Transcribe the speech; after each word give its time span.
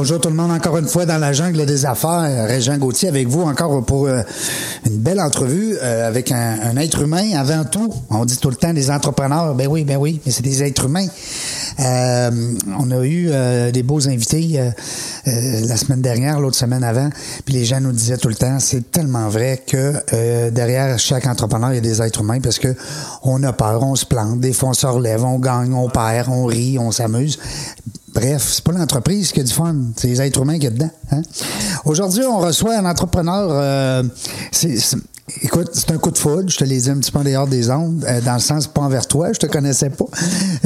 Bonjour 0.00 0.18
tout 0.18 0.30
le 0.30 0.34
monde, 0.34 0.50
encore 0.50 0.78
une 0.78 0.86
fois 0.86 1.04
dans 1.04 1.18
la 1.18 1.34
jungle 1.34 1.66
des 1.66 1.84
affaires. 1.84 2.46
Régent 2.48 2.78
Gauthier 2.78 3.10
avec 3.10 3.28
vous 3.28 3.42
encore 3.42 3.84
pour 3.84 4.06
euh, 4.06 4.22
une 4.86 4.96
belle 4.96 5.20
entrevue 5.20 5.76
euh, 5.76 6.08
avec 6.08 6.32
un, 6.32 6.74
être 6.78 7.02
humain 7.02 7.36
avant 7.36 7.64
tout. 7.64 7.92
On 8.08 8.24
dit 8.24 8.38
tout 8.38 8.48
le 8.48 8.56
temps 8.56 8.72
des 8.72 8.90
entrepreneurs, 8.90 9.54
ben 9.54 9.68
oui, 9.68 9.84
ben 9.84 9.98
oui, 9.98 10.18
mais 10.24 10.32
c'est 10.32 10.42
des 10.42 10.62
êtres 10.62 10.86
humains. 10.86 11.06
Euh, 11.80 12.30
on 12.78 12.90
a 12.92 13.04
eu 13.04 13.30
des 13.72 13.82
beaux 13.82 14.08
invités 14.08 14.72
la 15.26 15.76
semaine 15.76 16.00
dernière, 16.00 16.40
l'autre 16.40 16.56
semaine 16.56 16.82
avant, 16.82 17.10
puis 17.44 17.52
les 17.52 17.66
gens 17.66 17.80
nous 17.80 17.92
disaient 17.92 18.16
tout 18.16 18.28
le 18.28 18.34
temps, 18.34 18.58
c'est 18.58 18.90
tellement 18.90 19.28
vrai 19.28 19.62
que 19.66 20.50
derrière 20.50 20.98
chaque 20.98 21.26
entrepreneur, 21.26 21.72
il 21.72 21.74
y 21.74 21.78
a 21.78 21.82
des 21.82 22.00
êtres 22.00 22.22
humains 22.22 22.40
parce 22.40 22.58
que 22.58 22.74
on 23.22 23.42
a 23.42 23.52
peur, 23.52 23.82
on 23.82 23.96
se 23.96 24.06
plante, 24.06 24.40
des 24.40 24.54
fois 24.54 24.70
on 24.70 24.74
se 24.74 24.86
relève, 24.86 25.24
on 25.24 25.38
gagne, 25.38 25.74
on 25.74 25.90
perd, 25.90 26.28
on 26.30 26.46
rit, 26.46 26.78
on 26.78 26.90
s'amuse. 26.90 27.38
Bref, 28.12 28.48
c'est 28.54 28.64
pas 28.64 28.72
l'entreprise 28.72 29.30
qui 29.32 29.40
a 29.40 29.44
du 29.44 29.52
fun, 29.52 29.76
c'est 29.96 30.08
les 30.08 30.20
êtres 30.20 30.40
humains 30.40 30.58
qui 30.58 30.66
a 30.66 30.70
dedans. 30.70 30.90
Hein? 31.12 31.22
Aujourd'hui, 31.84 32.24
on 32.24 32.38
reçoit 32.38 32.76
un 32.76 32.84
entrepreneur. 32.84 33.48
Euh, 33.50 34.02
écoute, 35.42 35.70
c'est 35.72 35.90
un 35.92 35.98
coup 35.98 36.10
de 36.10 36.18
foudre. 36.18 36.48
Je 36.48 36.58
te 36.58 36.64
l'ai 36.64 36.80
dit 36.80 36.90
un 36.90 36.98
petit 36.98 37.12
peu 37.12 37.20
en 37.20 37.24
dehors 37.24 37.46
des 37.46 37.70
ondes, 37.70 38.04
euh, 38.08 38.20
dans 38.20 38.34
le 38.34 38.40
sens 38.40 38.66
pas 38.66 38.80
envers 38.80 39.06
toi, 39.06 39.32
je 39.32 39.38
te 39.38 39.46
connaissais 39.46 39.90
pas, 39.90 40.06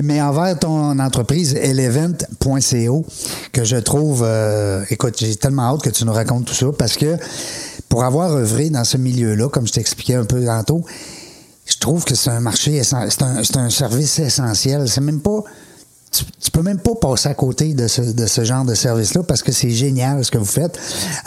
mais 0.02 0.22
envers 0.22 0.58
ton 0.58 0.98
entreprise 0.98 1.54
Elevent.co 1.54 3.04
que 3.52 3.64
je 3.64 3.76
trouve. 3.76 4.22
Euh, 4.24 4.82
écoute, 4.88 5.16
j'ai 5.18 5.36
tellement 5.36 5.74
hâte 5.74 5.82
que 5.82 5.90
tu 5.90 6.04
nous 6.04 6.12
racontes 6.12 6.46
tout 6.46 6.54
ça 6.54 6.66
parce 6.78 6.96
que 6.96 7.16
pour 7.90 8.04
avoir 8.04 8.32
œuvré 8.32 8.70
dans 8.70 8.84
ce 8.84 8.96
milieu-là, 8.96 9.48
comme 9.50 9.66
je 9.66 9.72
t'expliquais 9.72 10.14
un 10.14 10.24
peu 10.24 10.44
tantôt, 10.44 10.82
je 11.66 11.78
trouve 11.78 12.04
que 12.04 12.14
c'est 12.14 12.30
un 12.30 12.40
marché, 12.40 12.82
c'est 12.82 12.96
un, 12.96 13.08
c'est 13.10 13.56
un 13.56 13.70
service 13.70 14.18
essentiel. 14.18 14.88
C'est 14.88 15.00
même 15.00 15.20
pas 15.20 15.42
tu, 16.14 16.24
tu, 16.40 16.50
peux 16.50 16.62
même 16.62 16.78
pas 16.78 16.94
passer 16.94 17.28
à 17.28 17.34
côté 17.34 17.74
de 17.74 17.88
ce, 17.88 18.00
de 18.00 18.26
ce 18.26 18.44
genre 18.44 18.64
de 18.64 18.74
service-là 18.74 19.22
parce 19.24 19.42
que 19.42 19.52
c'est 19.52 19.70
génial 19.70 20.24
ce 20.24 20.30
que 20.30 20.38
vous 20.38 20.44
faites. 20.44 20.78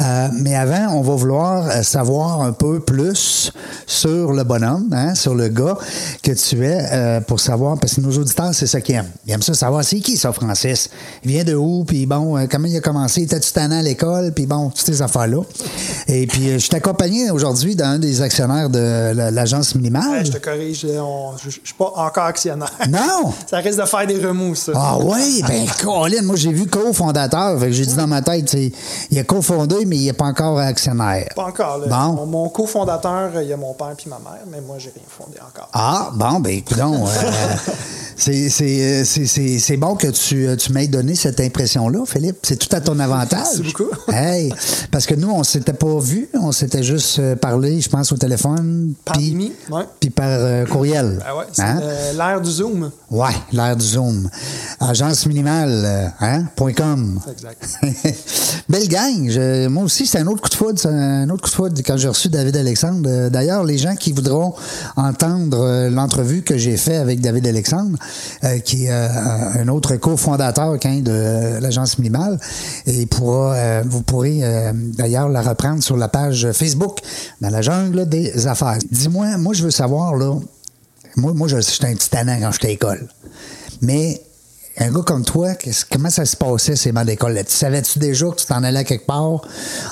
Euh, 0.02 0.30
mais 0.40 0.56
avant, 0.56 0.96
on 0.98 1.02
va 1.02 1.16
vouloir 1.16 1.68
euh, 1.68 1.84
savoir 1.84 2.42
un 2.42 2.54
peu 2.54 2.80
plus 2.80 3.52
sur 3.86 4.32
le 4.32 4.44
bonhomme, 4.44 4.90
hein, 4.94 5.16
sur 5.16 5.36
le 5.36 5.50
gars 5.50 5.78
que 6.24 6.32
tu 6.32 6.66
es, 6.66 6.88
euh, 6.92 7.22
pour 7.22 7.40
savoir, 7.40 7.78
parce 7.80 7.96
que 7.96 8.02
nos 8.02 8.18
auditeurs, 8.18 8.54
c'est 8.54 8.68
ça 8.68 8.80
qu'ils 8.82 8.96
aiment. 8.96 9.12
Ils 9.26 9.34
aiment 9.34 9.42
ça 9.42 9.54
savoir, 9.54 9.84
c'est 9.84 10.00
qui 10.00 10.18
ça, 10.18 10.32
Francis? 10.32 10.90
Il 11.24 11.32
vient 11.32 11.44
de 11.44 11.56
où? 11.56 11.84
Puis 11.86 12.06
bon, 12.06 12.48
comment 12.50 12.68
il 12.68 12.78
a 12.78 12.82
commencé? 12.82 13.24
Était-tu 13.24 13.52
tannant 13.52 13.80
à 13.80 13.82
l'école? 13.82 14.32
Puis 14.34 14.46
bon, 14.46 14.70
toutes 14.70 14.86
ces 14.86 15.02
affaires-là. 15.02 15.42
Et 16.08 16.28
puis, 16.28 16.52
je 16.52 16.58
suis 16.58 16.76
accompagné 16.76 17.32
aujourd'hui 17.32 17.76
d'un 17.76 18.00
des 18.00 18.22
actionnaires 18.22 18.70
de 18.70 19.12
l'agence 19.14 19.76
minimale. 19.76 20.10
Ouais, 20.10 20.26
je 20.26 20.32
te 20.32 20.38
corrige, 20.38 20.82
je 20.82 21.48
ne 21.48 21.52
suis 21.52 21.74
pas 21.78 21.92
encore 21.96 22.26
actionnaire. 22.26 22.72
Non! 22.90 23.34
ça 23.50 23.58
risque 23.58 23.80
de 23.80 23.86
faire 23.86 24.08
des 24.08 24.26
remous, 24.26 24.56
ça. 24.56 24.72
Ah 24.80 24.98
oui, 25.02 25.42
ben 25.48 25.66
Colin, 25.82 26.22
moi 26.22 26.36
j'ai 26.36 26.52
vu 26.52 26.68
cofondateur, 26.68 27.60
j'ai 27.72 27.86
dit 27.86 27.96
dans 27.96 28.06
ma 28.06 28.22
tête, 28.22 28.56
il 29.10 29.18
a 29.18 29.24
cofondé, 29.24 29.86
mais 29.88 29.98
il 29.98 30.06
n'est 30.06 30.14
pas 30.14 30.26
encore 30.26 30.60
actionnaire. 30.60 31.30
Pas 31.36 31.46
encore. 31.46 31.80
Là. 31.80 31.88
Bon. 31.88 32.14
Mon, 32.14 32.26
mon, 32.28 32.50
cofondateur, 32.50 33.42
il 33.42 33.48
y 33.48 33.54
a 33.54 33.58
mon 33.58 33.74
père 33.74 33.96
puis 33.98 34.08
ma 34.08 34.20
mère, 34.20 34.44
mais 34.52 34.62
moi 34.62 34.76
j'ai 34.78 34.92
rien 34.92 35.04
fondé 35.10 35.40
encore. 35.40 35.70
Ah, 35.74 36.12
bon, 36.14 36.40
ben 36.40 36.54
écoute 36.54 36.78
euh, 36.80 37.06
c'est 38.18 39.78
bon 39.78 39.96
que 39.96 40.08
tu, 40.08 40.48
tu 40.58 40.72
m'aies 40.74 40.88
donné 40.88 41.16
cette 41.16 41.40
impression-là, 41.40 42.04
Philippe. 42.06 42.38
C'est 42.44 42.58
tout 42.58 42.74
à 42.76 42.82
ton 42.82 43.00
avantage. 43.00 43.40
Merci 43.40 43.64
beaucoup. 43.64 43.90
hey, 44.12 44.54
parce 44.92 45.06
que 45.06 45.16
nous, 45.16 45.30
on 45.30 45.44
s'était 45.44 45.74
pas 45.74 46.00
vu, 46.00 46.30
on 46.34 46.52
s'était 46.52 46.84
juste 46.84 47.20
euh, 47.20 47.36
parlé, 47.36 47.80
je 47.82 47.90
pense, 47.90 48.12
au 48.12 48.18
téléphone. 48.18 48.94
Par 49.06 49.18
puis, 49.18 49.54
ouais. 49.72 49.84
Puis 50.00 50.10
par 50.10 50.28
euh, 50.28 50.66
courriel. 50.66 51.20
Ah 51.26 51.36
ouais, 51.36 51.46
hein? 51.60 51.80
euh, 51.82 52.14
l'ère 52.14 52.42
du 52.42 52.50
Zoom. 52.50 52.92
Ouais, 53.12 53.36
l'ère 53.52 53.76
du 53.76 53.86
Zoom. 53.86 54.30
Agence 54.80 55.26
minimale, 55.26 56.14
hein, 56.20 56.46
.com. 56.76 57.20
Exact. 57.32 57.68
Belle 58.70 58.88
gang. 58.88 59.30
Je, 59.30 59.68
moi 59.68 59.84
aussi, 59.84 60.06
c'est 60.06 60.20
un 60.20 60.28
autre 60.28 60.42
coup 60.42 60.50
de 60.50 60.56
foudre. 60.56 60.80
C'est 60.80 60.90
un 60.90 61.30
autre 61.30 61.44
coup 61.44 61.50
de 61.50 61.56
foudre 61.56 61.82
quand 61.86 61.98
j'ai 61.98 62.08
reçu 62.08 62.30
David 62.30 62.58
Alexandre. 62.58 63.30
D'ailleurs, 63.30 63.64
les 63.64 63.78
gens 63.78 63.96
qui 63.96 64.12
voudront 64.12 64.54
entendre 64.96 65.90
l'entrevue 65.90 66.42
que 66.42 66.58
j'ai 66.58 66.78
fait 66.78 66.98
avec 66.98 67.22
David 67.22 67.48
Alexandre, 67.48 67.98
euh, 68.44 68.60
qui 68.60 68.86
est 68.86 68.92
euh, 68.92 69.08
un 69.62 69.68
autre 69.68 69.96
cofondateur 69.96 70.78
hein, 70.84 71.00
de 71.02 71.60
l'agence 71.60 71.98
minimale, 71.98 72.40
et 72.86 73.06
pourra, 73.06 73.54
euh, 73.56 73.84
vous 73.86 74.02
pourrez 74.02 74.42
d'ailleurs 74.74 75.30
la 75.30 75.42
reprendre 75.42 75.84
sur 75.84 75.98
la 75.98 76.08
page 76.08 76.52
Facebook 76.52 77.00
dans 77.42 77.50
la 77.50 77.62
jungle 77.62 78.08
des 78.08 78.48
affaires. 78.48 78.78
Dis-moi, 78.92 79.38
moi, 79.38 79.54
je 79.54 79.64
veux 79.64 79.72
savoir, 79.72 80.16
là, 80.16 80.36
moi, 81.16 81.34
moi 81.34 81.48
j'étais 81.48 81.88
un 81.88 81.96
petit 81.96 82.10
tannant 82.10 82.38
quand 82.40 82.52
j'étais 82.52 82.68
à 82.68 82.72
l'école. 82.72 83.08
Mais 83.82 84.22
un 84.80 84.92
gars 84.92 85.02
comme 85.02 85.24
toi, 85.24 85.50
comment 85.92 86.10
ça 86.10 86.26
se 86.26 86.36
passait 86.36 86.76
ces 86.76 86.92
bancs 86.92 87.06
d'école? 87.06 87.36
Tu 87.46 87.54
savais-tu 87.54 88.00
déjà 88.00 88.30
que 88.30 88.36
tu 88.36 88.46
t'en 88.46 88.64
allais 88.64 88.84
quelque 88.84 89.06
part? 89.06 89.42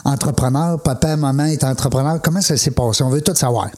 Entrepreneur, 0.04 0.82
papa, 0.82 1.16
maman 1.16 1.46
est 1.46 1.64
entrepreneur? 1.64 2.22
Comment 2.22 2.42
ça 2.42 2.56
s'est 2.58 2.72
passé? 2.72 3.04
On 3.04 3.10
veut 3.10 3.22
tout 3.22 3.36
savoir. 3.36 3.70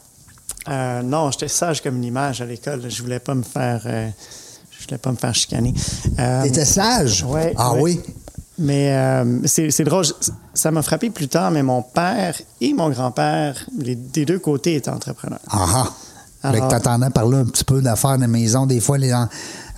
Euh, 0.67 1.01
non, 1.01 1.31
j'étais 1.31 1.47
sage 1.47 1.81
comme 1.81 1.95
une 1.97 2.03
image 2.03 2.41
à 2.41 2.45
l'école. 2.45 2.89
Je 2.89 3.01
voulais 3.01 3.19
pas 3.19 3.35
me 3.35 3.43
faire. 3.43 3.81
Euh, 3.85 4.09
je 4.71 4.85
voulais 4.85 4.97
pas 4.97 5.11
me 5.11 5.17
faire 5.17 5.33
chicaner. 5.33 5.73
Euh, 6.19 6.43
T'étais 6.43 6.65
sage? 6.65 7.23
Ouais, 7.23 7.53
ah 7.57 7.73
ouais. 7.73 7.81
oui? 7.81 8.01
Mais 8.59 8.91
euh, 8.91 9.39
c'est 9.45 9.83
drôle, 9.83 10.05
ça 10.53 10.71
m'a 10.71 10.81
frappé 10.81 11.11
plus 11.11 11.27
tard, 11.27 11.51
mais 11.51 11.61
mon 11.61 11.83
père 11.83 12.35
et 12.59 12.73
mon 12.73 12.89
grand-père, 12.89 13.55
les, 13.77 13.95
des 13.95 14.25
deux 14.25 14.39
côtés, 14.39 14.75
étaient 14.75 14.89
entrepreneurs. 14.89 15.39
Ah 15.49 15.65
ah! 15.75 15.87
Alors, 16.43 16.67
t'entendais 16.67 17.09
parler 17.09 17.37
un 17.37 17.45
petit 17.45 17.63
peu 17.63 17.81
d'affaires 17.81 18.17
de 18.17 18.25
maison. 18.25 18.65
Des 18.65 18.79
fois, 18.79 18.97
les, 18.97 19.13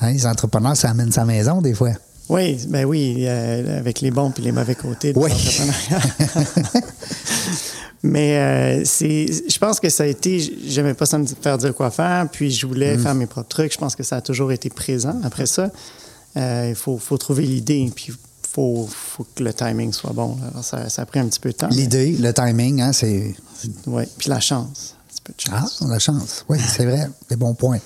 hein, 0.02 0.12
les 0.12 0.26
entrepreneurs, 0.26 0.78
ça 0.78 0.90
amène 0.90 1.12
sa 1.12 1.26
maison, 1.26 1.62
des 1.62 1.74
fois. 1.74 1.92
Oui, 2.30 2.60
ben 2.68 2.86
oui, 2.86 3.26
euh, 3.26 3.80
avec 3.80 4.02
les 4.02 4.12
bons 4.12 4.32
et 4.38 4.42
les 4.42 4.52
mauvais 4.52 4.76
côtés 4.76 5.14
de 5.14 5.20
oui. 5.20 5.32
l'entrepreneuriat. 5.32 6.02
Mais 8.04 8.38
euh, 8.38 8.82
c'est, 8.86 9.26
je 9.50 9.58
pense 9.58 9.80
que 9.80 9.90
ça 9.90 10.04
a 10.04 10.06
été, 10.06 10.40
j'aimais 10.66 10.94
pas 10.94 11.06
ça 11.06 11.18
me 11.18 11.26
faire 11.26 11.58
dire 11.58 11.76
quoi 11.76 11.92
faire, 11.92 12.30
puis 12.32 12.50
je 12.52 12.66
voulais 12.66 12.96
mm. 12.96 13.02
faire 13.02 13.16
mes 13.16 13.26
propres 13.26 13.50
trucs. 13.50 13.74
Je 13.74 13.78
pense 13.78 13.96
que 13.96 14.04
ça 14.04 14.18
a 14.18 14.22
toujours 14.22 14.52
été 14.52 14.70
présent. 14.70 15.20
Après 15.24 15.48
ça, 15.48 15.70
euh, 16.38 16.68
il 16.70 16.76
faut, 16.76 16.98
faut 16.98 17.18
trouver 17.18 17.44
l'idée, 17.44 17.92
puis 17.94 18.14
faut, 18.48 18.88
faut 18.90 19.26
que 19.36 19.44
le 19.44 19.54
timing 19.54 19.92
soit 19.92 20.14
bon. 20.14 20.38
Alors 20.50 20.64
ça, 20.64 20.88
ça 20.88 21.02
a 21.02 21.06
pris 21.06 21.20
un 21.20 21.28
petit 21.28 21.40
peu 21.40 21.50
de 21.50 21.56
temps. 21.56 21.68
L'idée, 21.70 22.16
mais... 22.18 22.28
le 22.28 22.34
timing, 22.34 22.82
hein, 22.82 22.94
c'est. 22.94 23.36
Oui, 23.88 24.04
puis 24.18 24.30
la 24.30 24.40
chance. 24.40 24.96
Un 24.96 25.12
petit 25.12 25.22
peu 25.24 25.34
de 25.34 25.42
chance. 25.42 25.80
Ah, 25.82 25.88
la 25.88 26.00
chance. 26.00 26.46
Oui, 26.48 26.58
c'est 26.60 26.86
vrai. 26.86 27.10
Des 27.30 27.36
bons 27.36 27.54
points. 27.54 27.80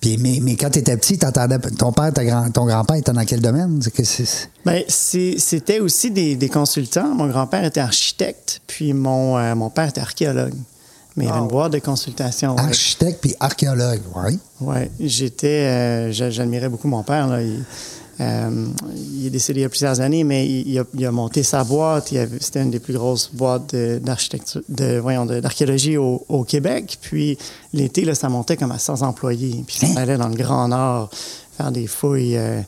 Puis, 0.00 0.16
mais, 0.18 0.38
mais 0.40 0.56
quand 0.56 0.70
tu 0.70 0.78
étais 0.78 0.96
petit, 0.96 1.18
t'entendais 1.18 1.58
ton 1.58 1.92
père, 1.92 2.12
grand, 2.12 2.50
ton 2.50 2.66
grand-père 2.66 2.96
était 2.96 3.12
dans 3.12 3.24
quel 3.24 3.40
domaine? 3.40 3.80
C'est 3.82 3.90
que 3.90 4.02
ben, 4.64 4.82
c'était 4.88 5.80
aussi 5.80 6.10
des, 6.10 6.36
des, 6.36 6.48
consultants. 6.48 7.14
Mon 7.14 7.26
grand-père 7.26 7.64
était 7.64 7.80
architecte, 7.80 8.60
puis 8.66 8.92
mon, 8.92 9.38
euh, 9.38 9.54
mon 9.54 9.70
père 9.70 9.88
était 9.88 10.00
archéologue. 10.00 10.54
Mais 11.16 11.24
il 11.24 11.28
y 11.28 11.30
avait 11.30 11.40
une 11.40 11.48
boîte 11.48 11.72
de 11.72 11.80
consultation. 11.80 12.56
Architecte 12.56 13.20
puis 13.20 13.34
archéologue, 13.40 14.00
oui. 14.14 14.38
Oui. 14.60 14.76
J'étais. 15.00 15.66
Euh, 15.66 16.12
J'admirais 16.12 16.68
beaucoup 16.68 16.88
mon 16.88 17.02
père. 17.02 17.26
Là. 17.26 17.42
Il, 17.42 17.64
il 18.20 19.26
est 19.26 19.30
décédé 19.30 19.60
il 19.60 19.62
y 19.62 19.66
a 19.66 19.68
plusieurs 19.68 20.00
années, 20.00 20.24
mais 20.24 20.46
il, 20.46 20.68
il, 20.68 20.78
a, 20.78 20.84
il 20.94 21.06
a, 21.06 21.12
monté 21.12 21.42
sa 21.42 21.64
boîte. 21.64 22.12
C'était 22.40 22.62
une 22.62 22.70
des 22.70 22.80
plus 22.80 22.92
grosses 22.92 23.30
boîtes 23.32 23.74
d'architecture, 23.74 24.60
de, 24.68 25.40
d'archéologie 25.40 25.96
au, 25.96 26.24
au, 26.28 26.44
Québec. 26.44 26.98
Puis 27.00 27.38
l'été, 27.72 28.04
là, 28.04 28.14
ça 28.14 28.28
montait 28.28 28.56
comme 28.56 28.72
à 28.72 28.78
100 28.78 29.02
employés. 29.02 29.64
Puis 29.66 29.76
ça 29.76 30.00
allait 30.00 30.18
dans 30.18 30.28
le 30.28 30.34
Grand 30.36 30.68
Nord 30.68 31.10
faire 31.56 31.72
des 31.72 31.86
fouilles 31.86 32.36
euh, 32.36 32.60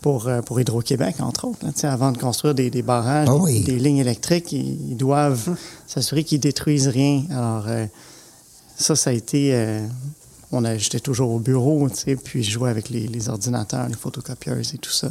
pour, 0.00 0.30
pour 0.44 0.60
Hydro-Québec, 0.60 1.16
entre 1.20 1.46
autres. 1.46 1.58
Là, 1.64 1.92
avant 1.92 2.12
de 2.12 2.18
construire 2.18 2.54
des, 2.54 2.70
des 2.70 2.82
barrages, 2.82 3.28
oh 3.30 3.40
oui. 3.42 3.60
des, 3.60 3.72
des, 3.72 3.78
lignes 3.78 3.98
électriques, 3.98 4.52
ils, 4.52 4.90
ils 4.90 4.96
doivent 4.96 5.56
s'assurer 5.86 6.24
qu'ils 6.24 6.40
détruisent 6.40 6.88
rien. 6.88 7.24
Alors, 7.30 7.64
euh, 7.66 7.86
ça, 8.76 8.94
ça 8.94 9.10
a 9.10 9.12
été 9.12 9.52
on 10.52 10.64
a, 10.64 10.76
j'étais 10.78 11.00
toujours 11.00 11.30
au 11.32 11.38
bureau, 11.38 11.88
tu 11.90 11.96
sais, 11.96 12.16
puis 12.16 12.42
je 12.42 12.50
jouais 12.50 12.70
avec 12.70 12.88
les, 12.90 13.06
les 13.06 13.28
ordinateurs, 13.28 13.86
les 13.88 13.94
photocopieuses 13.94 14.74
et 14.74 14.78
tout 14.78 14.90
ça. 14.90 15.08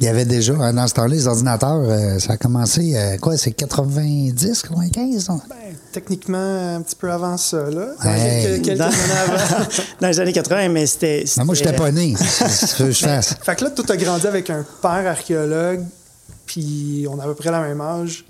Il 0.00 0.04
y 0.04 0.08
avait 0.08 0.24
déjà, 0.24 0.54
hein, 0.54 0.72
dans 0.74 0.86
ce 0.86 0.94
temps-là, 0.94 1.08
les 1.08 1.26
ordinateurs, 1.26 1.80
euh, 1.82 2.18
ça 2.20 2.34
a 2.34 2.36
commencé, 2.36 2.96
euh, 2.96 3.16
quoi, 3.18 3.36
c'est 3.36 3.50
90, 3.52 4.62
95? 4.62 5.28
non? 5.28 5.40
Ben, 5.48 5.56
techniquement, 5.92 6.76
un 6.76 6.82
petit 6.82 6.94
peu 6.96 7.10
avant 7.10 7.36
ça, 7.36 7.68
là. 7.68 7.88
Hey. 8.04 8.62
Quelques, 8.62 8.78
Dans- 8.78 8.84
années 8.86 8.96
avant. 9.24 9.64
Dans 10.00 10.06
les 10.08 10.20
années 10.20 10.32
80, 10.32 10.68
mais 10.68 10.86
c'était. 10.86 11.24
Non, 11.36 11.44
moi, 11.46 11.54
j'étais 11.54 11.70
c'était- 11.70 11.78
pas 11.82 11.90
né. 11.90 12.14
C'est 12.16 12.48
ce 12.48 12.76
que 12.76 12.90
je 12.92 12.98
fasse. 13.04 13.34
Fait 13.42 13.56
que 13.56 13.64
là, 13.64 13.70
toi, 13.70 13.84
t'as 13.88 13.96
grandi 13.96 14.26
avec 14.26 14.50
un 14.50 14.64
père 14.80 15.06
archéologue, 15.06 15.84
puis 16.48 17.06
on 17.08 17.18
a 17.20 17.22
à 17.22 17.26
peu 17.26 17.34
près 17.36 17.52
la 17.52 17.60
même 17.60 17.80
âge, 17.80 18.24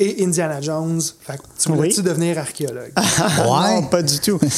et 0.00 0.24
Indiana 0.24 0.60
Jones. 0.60 1.00
Fait 1.20 1.36
que 1.36 1.42
tu 1.60 1.68
voulais-tu 1.70 1.98
Oui. 2.00 2.04
devenir 2.06 2.38
archéologue? 2.38 2.92
Ouais. 3.38 3.80
Non, 3.80 3.82
pas 3.88 4.02
du 4.02 4.18
tout. 4.18 4.40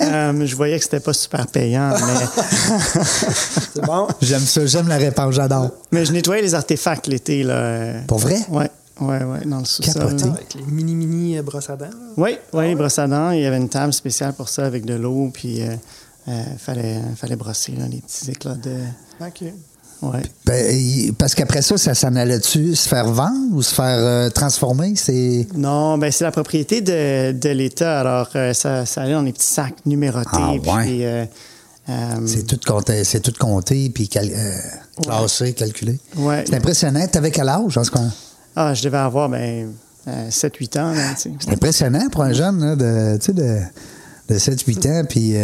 Euh, 0.00 0.46
je 0.46 0.54
voyais 0.56 0.76
que 0.78 0.84
c'était 0.84 1.00
pas 1.00 1.12
super 1.12 1.46
payant, 1.46 1.90
mais, 1.90 2.26
C'est 3.74 3.84
bon? 3.84 4.06
J'aime 4.20 4.40
ça, 4.40 4.66
j'aime 4.66 4.88
la 4.88 4.96
réponse, 4.96 5.34
j'adore. 5.34 5.70
mais 5.92 6.04
je 6.04 6.12
nettoyais 6.12 6.42
les 6.42 6.54
artefacts 6.54 7.06
l'été. 7.06 7.42
Là. 7.42 8.02
Pour 8.06 8.18
vrai? 8.18 8.38
Ouais, 8.50 8.70
ouais, 9.00 9.24
ouais, 9.24 9.44
dans 9.46 9.58
le 9.60 9.64
sous-sol. 9.64 9.94
Capoté. 9.94 10.24
Avec 10.28 10.54
les 10.54 10.62
mini-mini 10.62 11.40
brosses 11.42 11.70
à 11.70 11.76
dents. 11.76 11.86
là. 11.86 11.90
Oui, 12.16 12.38
oui, 12.52 12.74
brosse 12.74 12.98
à 12.98 13.06
dents. 13.06 13.30
Il 13.32 13.40
y 13.42 13.46
avait 13.46 13.56
une 13.58 13.68
table 13.68 13.92
spéciale 13.92 14.32
pour 14.34 14.48
ça 14.48 14.64
avec 14.64 14.84
de 14.84 14.94
l'eau, 14.94 15.30
puis 15.32 15.62
euh, 15.62 15.74
euh, 16.28 16.42
fallait, 16.58 17.00
fallait 17.16 17.36
brosser 17.36 17.72
là, 17.72 17.86
les 17.88 18.00
petits 18.00 18.30
éclats 18.30 18.54
de. 18.54 18.76
OK. 19.20 19.44
Ouais. 20.02 20.22
Ben, 20.44 21.12
parce 21.18 21.34
qu'après 21.34 21.62
ça, 21.62 21.78
ça 21.78 21.94
s'en 21.94 22.14
allait-tu 22.16 22.74
se 22.76 22.86
faire 22.88 23.06
vendre 23.10 23.54
ou 23.54 23.62
se 23.62 23.74
faire 23.74 23.98
euh, 23.98 24.28
transformer? 24.28 24.94
C'est. 24.94 25.46
Non, 25.56 25.96
ben 25.96 26.12
c'est 26.12 26.24
la 26.24 26.30
propriété 26.30 26.82
de, 26.82 27.32
de 27.32 27.48
l'État. 27.48 28.00
Alors, 28.00 28.28
euh, 28.36 28.52
ça, 28.52 28.84
ça 28.84 29.02
allait 29.02 29.14
dans 29.14 29.22
les 29.22 29.32
petits 29.32 29.46
sacs 29.46 29.74
numérotés. 29.86 30.28
Ah, 30.32 30.52
ouais. 30.52 30.84
puis, 30.84 31.04
euh, 31.06 31.24
C'est 32.26 32.46
tout 32.46 32.60
compté, 32.66 33.04
c'est 33.04 33.20
tout 33.20 33.32
compté, 33.38 33.88
puis 33.90 34.08
cal- 34.08 34.30
classé, 35.02 35.54
calculé. 35.54 35.98
Ouais. 36.16 36.44
C'est 36.46 36.56
impressionnant. 36.56 37.06
T'avais 37.06 37.30
quel 37.30 37.48
âge, 37.48 37.78
en 37.78 37.84
ce 37.84 37.90
cas? 37.90 38.00
Ah, 38.54 38.74
je 38.74 38.82
devais 38.82 38.98
avoir 38.98 39.28
ben, 39.30 39.72
euh, 40.08 40.28
7-8 40.30 40.78
ans. 40.78 40.92
Là. 40.92 41.14
C'est 41.16 41.30
impressionnant 41.50 42.08
pour 42.10 42.22
un 42.22 42.32
jeune 42.32 42.60
là, 42.60 42.76
de, 42.76 43.18
de, 43.32 43.60
de 44.28 44.38
7-8 44.38 44.88
ans. 44.90 45.04
Puis, 45.08 45.34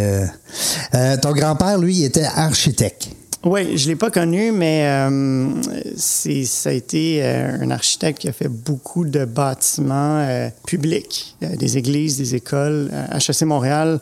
ton 1.21 1.31
grand-père, 1.31 1.77
lui, 1.79 1.95
il 1.97 2.03
était 2.05 2.23
architecte. 2.35 3.07
Oui, 3.45 3.77
je 3.77 3.85
ne 3.85 3.89
l'ai 3.89 3.95
pas 3.97 4.09
connu, 4.09 4.53
mais 4.53 4.85
euh, 4.87 5.49
c'est, 5.97 6.45
ça 6.45 6.69
a 6.69 6.71
été 6.71 7.21
euh, 7.21 7.57
un 7.59 7.71
architecte 7.71 8.19
qui 8.19 8.29
a 8.29 8.31
fait 8.31 8.47
beaucoup 8.47 9.03
de 9.03 9.25
bâtiments 9.25 10.19
euh, 10.19 10.47
publics, 10.65 11.35
euh, 11.43 11.57
des 11.57 11.77
églises, 11.77 12.17
des 12.17 12.35
écoles. 12.35 12.89
HEC 13.11 13.41
Montréal, 13.41 13.99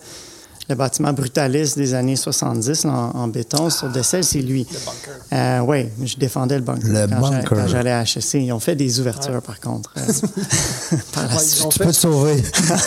le 0.69 0.75
bâtiment 0.75 1.11
brutaliste 1.11 1.77
des 1.77 1.93
années 1.93 2.15
70 2.15 2.85
là, 2.85 2.91
en, 2.91 3.19
en 3.19 3.27
béton 3.27 3.69
sur 3.69 3.89
Dessel, 3.89 4.23
c'est 4.23 4.41
lui. 4.41 4.65
Le 4.71 4.77
bunker. 4.85 5.67
oui, 5.67 5.85
je 6.03 6.15
défendais 6.17 6.55
le 6.55 6.61
bunker. 6.61 6.87
Le 6.87 7.07
quand 7.07 7.19
bunker. 7.19 7.49
Quand 7.49 7.67
j'allais 7.67 7.91
à 7.91 8.03
HEC. 8.03 8.35
Ils 8.35 8.51
ont 8.51 8.59
fait 8.59 8.75
des 8.75 8.99
ouvertures, 8.99 9.41
par 9.41 9.59
contre. 9.59 9.93
euh, 9.97 10.01
par 11.13 11.27
la 11.27 11.35
Ouais, 11.35 11.43
suite. 11.43 11.69
Tu 11.69 11.79
peux 11.79 11.85
te 11.85 11.91
sauver. 11.91 12.43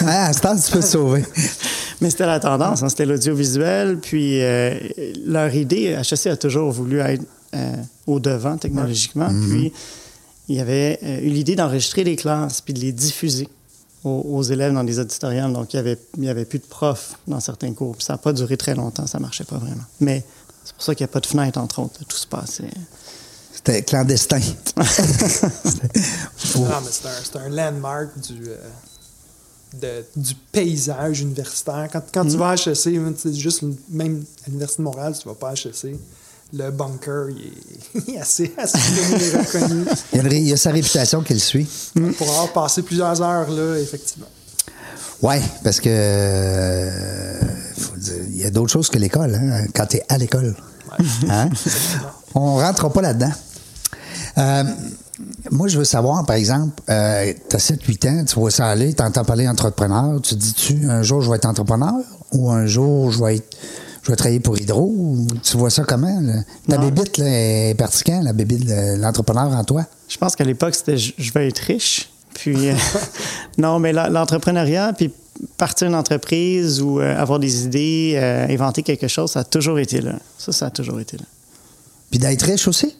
Ah, 0.07 0.27
à 0.29 0.33
ce 0.33 0.41
temps, 0.41 0.57
tu 0.57 0.71
peux 0.71 0.81
te 0.81 0.87
sauver. 0.87 1.25
Mais 2.01 2.11
c'était 2.11 2.27
la 2.27 2.41
tendance, 2.41 2.83
hein, 2.83 2.89
c'était 2.89 3.07
l'audiovisuel. 3.07 3.99
Puis 3.99 4.43
euh, 4.43 4.79
leur 5.27 5.55
idée, 5.55 5.97
HEC 6.01 6.27
a 6.27 6.37
toujours 6.37 6.71
voulu 6.71 7.01
être 7.01 7.25
euh, 7.55 7.77
au 8.07 8.21
devant 8.21 8.57
technologiquement. 8.57 9.29
Puis 9.29 9.73
il 10.49 10.57
y 10.57 10.61
avait 10.61 10.99
euh, 11.03 11.21
eu 11.21 11.29
l'idée 11.31 11.57
d'enregistrer 11.57 12.05
les 12.05 12.17
classes 12.17 12.61
puis 12.61 12.75
de 12.75 12.81
les 12.81 12.93
diffuser 12.93 13.49
aux, 14.05 14.21
aux 14.37 14.43
élèves 14.43 14.73
dans 14.75 14.83
les 14.83 14.99
auditoriums. 14.99 15.53
Donc 15.53 15.73
il 15.75 15.77
y 15.77 15.81
avait, 15.81 15.99
il 16.19 16.25
y 16.25 16.29
avait 16.29 16.45
plus 16.45 16.59
de 16.61 16.67
profs 16.67 17.15
dans 17.27 17.41
certains 17.41 17.73
cours. 17.73 17.97
Puis 17.97 18.05
ça 18.05 18.13
n'a 18.15 18.19
pas 18.19 18.33
duré 18.33 18.57
très 18.57 18.75
longtemps, 18.75 19.07
ça 19.07 19.19
marchait 19.19 19.45
pas 19.45 19.57
vraiment. 19.59 19.85
Mais 20.01 20.25
c'est 20.65 20.75
pour 20.75 20.83
ça 20.83 20.95
qu'il 20.95 21.05
n'y 21.05 21.11
a 21.11 21.13
pas 21.13 21.21
de 21.21 21.27
fenêtre, 21.27 21.59
entre 21.59 21.81
autres. 21.81 22.05
Tout 22.07 22.17
se 22.17 22.27
passait. 22.27 22.71
C'était 23.53 23.83
clandestin. 23.83 24.41
Oh. 24.77 24.83
Ah, 26.71 26.81
c'est 26.91 27.07
un, 27.07 27.11
c'est 27.23 27.37
un 27.37 27.49
landmark 27.49 28.19
du, 28.21 28.49
euh, 28.49 28.57
de- 29.81 30.05
du 30.21 30.35
paysage 30.53 31.21
universitaire. 31.21 31.89
Quand, 31.93 32.03
quand 32.13 32.25
tu 32.27 32.37
vas 32.37 32.51
à 32.51 32.55
HEC, 32.55 33.01
juste 33.35 33.63
même 33.89 34.25
à 34.45 34.47
l'Université 34.49 34.83
de 34.83 34.85
Montréal, 34.85 35.17
tu 35.21 35.27
vas 35.29 35.35
pas 35.35 35.51
à 35.51 35.55
HEC. 35.55 35.97
Le 36.53 36.71
bunker, 36.71 37.29
il 37.31 38.15
est, 38.15 38.19
assez, 38.21 38.53
assez 38.57 38.79
reconnu. 39.37 39.85
Il 40.13 40.17
y, 40.17 40.21
a 40.21 40.23
une 40.23 40.29
ré- 40.29 40.39
il 40.39 40.49
y 40.49 40.53
a 40.53 40.57
sa 40.57 40.71
réputation 40.71 41.23
qui 41.23 41.33
le 41.35 41.41
suit. 41.41 41.67
Pour 42.19 42.29
avoir 42.29 42.53
passé 42.53 42.83
plusieurs 42.83 43.21
heures 43.23 43.51
là, 43.51 43.77
effectivement. 43.81 44.27
Oui, 45.23 45.37
parce 45.63 45.81
que 45.81 45.89
euh, 45.89 47.41
faut 47.77 47.97
dire, 47.97 48.15
il 48.31 48.37
y 48.37 48.45
a 48.45 48.51
d'autres 48.51 48.71
choses 48.73 48.89
que 48.89 48.99
l'école, 48.99 49.35
hein, 49.35 49.65
quand 49.75 49.87
tu 49.87 49.97
es 49.97 50.03
à 50.09 50.19
l'école. 50.19 50.55
Hein? 51.29 51.49
On 52.35 52.57
rentrera 52.57 52.93
pas 52.93 53.03
là-dedans. 53.03 53.33
Euh, 54.39 54.65
moi, 55.51 55.69
je 55.69 55.79
veux 55.79 55.85
savoir, 55.85 56.27
par 56.27 56.37
exemple, 56.37 56.75
euh, 56.91 57.33
tu 57.49 57.57
as 57.57 57.59
7-8 57.59 58.09
ans, 58.09 58.25
tu 58.25 58.35
vois 58.35 58.51
ça 58.51 58.67
aller, 58.67 58.93
tu 58.95 59.03
entends 59.03 59.25
parler 59.25 59.49
entrepreneur, 59.49 60.21
tu 60.21 60.35
te 60.35 60.41
dis-tu, 60.41 60.89
un 60.89 61.03
jour, 61.03 61.21
je 61.21 61.31
vais 61.31 61.37
être 61.37 61.47
entrepreneur 61.47 61.95
ou 62.33 62.51
un 62.51 62.67
jour, 62.67 63.11
je 63.11 63.25
vais 63.25 63.37
être. 63.37 63.57
Je 64.05 64.11
vais 64.11 64.17
travailler 64.17 64.41
pour 64.41 64.59
Hydro. 64.59 64.83
ou 64.95 65.27
Tu 65.43 65.57
vois 65.57 65.71
ça 65.71 65.83
comment? 65.85 66.21
là? 66.21 66.43
Ta 66.69 66.77
Non. 66.77 66.89
bébite 66.89 67.17
là, 67.19 67.27
est 67.27 67.77
quand, 68.07 68.23
la 68.23 68.33
bébite 68.35 68.67
de 68.67 69.01
l'entrepreneur 69.01 69.51
en 69.53 69.65
toi? 69.65 69.87
Je 70.09 70.19
pense 70.19 70.37
qu'à 70.37 70.45
l'époque, 70.45 70.75
c'était 70.75 70.99
je 70.99 71.33
vais 71.33 71.49
être 71.49 71.59
riche. 71.61 72.11
Puis, 72.35 72.69
euh, 72.69 72.75
non, 73.59 73.79
mais 73.79 73.93
l'entrepreneuriat, 73.93 74.93
puis 74.93 75.11
partir 75.57 75.89
une 75.89 75.95
entreprise 75.95 76.83
ou 76.83 77.01
euh, 77.01 77.17
avoir 77.19 77.39
des 77.39 77.65
idées, 77.65 78.13
euh, 78.17 78.47
inventer 78.49 78.83
quelque 78.83 79.09
chose, 79.09 79.31
ça 79.33 79.41
a 79.41 79.45
toujours 79.45 79.79
été 79.79 80.01
là. 80.01 80.13
Ça, 80.37 80.53
ça 80.53 80.67
a 80.67 80.71
toujours 80.71 81.01
été 81.01 81.17
là. 81.17 81.25
Puis 82.11 82.19
d'être 82.19 82.43
riche 82.43 82.69
aussi? 82.69 82.95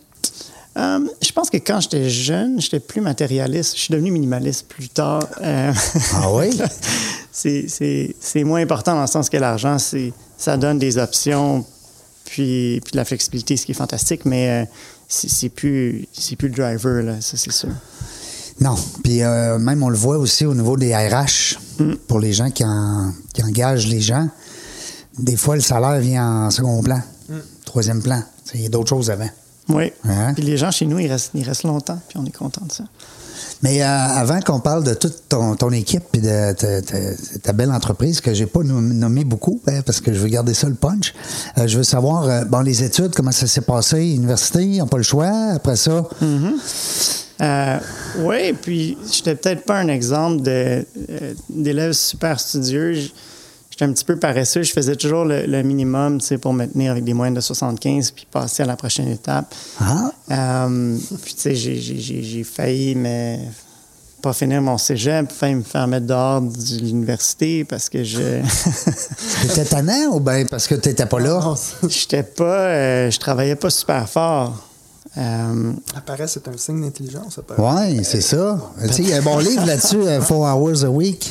Euh, 0.77 1.01
je 1.23 1.31
pense 1.33 1.51
que 1.51 1.59
quand 1.59 1.81
j'étais 1.81 2.09
jeune, 2.11 2.61
j'étais 2.61 2.81
plus 2.81 3.01
matérialiste. 3.01 3.77
Je 3.77 3.81
suis 3.83 3.93
devenu 3.93 4.11
minimaliste 4.11 4.67
plus 4.69 4.89
tard. 4.89 5.29
Euh, 5.43 5.73
Ah 6.15 6.33
oui? 6.33 6.59
c'est 7.33 8.45
moins 8.45 8.61
important 8.63 8.95
dans 8.95 9.03
le 9.03 9.07
sens 9.07 9.29
que 9.29 9.37
l'argent, 9.37 9.79
c'est 9.79 10.13
ça 10.37 10.57
donne 10.57 10.79
des 10.79 10.99
options, 10.99 11.65
puis, 12.25 12.81
puis 12.85 12.93
de 12.93 12.97
la 12.97 13.05
flexibilité, 13.05 13.57
ce 13.57 13.67
qui 13.67 13.73
est 13.73 13.75
fantastique, 13.75 14.25
mais 14.25 14.49
euh, 14.49 14.65
c'est 15.09 15.49
plus, 15.49 16.07
plus 16.39 16.49
le 16.49 16.55
driver, 16.55 17.03
là, 17.03 17.21
ça 17.21 17.37
c'est 17.37 17.53
sûr. 17.53 17.69
Non. 18.61 18.77
Puis 19.03 19.23
euh, 19.23 19.59
même, 19.59 19.83
on 19.83 19.89
le 19.89 19.97
voit 19.97 20.17
aussi 20.19 20.47
au 20.47 20.55
niveau 20.55 20.77
des 20.77 20.95
RH, 20.95 21.59
pour 22.07 22.21
les 22.21 22.33
gens 22.33 22.51
qui, 22.51 22.65
en- 22.65 23.13
qui 23.33 23.43
engagent 23.43 23.87
les 23.89 24.01
gens. 24.01 24.29
Des 25.19 25.37
fois, 25.37 25.55
le 25.57 25.61
salaire 25.63 25.99
vient 26.01 26.47
en 26.47 26.51
second 26.51 26.83
plan, 26.83 27.01
troisième 27.65 28.03
plan. 28.03 28.23
Il 28.55 28.63
y 28.63 28.67
a 28.67 28.69
d'autres 28.69 28.89
choses 28.91 29.11
avant. 29.11 29.29
Oui. 29.69 29.93
Hein? 30.05 30.35
Puis 30.35 30.45
les 30.45 30.57
gens 30.57 30.71
chez 30.71 30.87
nous, 30.87 30.99
ils 30.99 31.09
restent, 31.09 31.31
ils 31.35 31.43
restent 31.43 31.63
longtemps, 31.65 31.99
puis 32.09 32.19
on 32.19 32.25
est 32.25 32.37
content 32.37 32.65
de 32.67 32.73
ça. 32.73 32.85
Mais 33.63 33.83
euh, 33.83 33.87
avant 33.87 34.41
qu'on 34.41 34.61
parle 34.61 34.85
de 34.85 34.95
toute 34.95 35.29
ton, 35.29 35.57
ton 35.57 35.71
équipe 35.71 36.05
et 36.15 36.21
de 36.21 36.53
ta, 37.43 37.53
belle 37.53 37.71
entreprise 37.73 38.21
que 38.21 38.35
j'ai 38.35 38.47
pas 38.47 38.63
nom- 38.63 38.81
nommé 38.81 39.25
beaucoup 39.25 39.61
hein, 39.67 39.81
parce 39.87 40.01
que 40.01 40.13
je 40.13 40.19
veux 40.19 40.29
garder 40.29 40.55
ça 40.55 40.69
le 40.69 40.75
punch, 40.75 41.15
euh, 41.59 41.67
je 41.67 41.79
veux 41.79 41.85
savoir 41.85 42.25
euh, 42.29 42.45
bon 42.45 42.61
les 42.61 42.83
études 42.83 43.13
comment 43.15 43.33
ça 43.33 43.47
s'est 43.47 43.61
passé, 43.63 44.05
université, 44.05 44.63
ils 44.65 44.79
n'ont 44.79 44.87
pas 44.87 44.99
le 44.99 45.03
choix. 45.03 45.31
Après 45.55 45.77
ça, 45.77 46.05
Euh, 47.41 47.79
oui, 48.21 48.53
puis 48.53 48.97
j'étais 49.13 49.35
peut-être 49.35 49.65
pas 49.65 49.79
un 49.79 49.89
exemple 49.89 50.41
d'élève 51.51 51.93
super 51.93 52.39
studieux. 52.39 52.95
J'étais 53.77 53.87
un 53.87 53.93
petit 53.93 54.05
peu 54.05 54.17
paresseux. 54.17 54.63
Je 54.63 54.73
faisais 54.73 54.95
toujours 54.95 55.25
le, 55.25 55.47
le 55.47 55.63
minimum, 55.65 56.21
tu 56.21 56.27
sais, 56.29 56.39
pour 56.39 56.53
me 56.53 56.65
tenir 56.65 56.93
avec 56.93 57.03
des 57.03 57.13
moyennes 57.13 57.35
de 57.35 57.41
75 57.41 58.13
puis 58.13 58.25
passer 58.31 58.63
à 58.63 58.67
la 58.67 58.77
prochaine 58.77 59.09
étape. 59.09 59.53
ah, 59.81 60.13
Euh, 60.31 60.97
puis, 61.25 61.35
tu 61.35 61.41
sais, 61.41 61.55
j'ai, 61.57 61.75
j'ai- 61.81 61.99
j'ai- 61.99 62.23
j'ai 62.23 62.45
failli, 62.45 62.95
mais 62.95 63.41
pas 64.23 64.33
finir 64.33 64.63
mon 64.63 64.79
cégep, 64.79 65.29
failli 65.33 65.57
me 65.57 65.63
faire 65.65 65.89
mettre 65.89 66.07
dehors 66.07 66.41
de 66.41 66.79
l'université 66.83 67.65
parce 67.65 67.89
que 67.89 68.05
je 68.05 68.21
t'étais 69.43 69.65
tannant 69.65 70.13
ou 70.13 70.21
bien 70.21 70.45
parce 70.49 70.69
que 70.69 70.77
t'étais 70.77 71.07
pas 71.07 71.19
là? 71.19 71.55
j'étais 71.89 72.23
pas, 72.23 72.45
euh, 72.45 73.11
je 73.11 73.19
travaillais 73.19 73.57
pas 73.57 73.71
super 73.71 74.09
fort. 74.09 74.57
Euh, 75.17 75.73
La 75.95 76.01
paresse, 76.01 76.33
c'est 76.35 76.49
un 76.49 76.57
signe 76.57 76.81
d'intelligence. 76.81 77.39
Oui, 77.59 78.05
c'est 78.05 78.21
ça. 78.21 78.59
Tu 78.87 78.93
sais, 78.93 79.03
il 79.03 79.09
y 79.11 79.13
a 79.13 79.19
un 79.19 79.23
bon 79.23 79.39
livre 79.39 79.65
là-dessus, 79.67 80.01
euh, 80.03 80.21
Four 80.21 80.43
Hours 80.47 80.85
a 80.85 80.89
Week. 80.91 81.31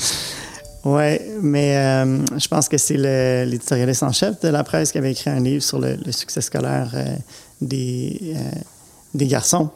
Oui, 0.86 1.18
mais 1.42 1.78
euh, 1.78 2.26
je 2.38 2.48
pense 2.48 2.68
que 2.68 2.78
c'est 2.78 2.98
l'éditorialiste 3.46 4.04
en 4.04 4.12
chef 4.12 4.40
de 4.42 4.50
la 4.50 4.64
presse 4.64 4.92
qui 4.92 4.98
avait 4.98 5.12
écrit 5.12 5.30
un 5.30 5.40
livre 5.40 5.64
sur 5.64 5.80
le, 5.80 5.96
le 6.06 6.12
succès 6.12 6.42
scolaire 6.42 6.92
euh, 6.94 7.06
des, 7.62 8.20
euh, 8.36 8.40
des 9.14 9.28
garçons. 9.28 9.70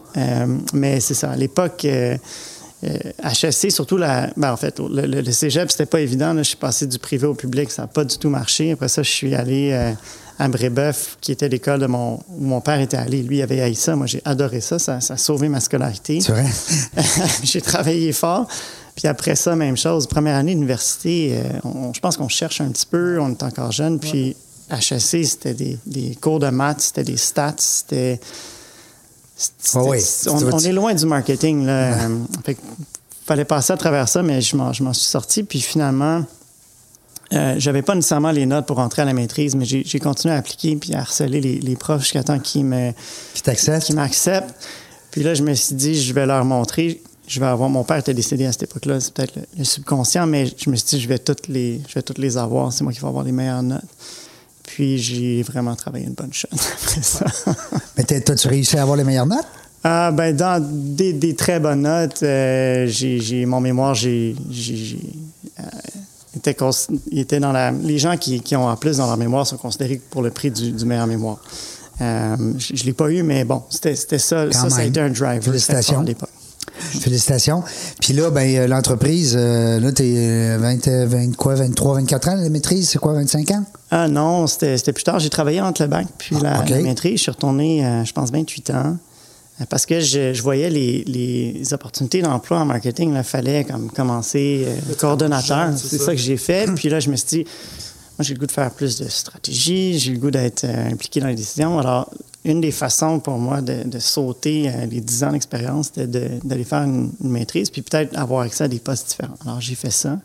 Mais 0.74 1.00
c'est 1.00 1.14
ça, 1.14 1.32
à 1.32 1.36
l'époque, 1.38 1.86
HEC, 2.84 3.72
surtout, 3.72 3.98
la, 3.98 4.30
ben, 4.36 4.52
en 4.52 4.58
fait, 4.58 4.80
le, 4.80 5.06
le, 5.06 5.22
le 5.22 5.32
cégep, 5.32 5.72
c'était 5.72 5.86
pas 5.86 6.02
évident. 6.02 6.34
là. 6.34 6.44
Je 6.44 6.50
suis 6.50 6.58
passé 6.58 6.86
du 6.86 7.00
privé 7.00 7.26
au 7.26 7.34
public, 7.36 7.72
ça 7.72 7.84
n'a 7.84 7.88
pas 7.88 8.04
du 8.04 8.18
tout 8.18 8.30
marché. 8.30 8.74
Après 8.74 8.90
ça, 8.90 9.02
je 9.02 9.10
suis 9.10 9.34
allé 9.34 9.94
à 10.40 10.48
Brébeuf, 10.48 11.18
qui 11.22 11.32
était 11.32 11.50
l'école 11.50 11.80
de 11.80 11.88
mon, 11.88 12.16
où 12.30 12.44
mon 12.44 12.62
père 12.62 12.80
était 12.80 12.98
allé. 12.98 13.24
Lui, 13.24 13.38
il 13.38 13.42
avait 13.42 13.62
haï 13.62 13.76
ça. 13.76 13.96
Moi, 13.96 14.06
j'ai 14.08 14.22
adoré 14.26 14.62
ça. 14.62 14.78
Ça, 14.78 15.00
ça 15.02 15.16
a 15.16 15.18
sauvé 15.18 15.50
ma 15.50 15.60
scolarité. 15.60 16.20
C'est 16.22 16.32
vrai? 16.32 16.46
j'ai 17.44 17.62
travaillé 17.62 18.12
fort. 18.12 18.48
Puis 18.98 19.08
après 19.08 19.36
ça, 19.36 19.56
même 19.56 19.77
chose. 19.77 20.08
Première 20.08 20.36
année 20.36 20.56
d'université, 20.56 21.38
euh, 21.38 21.92
je 21.94 22.00
pense 22.00 22.18
qu'on 22.18 22.27
cherche 22.27 22.62
un 22.62 22.70
petit 22.70 22.88
peu, 22.88 23.20
on 23.22 23.30
est 23.30 23.44
encore 23.44 23.72
jeune. 23.72 24.00
Puis 24.00 24.36
HEC, 24.72 25.24
c'était 25.24 25.54
des, 25.54 25.77
des 25.86 26.18
cours 26.20 26.39
de 26.39 26.50
maths, 26.50 26.82
c'était 26.82 27.04
des 27.04 27.16
stats, 27.16 27.56
c'était. 27.60 28.20
Ah 29.75 29.84
oui. 29.84 30.00
on, 30.25 30.58
est 30.58 30.72
loin 30.72 30.96
du 30.96 31.06
marketing. 31.06 31.68
Là. 31.68 31.94
Euh, 31.94 32.18
fait 32.44 32.56
que 32.56 32.62
fallait 33.24 33.46
passer 33.46 33.72
à 33.72 33.77
travers 33.77 34.10
ça, 34.10 34.24
mais 34.24 34.42
je 34.42 34.56
m'en, 34.56 34.74
suis 34.74 35.06
sorti. 35.06 35.44
Puis 35.44 35.62
finalement, 35.62 36.25
euh, 37.34 37.54
j'avais 37.60 37.84
pas 37.84 37.94
nécessairement 37.94 38.32
les 38.32 38.48
notes 38.48 38.66
pour 38.66 38.80
entrer 38.80 39.04
à 39.04 39.06
la 39.06 39.13
maîtrise, 39.13 39.54
mais 39.54 39.66
j'ai, 39.66 40.00
continué 40.00 40.34
à 40.34 40.38
appliquer 40.39 40.75
puis 40.75 40.96
à 40.96 41.01
harceler 41.01 41.39
les, 41.39 41.60
les 41.60 41.75
profs 41.75 42.01
jusqu'à 42.01 42.24
temps 42.24 42.39
qu'ils 42.39 42.66
me, 42.66 42.94
qui 43.80 43.94
m'acceptent. 43.94 44.56
Puis 45.12 45.22
là, 45.22 45.36
je 45.36 45.44
me 45.44 45.54
suis 45.54 45.75
dit, 45.75 46.01
je 46.01 46.13
vais 46.13 46.25
leur 46.25 46.46
montrer. 46.46 47.00
Je 47.27 47.39
vais 47.39 47.46
avoir. 47.46 47.69
Mon 47.69 47.84
père 47.84 47.98
était 47.98 48.13
décédé 48.13 48.46
à 48.46 48.51
cette 48.51 48.63
époque-là, 48.63 49.00
c'est 49.00 49.13
peut-être 49.13 49.36
le, 49.36 49.41
le 49.57 49.63
subconscient, 49.65 50.25
mais 50.25 50.46
je 50.57 50.69
me 50.69 50.75
suis 50.75 50.88
dit, 50.88 51.01
je 51.01 51.07
vais 51.10 51.19
toutes 51.19 51.48
les, 51.50 51.81
je 51.88 51.93
vais 51.96 52.01
toutes 52.01 52.17
les 52.19 52.38
avoir. 52.38 52.72
C'est 52.72 52.84
moi 52.84 52.93
qui 52.93 53.00
vais 53.00 53.07
avoir 53.07 53.24
les 53.24 53.31
meilleures 53.34 53.63
notes. 53.63 53.81
Puis 54.63 54.98
j'ai 54.98 55.43
vraiment 55.43 55.75
travaillé 55.75 56.05
une 56.05 56.13
bonne 56.13 56.31
shot 56.34 56.48
après 56.53 57.01
ça. 57.01 57.25
Mais 57.98 58.03
t'as- 58.03 58.22
t'as-tu 58.22 58.48
réussi 58.48 58.77
à 58.77 58.81
avoir 58.84 58.98
les 58.98 59.03
meilleures 59.03 59.25
notes? 59.25 59.46
Ah, 59.84 60.12
ben, 60.12 60.36
dans 60.36 60.62
des, 60.62 61.13
des 61.13 61.36
très 61.36 61.60
bonnes 61.60 61.81
notes, 61.84 62.22
euh, 62.24 62.88
j'ai, 62.88 63.46
mon 63.46 63.62
mémoire, 63.62 63.93
j'ai, 63.93 64.36
euh, 65.60 65.63
était 66.36 66.55
était 67.12 67.39
dans 67.39 67.51
la. 67.51 67.72
Les 67.72 67.98
gens 67.98 68.17
qui, 68.17 68.41
qui 68.41 68.55
ont 68.55 68.67
en 68.67 68.75
plus 68.75 68.98
dans 68.98 69.07
leur 69.07 69.17
mémoire 69.17 69.46
sont 69.48 69.57
considérés 69.57 70.01
pour 70.10 70.22
le 70.22 70.31
prix 70.31 70.51
du, 70.51 70.72
du 70.72 70.86
meilleur 70.86 71.07
mémoire. 71.07 71.38
Euh, 72.01 72.36
je 72.57 72.74
ne 72.74 72.86
l'ai 72.86 72.93
pas 72.93 73.10
eu, 73.10 73.24
mais 73.24 73.43
bon, 73.43 73.63
c'était, 73.69 73.96
ça. 73.96 74.46
Quand 74.51 74.51
ça, 74.51 74.69
ça 74.69 74.77
a 74.77 74.84
été 74.84 75.00
un 75.00 75.10
driver. 75.10 75.41
Félicitations. 75.43 76.03
Félicitations. 77.08 77.64
Puis 78.02 78.12
là, 78.12 78.30
ben, 78.32 78.54
euh, 78.58 78.68
l'entreprise, 78.68 79.34
euh, 79.40 79.80
là, 79.80 79.92
t'es 79.94 80.14
euh, 80.18 80.58
20, 80.60 80.88
euh, 80.90 81.06
20, 81.08 81.36
quoi, 81.38 81.56
23, 81.56 81.96
24 81.96 82.28
ans, 82.30 82.36
la 82.36 82.50
maîtrise, 82.50 82.90
c'est 82.90 83.00
quoi, 83.00 83.14
25 83.14 83.50
ans? 83.52 83.64
Ah 83.92 84.10
non, 84.10 84.46
c'était, 84.46 84.78
c'était 84.78 84.92
plus 84.92 85.06
tard. 85.06 85.18
J'ai 85.20 85.30
travaillé 85.30 85.62
entre 85.62 85.84
le 85.84 85.88
bac 85.88 86.06
puis 86.18 86.36
la, 86.42 86.60
Ah, 86.60 86.66
la 86.68 86.82
maîtrise. 86.82 87.14
Je 87.18 87.22
suis 87.24 87.32
retourné, 87.32 87.86
euh, 87.86 88.04
je 88.04 88.12
pense, 88.12 88.30
28 88.32 88.70
ans. 88.72 88.98
Parce 89.70 89.86
que 89.86 90.02
je, 90.02 90.34
je 90.34 90.42
voyais 90.44 90.70
les, 90.70 91.06
les 91.08 91.74
opportunités 91.74 92.22
d'emploi 92.22 92.60
en 92.60 92.66
marketing. 92.66 93.16
Il 93.16 93.24
fallait 93.24 93.64
comme 93.64 93.90
commencer 93.90 94.66
euh, 94.68 94.94
coordonnateur. 95.00 95.70
c'est 95.78 95.88
C'est 95.88 95.98
ça. 96.00 96.06
ça 96.08 96.12
que 96.12 96.22
j'ai 96.22 96.36
fait. 96.38 96.70
Puis 96.76 96.90
là, 96.90 97.00
je 97.00 97.10
me 97.10 97.16
suis 97.16 97.28
dit, 97.28 97.44
moi, 98.18 98.24
j'ai 98.24 98.34
le 98.34 98.40
goût 98.42 98.46
de 98.48 98.52
faire 98.52 98.70
plus 98.72 98.98
de 99.00 99.08
stratégie. 99.08 99.98
J'ai 99.98 100.12
le 100.12 100.20
goût 100.20 100.30
d'être 100.30 100.66
euh, 100.66 100.90
impliqué 100.92 101.22
dans 101.22 101.28
les 101.28 101.36
décisions. 101.36 101.80
Alors, 101.80 102.12
une 102.51 102.62
des 102.62 102.72
façons 102.72 103.20
pour 103.20 103.38
moi 103.38 103.62
de, 103.62 103.84
de 103.84 104.00
sauter 104.00 104.70
euh, 104.70 104.86
les 104.86 105.01
10 105.01 105.24
ans 105.25 105.32
d'expérience, 105.32 105.88
c'était 105.88 106.08
de- 106.08 106.30
d'aller 106.44 106.63
faire 106.63 106.84
une, 106.84 107.12
une 107.24 107.30
maîtrise, 107.30 107.70
puis 107.70 107.82
peut-être 107.82 108.18
avoir 108.18 108.42
accès 108.42 108.63
à 108.63 108.68
des 108.68 108.80
postes 108.80 109.10
différents. 109.10 109.38
Alors, 109.46 109.62
j'ai 109.62 109.75
fait 109.75 109.92
ça. 109.92 110.20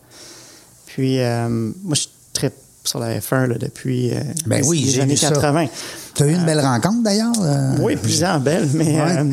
Puis, 0.87 1.21
euh, 1.21 1.49
moi, 1.49 1.95
je 1.95 2.01
suis 2.03 2.11
très 2.33 2.53
sur 2.85 2.99
la 2.99 3.19
F1 3.21 3.47
là, 3.47 3.59
depuis 3.59 4.11
euh, 4.13 4.21
Ben 4.47 4.61
les, 4.61 4.67
oui, 4.69 4.81
les 4.83 4.91
j'ai 4.91 5.01
années 5.03 5.15
vu 5.15 5.19
ça. 5.21 5.31
80. 5.31 5.67
Tu 6.15 6.23
as 6.25 6.27
eu 6.27 6.35
une 6.35 6.45
belle 6.45 6.61
rencontre, 6.61 7.03
d'ailleurs? 7.03 7.33
Oui, 7.81 7.97
plusieurs 7.97 8.41
belles, 8.41 8.69
mais... 8.75 9.01
Ouais. 9.01 9.33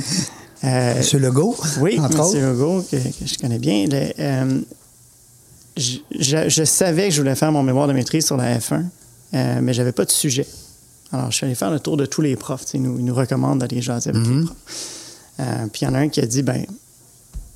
euh, 0.65 0.97
Monsieur 0.97 1.19
Legault, 1.19 1.55
oui, 1.79 1.99
entre 1.99 2.13
M. 2.15 2.19
autres. 2.21 2.37
Legault, 2.37 2.81
que, 2.91 2.97
que 2.97 3.25
je 3.25 3.37
connais 3.39 3.57
bien. 3.59 3.87
le, 3.87 4.11
euh, 4.19 4.61
je, 5.77 5.97
je- 6.19 6.49
je 6.49 6.63
savais 6.63 7.09
que 7.09 7.13
je 7.15 7.21
voulais 7.21 7.35
faire 7.35 7.51
mon 7.51 7.63
mémoire 7.63 7.87
de 7.87 7.93
maîtrise 7.93 8.25
sur 8.25 8.37
la 8.37 8.57
F1, 8.59 8.83
euh, 9.33 9.59
mais 9.61 9.73
j'avais 9.73 9.93
pas 9.93 10.05
de 10.05 10.11
sujet. 10.11 10.45
Alors, 11.11 11.31
je 11.31 11.37
suis 11.37 11.45
allé 11.45 11.55
faire 11.55 11.71
le 11.71 11.79
tour 11.79 11.97
de 11.97 12.05
tous 12.05 12.21
les 12.21 12.35
profs. 12.35 12.65
tu 12.65 12.71
sais, 12.71 12.77
Ils 12.77 12.83
nous, 12.83 12.99
ils 12.99 13.05
nous 13.05 13.15
recommandent 13.15 13.59
d'aller 13.59 13.81
jaser 13.81 14.11
avec 14.11 14.25
les 14.27 14.43
profs. 14.45 14.55
Euh, 15.39 15.67
puis 15.71 15.81
il 15.81 15.85
y 15.85 15.87
en 15.87 15.95
a 15.95 15.99
un 15.99 16.09
qui 16.09 16.19
a 16.21 16.25
dit, 16.25 16.43
ben, 16.43 16.65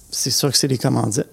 c'est 0.09 0.31
sûr 0.31 0.51
que 0.51 0.57
c'est 0.57 0.67
des 0.67 0.77
commandites. 0.77 1.27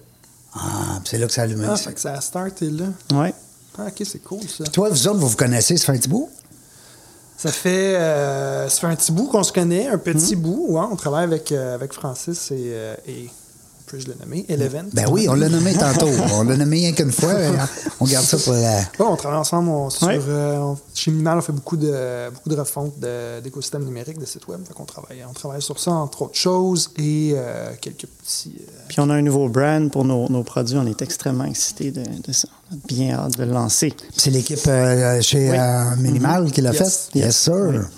Ah, 0.53 0.99
c'est 1.05 1.17
là 1.17 1.27
que 1.27 1.33
ça 1.33 1.43
allume. 1.43 1.65
Ah, 1.67 1.75
fait 1.77 1.93
que 1.93 1.99
ça 1.99 2.13
a 2.13 2.21
starté 2.21 2.69
là. 2.69 2.85
Ouais. 3.13 3.33
Ah, 3.77 3.85
ok, 3.87 4.05
c'est 4.05 4.19
cool 4.23 4.41
ça. 4.49 4.65
Toi, 4.65 4.89
vous 4.89 5.07
autres, 5.07 5.19
vous 5.19 5.29
vous 5.29 5.35
connaissez, 5.37 5.77
ça 5.77 5.85
fait 5.85 5.91
un 5.93 5.97
petit 5.97 6.09
bout? 6.09 6.29
Ça 7.37 7.51
fait, 7.51 7.95
euh, 7.95 8.69
ça 8.69 8.81
fait 8.81 8.87
un 8.87 8.95
petit 8.95 9.11
bout 9.13 9.27
qu'on 9.27 9.43
se 9.43 9.51
connaît, 9.53 9.87
un 9.87 9.97
petit 9.97 10.35
Hmm. 10.35 10.41
bout. 10.41 10.65
ouais. 10.69 10.85
on 10.91 10.95
travaille 10.95 11.23
avec, 11.23 11.51
euh, 11.51 11.73
avec 11.73 11.93
Francis 11.93 12.51
et, 12.51 12.55
euh, 12.73 12.95
puis-je 13.91 14.07
le 14.07 14.15
nommer, 14.19 14.45
Eleven. 14.49 14.89
Ben 14.93 15.05
oui, 15.11 15.27
on 15.29 15.33
l'a 15.33 15.49
nommé 15.49 15.73
tantôt. 15.77 16.07
On 16.33 16.43
l'a 16.43 16.55
nommé 16.57 16.77
rien 16.77 16.93
qu'une 16.93 17.11
fois. 17.11 17.33
mais 17.33 17.49
On 17.99 18.05
garde 18.05 18.25
ça 18.25 18.37
pour 18.37 18.53
la... 18.53 18.77
Ouais, 18.79 18.85
on 18.99 19.15
travaille 19.15 19.39
ensemble 19.39 19.69
on- 19.69 19.89
sur, 19.89 20.07
Ouais. 20.07 20.19
euh, 20.27 20.57
on- 20.57 20.77
chez 20.93 21.11
Minimal, 21.11 21.37
on 21.39 21.41
fait 21.41 21.51
beaucoup 21.51 21.77
de, 21.77 22.29
beaucoup 22.33 22.49
de 22.49 22.55
refonte 22.55 22.99
de- 22.99 23.39
d'écosystèmes 23.41 23.83
numériques, 23.83 24.17
de 24.19 24.25
sites 24.25 24.47
web. 24.47 24.61
Qu'on 24.73 24.85
travaille, 24.85 25.23
on 25.29 25.33
travaille 25.33 25.61
sur 25.61 25.79
ça, 25.79 25.91
entre 25.91 26.23
autres 26.23 26.37
choses, 26.37 26.89
et 26.97 27.33
euh, 27.35 27.71
quelques 27.81 28.05
petits... 28.07 28.55
euh, 28.59 28.71
Puis 28.87 28.99
on 28.99 29.09
a 29.09 29.13
un 29.15 29.21
nouveau 29.21 29.49
brand 29.49 29.91
pour 29.91 30.05
nos, 30.05 30.29
nos 30.29 30.43
produits. 30.43 30.77
On 30.77 30.85
est 30.87 31.01
extrêmement 31.01 31.45
excités 31.45 31.91
de, 31.91 32.01
de 32.03 32.31
ça. 32.33 32.47
On 32.71 32.75
a 32.75 32.79
bien 32.87 33.15
hâte 33.15 33.37
de 33.37 33.43
le 33.43 33.51
lancer. 33.51 33.93
C'est 34.15 34.29
l'équipe 34.31 34.59
euh, 34.67 35.21
chez 35.21 35.49
Oui. 35.51 35.57
euh, 35.59 35.95
Minimal 35.97 36.51
qui 36.51 36.61
l'a 36.61 36.71
Yes. 36.71 37.09
fait? 37.13 37.19
Yes, 37.19 37.35
sir. 37.37 37.89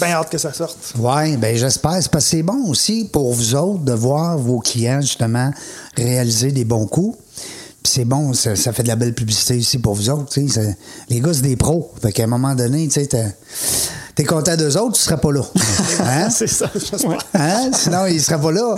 Bien 0.00 0.08
hâte 0.10 0.30
que 0.30 0.38
ça 0.38 0.52
sorte. 0.52 0.94
Oui, 0.98 1.36
ben 1.36 1.56
j'espère. 1.56 1.98
C'est 2.02 2.10
parce 2.10 2.24
que 2.24 2.30
c'est 2.30 2.42
bon 2.42 2.66
aussi 2.68 3.08
pour 3.12 3.32
vous 3.32 3.54
autres 3.54 3.80
de 3.84 3.92
voir 3.92 4.38
vos 4.38 4.58
clients, 4.60 5.00
justement, 5.00 5.50
réaliser 5.96 6.52
des 6.52 6.64
bons 6.64 6.86
coups. 6.86 7.16
Puis 7.82 7.92
c'est 7.94 8.04
bon, 8.04 8.34
ça, 8.34 8.56
ça 8.56 8.72
fait 8.72 8.82
de 8.82 8.88
la 8.88 8.96
belle 8.96 9.14
publicité 9.14 9.56
aussi 9.56 9.78
pour 9.78 9.94
vous 9.94 10.10
autres. 10.10 10.38
Les 11.08 11.20
gars, 11.20 11.32
c'est 11.32 11.40
des 11.42 11.56
pros. 11.56 11.90
Fait 12.02 12.12
qu'à 12.12 12.24
un 12.24 12.26
moment 12.26 12.54
donné, 12.54 12.86
tu 12.88 13.00
sais, 13.00 13.06
t'es- 13.06 14.24
content 14.26 14.54
d'eux 14.54 14.76
autres, 14.76 14.96
tu 14.96 15.00
serais 15.02 15.16
pas 15.16 15.32
là. 15.32 15.40
Hein? 16.00 16.28
c'est 16.28 16.46
ça. 16.46 16.70
Ouais. 17.08 17.16
Hein? 17.32 17.70
Sinon, 17.72 18.04
il 18.04 18.16
ne 18.16 18.20
sera 18.20 18.38
pas 18.38 18.52
là. 18.52 18.74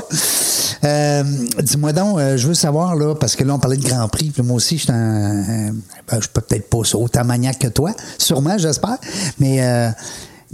Euh, 0.85 1.25
Dis-moi 1.61 1.93
donc, 1.93 2.19
euh, 2.19 2.37
je 2.37 2.47
veux 2.47 2.55
savoir, 2.55 2.95
là, 2.95 3.17
parce 3.17 3.35
que 3.35 3.43
là, 3.43 3.55
on 3.55 3.59
parlait 3.59 3.77
de 3.77 3.83
Grand 3.85 4.09
Prix, 4.09 4.31
puis 4.31 4.43
moi 4.45 4.57
aussi, 4.57 4.79
je 4.79 4.85
suis 4.85 4.93
un. 4.93 5.73
ben, 6.09 6.21
je 6.21 6.29
peux 6.29 6.41
peut-être 6.41 6.71
pas 6.71 6.79
autant 6.97 7.25
maniaque 7.25 7.59
que 7.59 7.67
toi, 7.69 7.93
sûrement, 8.19 8.57
j'espère. 8.57 8.99
Mais 9.41 9.63
euh, 9.65 9.91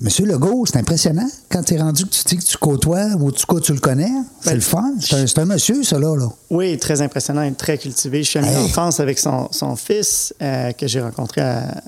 Monsieur 0.01 0.27
Legault, 0.27 0.65
c'est 0.67 0.77
impressionnant 0.79 1.29
quand 1.51 1.63
tu 1.65 1.75
es 1.75 1.79
rendu 1.81 2.05
que 2.05 2.11
tu 2.11 2.23
dis 2.25 2.37
que 2.37 2.45
tu 2.45 2.57
côtoies 2.57 3.17
ou 3.19 3.33
tu, 3.33 3.45
tu 3.63 3.73
le 3.73 3.81
connais. 3.81 4.13
C'est 4.41 4.51
Ben, 4.51 4.55
le 4.55 4.61
fun. 4.61 4.93
C'est 5.01 5.39
un, 5.39 5.45
monsieur, 5.45 5.83
ça, 5.83 5.99
là. 5.99 6.15
là. 6.15 6.29
Oui, 6.51 6.79
très 6.79 7.03
impressionnant 7.03 7.43
et 7.43 7.53
très 7.53 7.79
cultivé. 7.79 8.23
Je 8.23 8.29
suis 8.31 8.39
ami 8.39 8.49
Hey. 8.49 8.55
d'enfance 8.55 9.01
avec 9.01 9.19
son, 9.19 9.49
son 9.51 9.75
fils 9.75 10.33
euh, 10.41 10.71
que 10.73 10.87
j'ai 10.87 11.01
rencontré 11.01 11.41
à- 11.41 11.83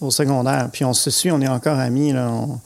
au 0.00 0.10
secondaire. 0.10 0.70
Puis 0.72 0.84
on 0.84 0.92
se 0.92 1.08
suit, 1.10 1.30
on 1.30 1.40
est 1.40 1.46
encore 1.48 1.78
amis. 1.78 2.12
là. 2.12 2.28
On- 2.32 2.58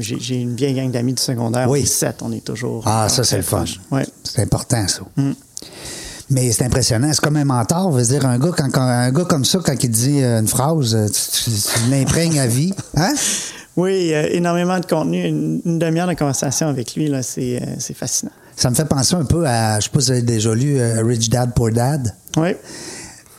J'ai 0.00 0.40
une 0.42 0.54
vieille 0.56 0.74
gang 0.74 0.90
d'amis 0.90 1.14
du 1.14 1.22
secondaire. 1.22 1.70
Oui. 1.70 1.80
On 1.80 1.82
est 1.84 1.86
sept, 1.86 2.16
on 2.22 2.32
est 2.32 2.44
toujours. 2.44 2.82
Ah, 2.86 3.04
encore 3.04 3.10
ça, 3.10 3.24
c'est 3.24 3.36
le 3.36 3.42
fun. 3.42 3.64
Ouais. 3.92 4.04
C'est 4.24 4.42
important, 4.42 4.86
ça. 4.88 5.00
Mm. 5.16 5.32
Mais 6.30 6.52
c'est 6.52 6.64
impressionnant. 6.64 7.08
C'est 7.12 7.20
comme 7.22 7.36
un 7.36 7.44
mentor. 7.44 7.90
Veut 7.92 8.02
dire, 8.04 8.26
un 8.26 8.38
gars, 8.38 8.50
quand, 8.54 8.68
quand- 8.70 8.82
un 8.82 9.10
gars 9.12 9.24
comme 9.24 9.44
ça, 9.46 9.60
quand 9.64 9.72
il 9.82 9.90
dit 9.90 10.22
euh, 10.22 10.40
une 10.40 10.48
phrase, 10.48 10.94
euh, 10.94 11.06
tu, 11.06 11.44
tu- 11.44 11.50
tu 11.52 11.90
l'imprègnes 11.90 12.38
à 12.40 12.46
vie. 12.48 12.74
Hein? 12.96 13.14
Oui, 13.78 14.12
euh, 14.12 14.26
énormément 14.32 14.80
de 14.80 14.86
contenu. 14.86 15.24
Une, 15.24 15.60
une 15.64 15.78
demi-heure 15.78 16.08
de 16.08 16.14
conversation 16.14 16.66
avec 16.68 16.94
lui, 16.96 17.06
là, 17.08 17.22
c'est 17.22 17.62
euh, 17.62 17.66
c'est 17.78 17.94
fascinant. 17.96 18.32
Ça 18.56 18.70
me 18.70 18.74
fait 18.74 18.84
penser 18.84 19.14
un 19.14 19.24
peu 19.24 19.46
à, 19.46 19.78
je 19.78 19.84
sais 19.84 19.90
pas 19.90 20.00
si 20.00 20.06
vous 20.06 20.12
avez 20.12 20.22
déjà 20.22 20.52
lu 20.52 20.80
euh, 20.80 21.04
Rich 21.04 21.30
Dad 21.30 21.54
Poor 21.54 21.70
Dad. 21.70 22.12
Oui. 22.36 22.50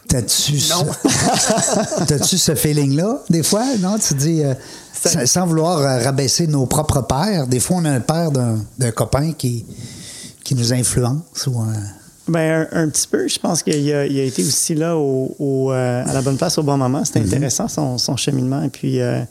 T'as-tu 0.07 0.57
ce... 0.59 0.73
T'as-tu 2.07 2.37
ce 2.37 2.55
feeling-là, 2.55 3.19
des 3.29 3.43
fois? 3.43 3.65
Non, 3.79 3.97
tu 3.99 4.13
dis, 4.15 4.43
euh, 4.43 4.53
sans, 4.93 5.25
sans 5.27 5.45
vouloir 5.45 5.79
euh, 5.79 6.03
rabaisser 6.03 6.47
nos 6.47 6.65
propres 6.65 7.01
pères, 7.01 7.45
des 7.47 7.59
fois, 7.59 7.77
on 7.77 7.85
a 7.85 7.91
un 7.91 7.99
père 7.99 8.31
d'un 8.31 8.57
d'un 8.79 8.91
copain 8.91 9.33
qui, 9.33 9.65
qui 10.43 10.55
nous 10.55 10.73
influence. 10.73 11.45
Ou, 11.47 11.61
euh, 11.61 11.65
Ben, 12.29 12.65
un, 12.71 12.83
un 12.83 12.89
petit 12.89 13.07
peu. 13.07 13.27
Je 13.27 13.37
pense 13.39 13.61
qu'il 13.61 13.73
a, 13.93 14.05
il 14.05 14.19
a 14.19 14.23
été 14.23 14.41
aussi 14.41 14.73
là 14.73 14.95
au, 14.97 15.35
au, 15.37 15.71
euh, 15.73 16.03
à 16.07 16.13
la 16.13 16.21
bonne 16.21 16.37
place 16.37 16.57
au 16.57 16.63
bon 16.63 16.77
moment. 16.77 17.03
C'était 17.05 17.19
intéressant, 17.19 17.67
son, 17.67 17.97
son 17.97 18.15
cheminement. 18.17 18.63
Et 18.63 18.69
puis, 18.69 19.01
euh, 19.01 19.21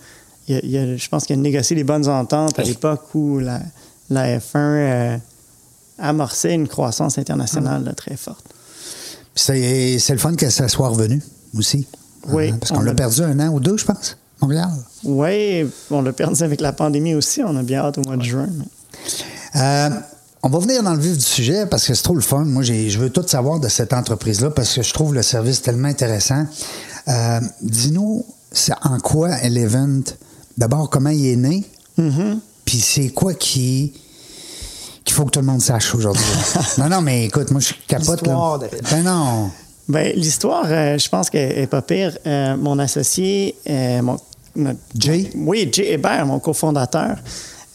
il 0.48 0.56
a- 0.56 0.60
il 0.62 0.76
a- 0.76 0.96
je 0.96 1.08
pense 1.08 1.24
qu'il 1.24 1.34
a 1.34 1.42
négocié 1.42 1.76
les 1.76 1.84
bonnes 1.84 2.08
ententes 2.08 2.58
à 2.58 2.62
l'époque 2.62 3.14
où 3.14 3.38
la, 3.38 3.60
la 4.10 4.38
F1 4.38 4.56
euh, 4.56 5.16
amorçait 5.98 6.54
une 6.54 6.68
croissance 6.68 7.18
internationale 7.18 7.84
là, 7.84 7.92
très 7.94 8.16
forte. 8.16 8.44
c'est 9.34 9.98
c'est 9.98 10.12
le 10.12 10.18
fun 10.18 10.34
que 10.34 10.50
ça 10.50 10.68
soit 10.68 10.88
revenu 10.88 11.22
aussi. 11.56 11.86
Oui, 12.28 12.50
Hein, 12.50 12.56
parce 12.60 12.72
qu'on 12.72 12.78
on 12.78 12.82
l'a 12.82 12.94
perdu 12.94 13.22
un 13.22 13.38
an 13.40 13.48
ou 13.52 13.60
deux, 13.60 13.76
je 13.76 13.84
pense, 13.84 14.16
Montréal. 14.42 14.68
Oui, 15.04 15.66
on 15.90 16.02
l'a 16.02 16.12
perdu 16.12 16.42
avec 16.42 16.60
la 16.60 16.72
pandémie 16.72 17.14
aussi. 17.14 17.42
On 17.44 17.56
a 17.56 17.62
bien 17.62 17.80
hâte 17.80 17.98
au 17.98 18.02
mois 18.02 18.16
de 18.16 18.22
juin. 18.24 18.48
mais- 18.52 19.60
Euh, 19.60 19.90
on 20.42 20.48
va 20.50 20.58
venir 20.58 20.82
dans 20.82 20.94
le 20.94 21.00
vif 21.00 21.16
du 21.16 21.24
sujet 21.24 21.66
parce 21.66 21.86
que 21.86 21.94
c'est 21.94 22.02
trop 22.02 22.14
le 22.14 22.20
fun. 22.20 22.44
Moi, 22.44 22.62
je 22.62 22.98
veux 22.98 23.10
tout 23.10 23.26
savoir 23.26 23.60
de 23.60 23.68
cette 23.68 23.92
entreprise-là 23.92 24.50
parce 24.50 24.74
que 24.74 24.82
je 24.82 24.92
trouve 24.92 25.14
le 25.14 25.22
service 25.22 25.62
tellement 25.62 25.88
intéressant. 25.88 26.44
Euh, 27.08 27.40
Dis-nous, 27.62 28.24
c'est 28.52 28.74
en 28.82 28.98
quoi 28.98 29.38
Elevent, 29.42 30.02
d'abord, 30.58 30.90
comment 30.90 31.10
il 31.10 31.26
est 31.26 31.36
né, 31.36 31.64
Mhm. 31.96 32.40
puis 32.66 32.78
c'est 32.80 33.08
quoi 33.08 33.32
qui 33.34 33.92
qu'il 35.04 35.14
faut 35.14 35.24
que 35.24 35.30
tout 35.30 35.40
le 35.40 35.46
monde 35.46 35.62
sache 35.62 35.94
aujourd'hui? 35.94 36.22
non, 36.78 36.88
non, 36.90 37.00
mais 37.00 37.24
écoute, 37.24 37.50
moi, 37.50 37.60
je 37.62 37.72
capote. 37.86 38.26
Là. 38.26 38.58
derrière. 38.60 38.80
Ben 38.90 39.02
non. 39.04 39.50
Ben, 39.88 40.12
l'histoire, 40.14 40.66
euh, 40.66 40.98
je 40.98 41.08
pense 41.08 41.30
qu'elle 41.30 41.58
est 41.60 41.66
pas 41.66 41.80
pire. 41.80 42.18
Euh, 42.26 42.56
mon 42.58 42.78
associé, 42.78 43.54
euh, 43.70 44.02
mon, 44.02 44.18
notre- 44.54 44.78
Jay? 44.98 45.30
Oui, 45.34 45.66
Jay 45.72 45.92
Hébert, 45.94 46.26
mon 46.26 46.38
cofondateur. 46.40 47.16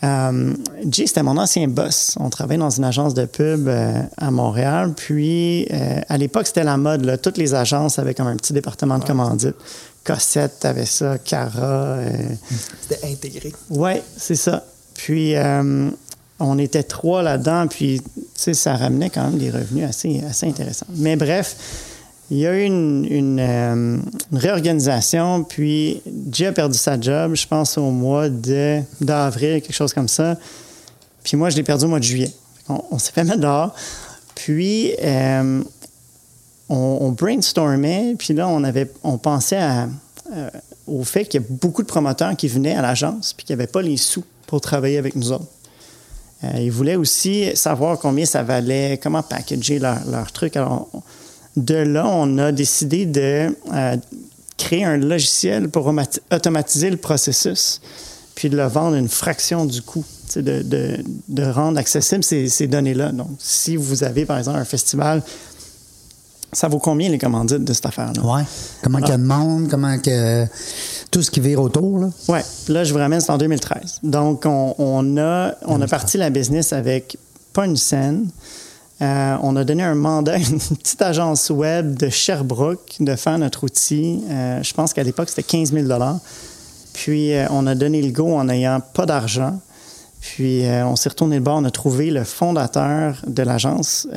Jay, 0.03 1.07
c'était 1.07 1.23
mon 1.23 1.37
ancien 1.37 1.67
boss. 1.67 2.15
On 2.19 2.29
travaillait 2.29 2.59
dans 2.59 2.69
une 2.69 2.83
agence 2.83 3.13
de 3.13 3.25
pub 3.25 3.69
à 4.17 4.31
Montréal. 4.31 4.93
Puis, 4.95 5.65
à 6.09 6.17
l'époque, 6.17 6.45
c'était 6.45 6.65
la 6.65 6.75
mode. 6.77 7.05
Là. 7.05 7.17
Toutes 7.17 7.37
les 7.37 7.53
agences 7.55 7.97
avaient 7.99 8.13
comme 8.13 8.27
un 8.27 8.35
petit 8.35 8.51
département 8.53 8.99
de 8.99 9.05
commandite. 9.05 9.55
Cossette 10.03 10.65
avait 10.65 10.85
ça, 10.85 11.17
Cara. 11.17 11.95
euh, 11.97 12.09
C'était 12.81 13.05
intégré. 13.07 13.53
Ouais, 13.69 14.03
c'est 14.17 14.35
ça. 14.35 14.65
Puis, 14.93 15.35
euh, 15.35 15.89
on 16.39 16.57
était 16.59 16.83
trois 16.83 17.21
là-dedans, 17.23 17.67
puis, 17.67 18.01
tu 18.15 18.21
sais, 18.35 18.53
ça 18.53 18.75
ramenait 18.75 19.09
quand 19.09 19.23
même 19.29 19.37
des 19.39 19.49
revenus 19.49 19.85
assez, 19.85 20.21
assez 20.29 20.45
intéressants. 20.47 20.87
Mais 20.95 21.15
bref, 21.15 21.55
il 22.31 22.37
y 22.39 22.47
a 22.47 22.53
eu 22.53 22.63
une, 22.63 23.05
une, 23.09 23.39
euh, 23.39 23.97
une 24.31 24.37
réorganisation, 24.37 25.43
puis 25.43 26.01
Jay 26.31 26.47
a 26.47 26.51
perdu 26.51 26.77
sa 26.77 26.99
job, 26.99 27.35
je 27.35 27.47
pense, 27.47 27.77
au 27.77 27.91
mois 27.91 28.29
de- 28.29 28.81
d'avril, 29.01 29.61
quelque 29.61 29.73
chose 29.73 29.93
comme 29.93 30.07
ça. 30.07 30.37
Puis 31.23 31.37
moi, 31.37 31.49
je 31.49 31.55
l'ai 31.55 31.63
perdu 31.63 31.85
au 31.85 31.87
mois 31.89 31.99
de 31.99 32.03
juillet. 32.03 32.31
On, 32.67 32.81
on 32.91 32.97
s'est 32.99 33.11
fait 33.13 33.23
mettre 33.23 33.39
dehors. 33.39 33.73
Puis, 34.35 34.93
euh, 35.01 35.61
on, 36.73 37.11
brainstormait, 37.11 38.15
puis 38.17 38.33
là, 38.33 38.47
on, 38.47 38.63
avait, 38.63 38.89
on 39.03 39.17
pensait 39.17 39.59
euh, 39.61 40.49
au 40.87 41.03
fait 41.03 41.25
qu'il 41.25 41.41
y 41.41 41.43
a 41.43 41.47
beaucoup 41.49 41.81
de 41.81 41.87
promoteurs 41.87 42.35
qui 42.35 42.47
venaient 42.47 42.75
à 42.75 42.81
l'agence, 42.81 43.33
puis 43.33 43.45
qui 43.45 43.51
n'avaient 43.51 43.67
pas 43.67 43.81
les 43.81 43.97
sous 43.97 44.23
pour 44.47 44.61
travailler 44.61 44.97
avec 44.97 45.15
nous 45.15 45.31
autres. 45.31 45.45
Euh, 46.43 46.59
ils 46.59 46.71
voulaient 46.71 46.95
aussi 46.95 47.55
savoir 47.55 47.99
combien 47.99 48.25
ça 48.25 48.43
valait, 48.43 48.99
comment 49.01 49.23
packager 49.23 49.79
leur, 49.79 49.99
leur 50.09 50.31
truc. 50.31 50.57
Alors, 50.57 50.89
de 51.55 51.75
là, 51.75 52.07
on 52.07 52.37
a 52.37 52.51
décidé 52.51 53.05
de 53.05 53.55
euh, 53.73 53.97
créer 54.57 54.83
un 54.83 54.97
logiciel 54.97 55.69
pour 55.69 55.87
automati- 55.87 56.21
automatiser 56.31 56.89
le 56.89 56.97
processus, 56.97 57.81
puis 58.35 58.49
de 58.49 58.57
le 58.57 58.65
vendre 58.65 58.95
une 58.95 59.09
fraction 59.09 59.65
du 59.65 59.81
coût, 59.81 60.03
de 60.35 61.43
rendre 61.43 61.77
accessibles 61.77 62.23
ces, 62.23 62.49
ces 62.49 62.67
données-là. 62.67 63.11
Donc, 63.11 63.29
si 63.37 63.75
vous 63.75 64.03
avez, 64.03 64.25
par 64.25 64.39
exemple, 64.39 64.57
un 64.57 64.65
festival, 64.65 65.21
ça 66.53 66.67
vaut 66.67 66.79
combien 66.79 67.09
les 67.09 67.17
commandites 67.17 67.63
de 67.63 67.73
cette 67.73 67.85
affaire-là? 67.85 68.21
Ouais. 68.23 68.43
Comment 68.83 68.99
qu'il 68.99 69.09
y 69.09 69.13
a 69.13 69.17
de 69.17 69.23
monde, 69.23 69.67
comment 69.69 69.97
que. 69.97 70.45
Tout 71.11 71.21
ce 71.21 71.29
qui 71.29 71.39
vire 71.39 71.61
autour, 71.61 71.99
là. 71.99 72.09
Oui, 72.27 72.39
là, 72.69 72.83
je 72.83 72.91
vous 72.91 72.99
ramène, 72.99 73.21
c'est 73.21 73.31
en 73.31 73.37
2013. 73.37 73.99
Donc, 74.01 74.45
on, 74.45 74.73
on 74.79 75.17
a, 75.17 75.53
on 75.65 75.79
a 75.81 75.87
parti 75.87 76.17
la 76.17 76.29
business 76.29 76.73
avec 76.73 77.17
pas 77.53 77.65
une 77.65 77.77
scène. 77.77 78.27
Euh, 79.01 79.37
on 79.41 79.55
a 79.55 79.63
donné 79.63 79.83
un 79.83 79.95
mandat 79.95 80.33
à 80.33 80.37
une 80.37 80.59
petite 80.81 81.01
agence 81.01 81.49
web 81.49 81.95
de 81.97 82.09
Sherbrooke 82.09 82.95
de 82.99 83.15
faire 83.15 83.37
notre 83.37 83.63
outil. 83.63 84.23
Euh, 84.29 84.61
je 84.63 84.73
pense 84.73 84.93
qu'à 84.93 85.03
l'époque, 85.03 85.29
c'était 85.29 85.43
15 85.43 85.73
000 85.73 85.87
Puis, 86.93 87.33
euh, 87.33 87.45
on 87.49 87.67
a 87.67 87.75
donné 87.75 88.01
le 88.01 88.11
go 88.11 88.35
en 88.35 88.45
n'ayant 88.45 88.79
pas 88.79 89.05
d'argent. 89.05 89.59
Puis, 90.21 90.63
on 90.65 90.95
s'est 90.95 91.09
retourné 91.09 91.35
le 91.35 91.41
bord. 91.41 91.57
On 91.57 91.65
a 91.65 91.71
trouvé 91.71 92.09
le 92.09 92.23
fondateur 92.23 93.21
de 93.27 93.43
l'agence 93.43 94.07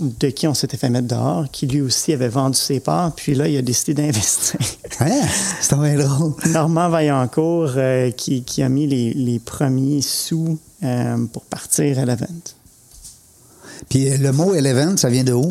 de 0.00 0.28
qui 0.28 0.46
on 0.46 0.54
s'était 0.54 0.76
fait 0.76 0.90
mettre 0.90 1.08
dehors, 1.08 1.46
qui 1.50 1.66
lui 1.66 1.80
aussi 1.80 2.12
avait 2.12 2.28
vendu 2.28 2.58
ses 2.58 2.80
parts. 2.80 3.14
Puis 3.14 3.34
là, 3.34 3.48
il 3.48 3.56
a 3.56 3.62
décidé 3.62 3.94
d'investir. 3.94 4.58
Hein? 4.98 5.20
C'est 5.60 5.78
bien 5.78 5.98
drôle. 5.98 6.32
Normand 6.46 6.88
Vaillancourt 6.88 7.72
euh, 7.76 8.10
qui, 8.12 8.44
qui 8.44 8.62
a 8.62 8.70
mis 8.70 8.86
les, 8.86 9.12
les 9.12 9.38
premiers 9.38 10.00
sous 10.00 10.58
euh, 10.82 11.26
pour 11.34 11.44
partir 11.44 11.98
à 11.98 12.06
l'event. 12.06 12.24
Puis 13.90 14.10
euh, 14.10 14.16
le 14.16 14.32
mot 14.32 14.54
Eleven, 14.54 14.96
ça 14.96 15.10
vient 15.10 15.24
de 15.24 15.34
où? 15.34 15.50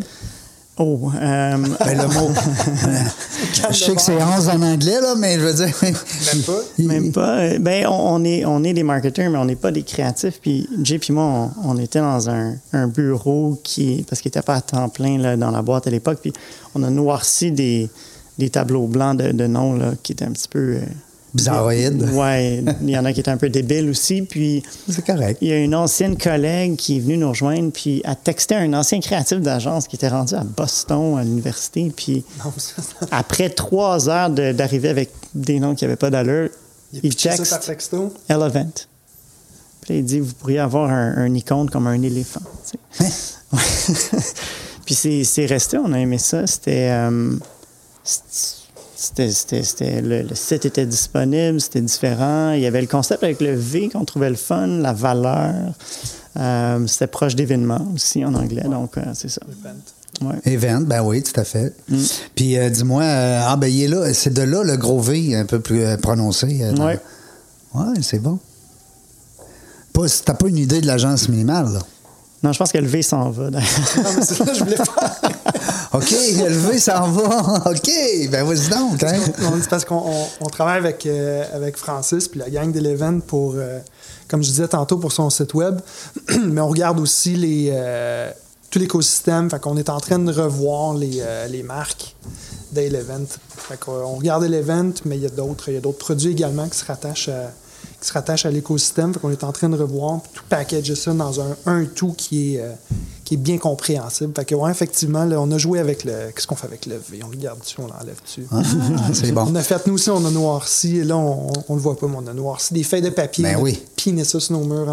Oh, 0.77 1.09
euh, 1.15 1.57
Ben, 1.79 1.97
le 1.97 2.07
mot. 2.07 2.29
je 3.71 3.73
sais 3.73 3.95
que 3.95 4.01
c'est 4.01 4.21
11 4.21 4.49
en 4.49 4.61
anglais, 4.61 4.99
là, 5.01 5.15
mais 5.17 5.35
je 5.35 5.45
veux 5.45 5.53
dire. 5.53 5.73
Même 5.81 6.41
pas? 6.43 6.61
même 6.79 7.11
pas. 7.13 7.57
Ben, 7.59 7.87
on, 7.87 8.15
on 8.15 8.23
est, 8.25 8.43
on 8.45 8.63
est 8.63 8.73
des 8.73 8.83
marketeurs, 8.83 9.29
mais 9.29 9.37
on 9.37 9.45
n'est 9.45 9.55
pas 9.55 9.71
des 9.71 9.83
créatifs. 9.83 10.39
Puis 10.41 10.67
Jay 10.83 10.99
et 11.07 11.11
moi, 11.13 11.51
on, 11.63 11.69
on 11.71 11.77
était 11.77 11.99
dans 12.01 12.29
un, 12.29 12.55
un 12.73 12.87
bureau 12.87 13.57
qui, 13.63 14.05
parce 14.09 14.21
qu'il 14.21 14.29
n'était 14.29 14.41
pas 14.41 14.55
à 14.55 14.61
temps 14.61 14.89
plein 14.89 15.17
là, 15.17 15.37
dans 15.37 15.51
la 15.51 15.61
boîte 15.61 15.87
à 15.87 15.89
l'époque. 15.89 16.19
Puis 16.21 16.33
on 16.73 16.83
a 16.83 16.89
noirci 16.89 17.51
des, 17.51 17.89
des 18.37 18.49
tableaux 18.49 18.87
blancs 18.87 19.17
de, 19.17 19.31
de 19.31 19.47
noms 19.47 19.73
là, 19.73 19.93
qui 20.03 20.11
étaient 20.11 20.25
un 20.25 20.31
petit 20.33 20.49
peu. 20.49 20.59
euh, 20.75 20.81
Bizarroïde. 21.35 22.01
Ouais, 22.13 22.63
il 22.81 22.89
y 22.89 22.97
en 22.97 23.05
a 23.05 23.13
qui 23.13 23.19
étaient 23.19 23.29
un 23.29 23.37
peu 23.37 23.49
débiles 23.49 23.89
aussi. 23.89 24.21
Puis 24.23 24.63
C'est 24.89 25.05
correct. 25.05 25.37
Il 25.41 25.49
y 25.49 25.51
a 25.51 25.57
une 25.57 25.75
ancienne 25.75 26.17
collègue 26.17 26.75
qui 26.77 26.97
est 26.97 26.99
venue 26.99 27.17
nous 27.17 27.29
rejoindre, 27.29 27.71
puis 27.71 28.01
a 28.05 28.15
texté 28.15 28.55
un 28.55 28.73
ancien 28.73 28.99
créatif 29.01 29.39
d'agence 29.39 29.87
qui 29.87 29.95
était 29.97 30.07
rendu 30.07 30.33
à 30.35 30.43
Boston, 30.43 31.17
à 31.19 31.23
l'université. 31.23 31.91
Puis 31.95 32.23
Non, 32.43 32.51
ça, 32.57 32.81
ça- 32.81 33.07
après 33.11 33.49
trois 33.49 34.09
heures 34.09 34.29
de- 34.29 34.51
d'arriver 34.53 34.89
avec 34.89 35.09
des 35.33 35.59
noms 35.59 35.75
qui 35.75 35.83
n'avaient 35.83 35.95
pas 35.97 36.09
d'allure, 36.09 36.49
il 36.93 36.99
il 37.03 37.09
pitché 37.09 37.31
ça 37.31 37.37
par 37.37 37.45
texte 37.59 37.67
texto? 37.91 38.13
Elevent. 38.29 38.71
Puis 39.81 39.97
il 39.99 40.05
dit 40.05 40.19
Vous 40.21 40.33
pourriez 40.33 40.59
avoir 40.59 40.89
un, 40.89 41.17
un 41.17 41.33
icône 41.33 41.69
comme 41.69 41.87
un 41.87 42.01
éléphant. 42.01 42.41
tu 42.71 42.77
sais. 43.05 43.05
Hein? 43.05 43.57
Puis 44.85 44.95
c'est 44.95 45.23
c'est 45.23 45.45
resté, 45.47 45.77
on 45.77 45.91
a 45.93 45.99
aimé 45.99 46.17
ça. 46.17 46.45
C'était. 46.47 46.89
euh, 46.91 47.35
c'était, 49.05 49.31
c'était- 49.31 49.63
c'était- 49.63 50.01
le, 50.01 50.21
le 50.23 50.35
site 50.35 50.65
était 50.65 50.85
disponible, 50.85 51.59
c'était 51.61 51.81
différent. 51.81 52.51
Il 52.51 52.61
y 52.61 52.65
avait 52.65 52.81
le 52.81 52.87
concept 52.87 53.23
avec 53.23 53.39
le 53.41 53.53
V 53.55 53.89
qu'on 53.89 54.05
trouvait 54.05 54.29
le 54.29 54.35
fun, 54.35 54.67
la 54.67 54.93
valeur. 54.93 55.53
Euh, 56.37 56.85
c'était 56.87 57.07
proche 57.07 57.35
d'événements 57.35 57.87
aussi 57.93 58.25
en 58.25 58.33
anglais, 58.35 58.63
donc 58.63 58.97
euh, 58.97 59.03
c'est 59.13 59.29
ça. 59.29 59.41
Event. 59.49 60.27
Ouais. 60.29 60.35
Event, 60.53 60.81
ben 60.81 61.01
oui, 61.01 61.21
tout 61.23 61.39
à 61.39 61.43
fait. 61.43 61.73
Mm. 61.89 61.97
Puis 62.35 62.57
euh, 62.57 62.69
dis-moi, 62.69 63.03
ah 63.05 63.55
ben 63.57 63.67
il 63.67 63.83
est 63.83 63.87
là, 63.87 64.13
c'est 64.13 64.33
de 64.33 64.41
là 64.41 64.63
le 64.63 64.77
gros 64.77 64.99
V 64.99 65.35
un 65.35 65.45
peu 65.45 65.59
plus 65.59 65.83
prononcé. 66.01 66.71
dans- 66.73 66.85
Ouais. 66.85 66.99
Ouais, 67.73 67.93
c'est 68.01 68.19
bon. 68.19 68.39
Pas, 69.93 70.03
t'as 70.25 70.33
pas 70.33 70.47
une 70.47 70.57
idée 70.57 70.81
de 70.81 70.87
l'agence 70.87 71.29
minimale, 71.29 71.71
là. 71.73 71.79
Non, 72.43 72.51
je 72.53 72.59
pense 72.59 72.71
que 72.71 72.77
le 72.77 72.87
V 72.87 73.01
s'en 73.01 73.29
va. 73.31 73.49
Non, 73.51 73.59
mais 73.59 74.21
c'est 74.21 74.35
ça 74.35 74.53
je 74.53 74.63
voulais 74.63 74.75
faire. 74.75 75.19
OK, 75.95 76.11
le 76.11 76.57
V 76.71 76.79
s'en 76.79 77.09
va. 77.11 77.63
OK, 77.71 77.89
ben 78.29 78.43
vas-y 78.45 78.69
donc. 78.69 79.01
Hein? 79.03 79.19
C'est 79.61 79.69
parce 79.69 79.85
qu'on 79.85 79.95
on- 79.95 80.27
on 80.41 80.45
travaille 80.47 80.77
avec, 80.77 81.05
euh, 81.05 81.43
avec 81.53 81.77
Francis 81.77 82.27
puis 82.27 82.39
la 82.39 82.49
gang 82.49 82.71
d'Eleven 82.71 83.21
pour, 83.21 83.53
euh, 83.55 83.79
comme 84.27 84.43
je 84.43 84.49
disais 84.49 84.67
tantôt, 84.67 84.97
pour 84.97 85.11
son 85.11 85.29
site 85.29 85.53
web. 85.53 85.79
Mais 86.45 86.59
on 86.61 86.67
regarde 86.67 86.99
aussi 86.99 87.35
les, 87.35 87.69
euh, 87.71 88.29
tout 88.69 88.79
l'écosystème. 88.79 89.49
Fait 89.49 89.59
qu'on 89.61 89.77
est 89.77 89.89
en 89.89 89.99
train 89.99 90.19
de 90.19 90.31
revoir 90.33 90.95
les, 90.95 91.19
euh, 91.21 91.47
les 91.47 91.63
marques 91.63 92.15
d'Eleven. 92.73 93.25
Fait 93.55 93.79
qu'on 93.79 93.93
on 93.93 94.15
regarde 94.15 94.43
Eleven, 94.43 94.93
mais 95.05 95.17
il 95.17 95.23
y 95.23 95.25
a 95.25 95.29
d'autres 95.29 95.97
produits 95.97 96.31
également 96.31 96.67
qui 96.67 96.77
se 96.77 96.85
rattachent 96.85 97.29
à, 97.29 97.51
qui 98.01 98.07
se 98.09 98.47
à 98.47 98.51
l'écosystème. 98.51 99.15
Qu'on 99.15 99.31
est 99.31 99.43
en 99.45 99.51
train 99.53 99.69
de 99.69 99.77
revoir 99.77 100.19
puis 100.21 100.31
tout 100.33 100.43
packager 100.49 100.95
ça 100.95 101.13
dans 101.13 101.39
un, 101.39 101.55
un 101.65 101.85
tout 101.85 102.13
qui 102.17 102.55
est, 102.55 102.63
qui 103.25 103.33
est 103.33 103.37
bien 103.37 103.57
compréhensible. 103.57 104.31
Fait 104.35 104.45
que, 104.45 104.55
ouais, 104.55 104.71
effectivement, 104.71 105.25
là, 105.25 105.41
on 105.41 105.51
a 105.51 105.57
joué 105.57 105.79
avec 105.79 106.03
le. 106.05 106.31
Qu'est-ce 106.33 106.47
qu'on 106.47 106.55
fait 106.55 106.67
avec 106.67 106.85
le 106.85 106.95
V 106.95 107.19
On 107.25 107.29
le 107.29 107.35
garde 107.37 107.59
dessus, 107.59 107.75
on 107.79 107.87
l'enlève 107.87 108.21
dessus. 108.23 108.45
Ah, 108.51 108.61
c'est 109.13 109.31
bon. 109.33 109.45
On 109.49 109.55
a 109.55 109.61
fait, 109.63 109.85
nous 109.87 109.95
aussi, 109.95 110.09
on 110.11 110.23
a 110.25 110.29
noirci. 110.31 111.03
Là, 111.03 111.17
on, 111.17 111.51
on 111.67 111.75
le 111.75 111.81
voit 111.81 111.97
pas, 111.97 112.07
mais 112.07 112.17
on 112.23 112.27
a 112.27 112.33
noirci 112.33 112.73
des 112.73 112.83
feuilles 112.83 113.01
de 113.01 113.09
papier. 113.09 113.43
Ben 113.43 113.57
oui. 113.59 113.81
piné 113.95 114.23
ça 114.23 114.39
sur 114.39 114.57
nos 114.57 114.63
murs 114.65 114.89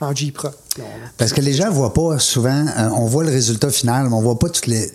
en, 0.00 0.06
en 0.06 0.10
on- 0.12 0.82
Parce 1.18 1.32
que 1.32 1.40
les 1.40 1.52
gens 1.52 1.70
voient 1.70 1.92
pas 1.92 2.18
souvent, 2.18 2.64
euh, 2.78 2.88
on 2.96 3.06
voit 3.06 3.24
le 3.24 3.30
résultat 3.30 3.70
final, 3.70 4.08
mais 4.08 4.14
on 4.14 4.22
voit 4.22 4.38
pas 4.38 4.48
toutes 4.48 4.66
les, 4.68 4.90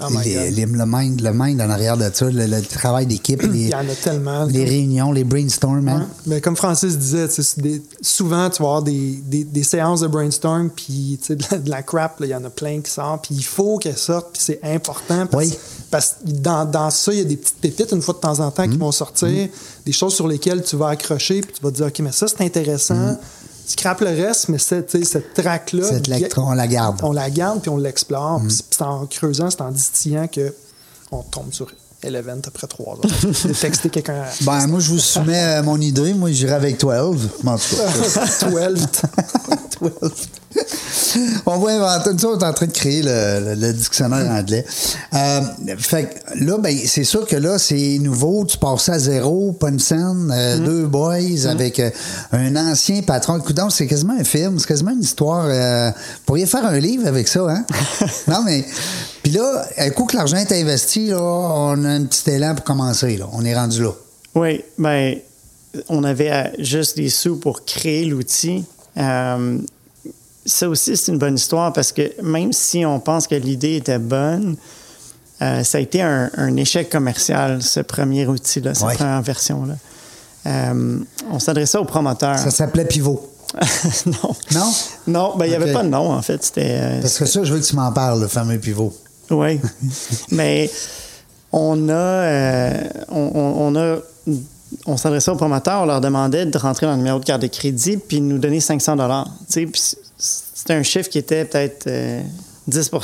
Oh 0.00 0.06
les- 0.24 0.50
le 0.66 0.84
mind, 0.86 1.20
le 1.20 1.30
mind 1.32 1.60
en 1.60 1.70
arrière 1.70 1.96
de 1.96 2.10
ça, 2.12 2.26
le, 2.30 2.46
le 2.46 2.60
travail 2.62 3.06
d'équipe, 3.06 3.40
Il 3.44 3.50
les, 3.52 3.68
y 3.68 3.74
en 3.74 3.80
a 3.88 3.94
tellement. 3.94 4.44
les 4.44 4.64
réunions, 4.64 5.12
les 5.12 5.24
brainstorms. 5.24 5.84
Ouais. 5.86 5.92
hein. 5.92 6.08
Mais 6.26 6.40
comme 6.40 6.56
Francis 6.56 6.98
disait, 6.98 7.28
des- 7.58 7.82
souvent, 8.00 8.50
tu 8.50 8.62
vas 8.62 8.68
avoir 8.68 8.82
des, 8.82 9.20
des- 9.24 9.44
des 9.44 9.62
séances 9.62 10.00
de 10.00 10.06
brainstorm, 10.08 10.70
puis 10.70 11.18
de, 11.28 11.36
la, 11.50 11.58
de 11.58 11.70
la 11.70 11.82
crap, 11.82 12.16
il 12.20 12.26
y 12.26 12.34
en 12.34 12.44
a 12.44 12.50
plein 12.50 12.80
qui 12.80 12.90
sortent, 12.90 13.24
puis 13.26 13.36
il 13.36 13.44
faut 13.44 13.78
qu'elle 13.78 13.96
sorte, 13.96 14.28
puis 14.32 14.42
c'est 14.44 14.60
important. 14.64 15.26
Parce, 15.26 15.44
Oui. 15.46 15.54
parce 15.90 16.16
que 16.24 16.30
dans, 16.32 16.64
dans 16.64 16.90
ça, 16.90 17.12
il 17.12 17.18
y 17.18 17.22
a 17.22 17.24
des 17.24 17.36
petites 17.36 17.58
pépites, 17.60 17.92
une 17.92 18.02
fois 18.02 18.14
de 18.14 18.20
temps 18.20 18.40
en 18.40 18.50
temps, 18.50 18.68
qui 18.68 18.76
vont 18.76 18.92
sortir, 18.92 19.48
des 19.86 19.92
choses 19.92 20.14
sur 20.14 20.26
lesquelles 20.28 20.62
tu 20.64 20.76
vas 20.76 20.88
accrocher, 20.88 21.40
puis 21.40 21.52
tu 21.56 21.62
vas 21.62 21.70
te 21.70 21.76
dire, 21.76 21.86
OK, 21.86 21.98
mais 22.00 22.12
ça, 22.12 22.26
c'est 22.28 22.40
intéressant. 22.42 23.14
Tu 23.14 23.37
crapes 23.76 24.00
le 24.00 24.08
reste, 24.08 24.48
mais 24.48 24.58
cette, 24.58 25.04
cette 25.04 25.34
Mm. 25.38 25.82
Cette 25.82 26.06
lecture, 26.06 26.44
on 26.46 26.52
la 26.52 26.66
garde. 26.66 27.00
on 27.02 27.12
la 27.12 27.30
garde, 27.30 27.60
puis 27.60 27.70
on 27.70 27.76
l'explore. 27.76 28.40
Mm. 28.40 28.50
C'est 28.50 28.82
en 28.82 29.06
creusant, 29.06 29.50
c'est 29.50 29.60
en 29.60 29.70
distillant 29.70 30.28
que 30.28 30.54
on 31.10 31.22
tombe 31.22 31.52
sur 31.52 31.70
Eleven 32.02 32.40
après 32.46 32.66
trois 32.66 32.94
heures. 32.94 33.32
J'ai 33.42 33.52
texté 33.52 33.90
quelqu'un 33.90 34.24
Ben, 34.42 34.66
moi, 34.68 34.78
je 34.78 34.90
vous 34.90 34.98
soumets 34.98 35.58
euh, 35.58 35.62
mon 35.62 35.80
idée. 35.80 36.14
Moi, 36.14 36.30
j'irai 36.30 36.54
avec 36.54 36.78
12. 36.78 37.28
Mais 37.42 37.50
en 37.50 37.58
tout 37.58 37.76
cas, 37.76 38.50
12. 38.50 38.86
12. 39.80 39.90
On 41.46 41.58
va 41.58 41.72
inventer. 41.72 42.10
Nous, 42.14 42.24
on 42.28 42.38
est 42.38 42.44
en 42.44 42.52
train 42.52 42.66
de 42.66 42.72
créer 42.72 43.02
le, 43.02 43.40
le- 43.40 43.54
le 43.54 43.72
dictionnaire 43.72 44.30
anglais. 44.30 44.64
Euh, 45.14 45.40
fait 45.78 46.04
que 46.04 46.44
là, 46.44 46.58
ben, 46.58 46.76
c'est 46.86 47.04
sûr 47.04 47.26
que 47.26 47.36
là, 47.36 47.58
c'est 47.58 47.98
nouveau. 48.00 48.44
Tu 48.44 48.56
passes 48.58 48.88
à 48.88 48.98
zéro, 48.98 49.52
pas 49.52 49.68
une 49.68 49.78
scène, 49.78 50.30
euh, 50.34 50.58
deux 50.58 50.86
boys 50.86 51.46
avec 51.48 51.78
euh, 51.80 51.90
un 52.32 52.56
ancien 52.56 53.02
patron. 53.02 53.38
Écoute, 53.38 53.56
donc, 53.56 53.72
c'est 53.72 53.86
quasiment 53.86 54.16
un 54.18 54.24
film, 54.24 54.58
c'est 54.58 54.66
quasiment 54.66 54.92
une 54.92 55.02
histoire. 55.02 55.46
euh, 55.48 55.90
vous 55.90 56.22
pourriez 56.26 56.46
faire 56.46 56.64
un 56.66 56.78
livre 56.78 57.06
avec 57.06 57.28
ça, 57.28 57.40
hein? 57.48 57.64
non, 58.28 58.42
mais. 58.44 58.64
Puis 59.22 59.32
là, 59.32 59.66
un 59.76 59.90
coup 59.90 60.06
que 60.06 60.16
l'argent 60.16 60.36
est 60.38 60.52
investi, 60.52 61.08
là, 61.08 61.20
on 61.20 61.84
a 61.84 61.88
un 61.88 62.04
petit 62.04 62.30
élan 62.30 62.54
pour 62.54 62.64
commencer. 62.64 63.16
Là. 63.16 63.26
On 63.32 63.44
est 63.44 63.54
rendu 63.54 63.82
là. 63.82 63.90
Oui, 64.34 64.62
ben, 64.78 65.16
on 65.88 66.02
avait 66.04 66.52
juste 66.58 66.96
des 66.96 67.10
sous 67.10 67.36
pour 67.36 67.64
créer 67.64 68.04
l'outil. 68.06 68.64
Ça 70.48 70.68
aussi, 70.68 70.96
c'est 70.96 71.12
une 71.12 71.18
bonne 71.18 71.34
histoire 71.36 71.72
parce 71.72 71.92
que 71.92 72.10
même 72.22 72.52
si 72.52 72.84
on 72.86 72.98
pense 73.00 73.26
que 73.26 73.34
l'idée 73.36 73.76
était 73.76 73.98
bonne, 73.98 74.56
Euh, 75.40 75.62
ça 75.62 75.78
a 75.78 75.80
été 75.80 76.02
un, 76.02 76.28
un 76.36 76.56
échec 76.56 76.90
commercial, 76.90 77.62
ce 77.62 77.78
premier 77.78 78.26
outil-là, 78.26 78.74
cette 78.74 78.84
Ouais. 78.88 78.94
première 78.96 79.22
version-là. 79.22 79.74
Euh, 80.46 80.98
on 81.30 81.38
s'adressait 81.38 81.78
aux 81.78 81.84
promoteurs. 81.84 82.36
Ça 82.40 82.50
s'appelait 82.50 82.84
Pivot. 82.86 83.24
non. 84.06 84.34
Non? 84.52 84.72
Non, 85.06 85.36
ben, 85.36 85.44
il 85.46 85.50
n'y 85.50 85.56
Ok. 85.56 85.62
avait 85.62 85.72
pas 85.72 85.84
de 85.84 85.90
nom, 85.90 86.10
en 86.10 86.22
fait. 86.22 86.42
C'était. 86.42 86.78
euh, 86.80 87.00
Parce 87.02 87.16
que 87.18 87.24
ça, 87.26 87.44
je 87.44 87.52
veux 87.54 87.60
que 87.60 87.64
tu 87.64 87.76
m'en 87.76 87.92
parles, 87.92 88.20
le 88.20 88.26
fameux 88.26 88.58
Pivot. 88.58 88.92
Oui. 89.30 89.60
Mais 90.32 90.68
on 91.52 91.88
a, 91.88 91.92
euh, 91.92 92.82
on, 93.08 93.30
on- 93.32 93.54
on 93.68 93.76
a, 93.76 93.98
on 94.86 94.96
s'adressait 94.96 95.30
aux 95.30 95.36
promoteurs, 95.36 95.82
on 95.82 95.86
leur 95.86 96.00
demandait 96.00 96.46
de 96.46 96.58
rentrer 96.58 96.86
dans 96.86 96.92
le 96.92 96.98
numéro 96.98 97.20
de 97.20 97.24
carte 97.24 97.42
de 97.42 97.46
crédit 97.46 97.96
puis 97.96 98.18
de 98.18 98.24
nous 98.24 98.38
donner 98.38 98.58
500 98.58 98.96
dollars. 98.96 99.28
C'était 100.18 100.74
un 100.74 100.82
chiffre 100.82 101.08
qui 101.08 101.18
était 101.18 101.44
peut-être 101.44 101.86
euh, 101.86 102.20
10 102.66 102.90
ou 102.92 102.96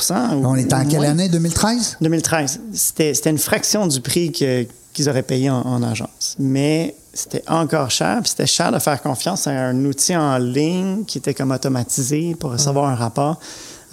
On 0.45 0.55
est 0.55 0.73
en 0.73 0.85
quelle 0.85 0.99
moins. 0.99 1.09
année? 1.09 1.29
2013? 1.29 1.97
2013. 2.01 2.59
C'était 2.73 3.13
c'était 3.13 3.29
une 3.29 3.37
fraction 3.37 3.87
du 3.87 4.01
prix 4.01 4.31
que- 4.31 4.67
qu'ils 4.93 5.09
auraient 5.09 5.23
payé 5.23 5.49
en, 5.49 5.61
en 5.61 5.81
agence. 5.83 6.35
Mais 6.39 6.95
c'était 7.13 7.43
encore 7.47 7.89
cher, 7.91 8.19
puis 8.21 8.29
c'était 8.29 8.45
cher 8.47 8.71
de 8.71 8.79
faire 8.79 9.01
confiance 9.01 9.47
à 9.47 9.51
un 9.51 9.85
outil 9.85 10.15
en 10.15 10.37
ligne 10.37 11.03
qui 11.05 11.17
était 11.17 11.33
comme 11.33 11.51
automatisé 11.51 12.35
pour 12.35 12.51
recevoir 12.51 12.89
un 12.89 12.95
rapport. 12.95 13.39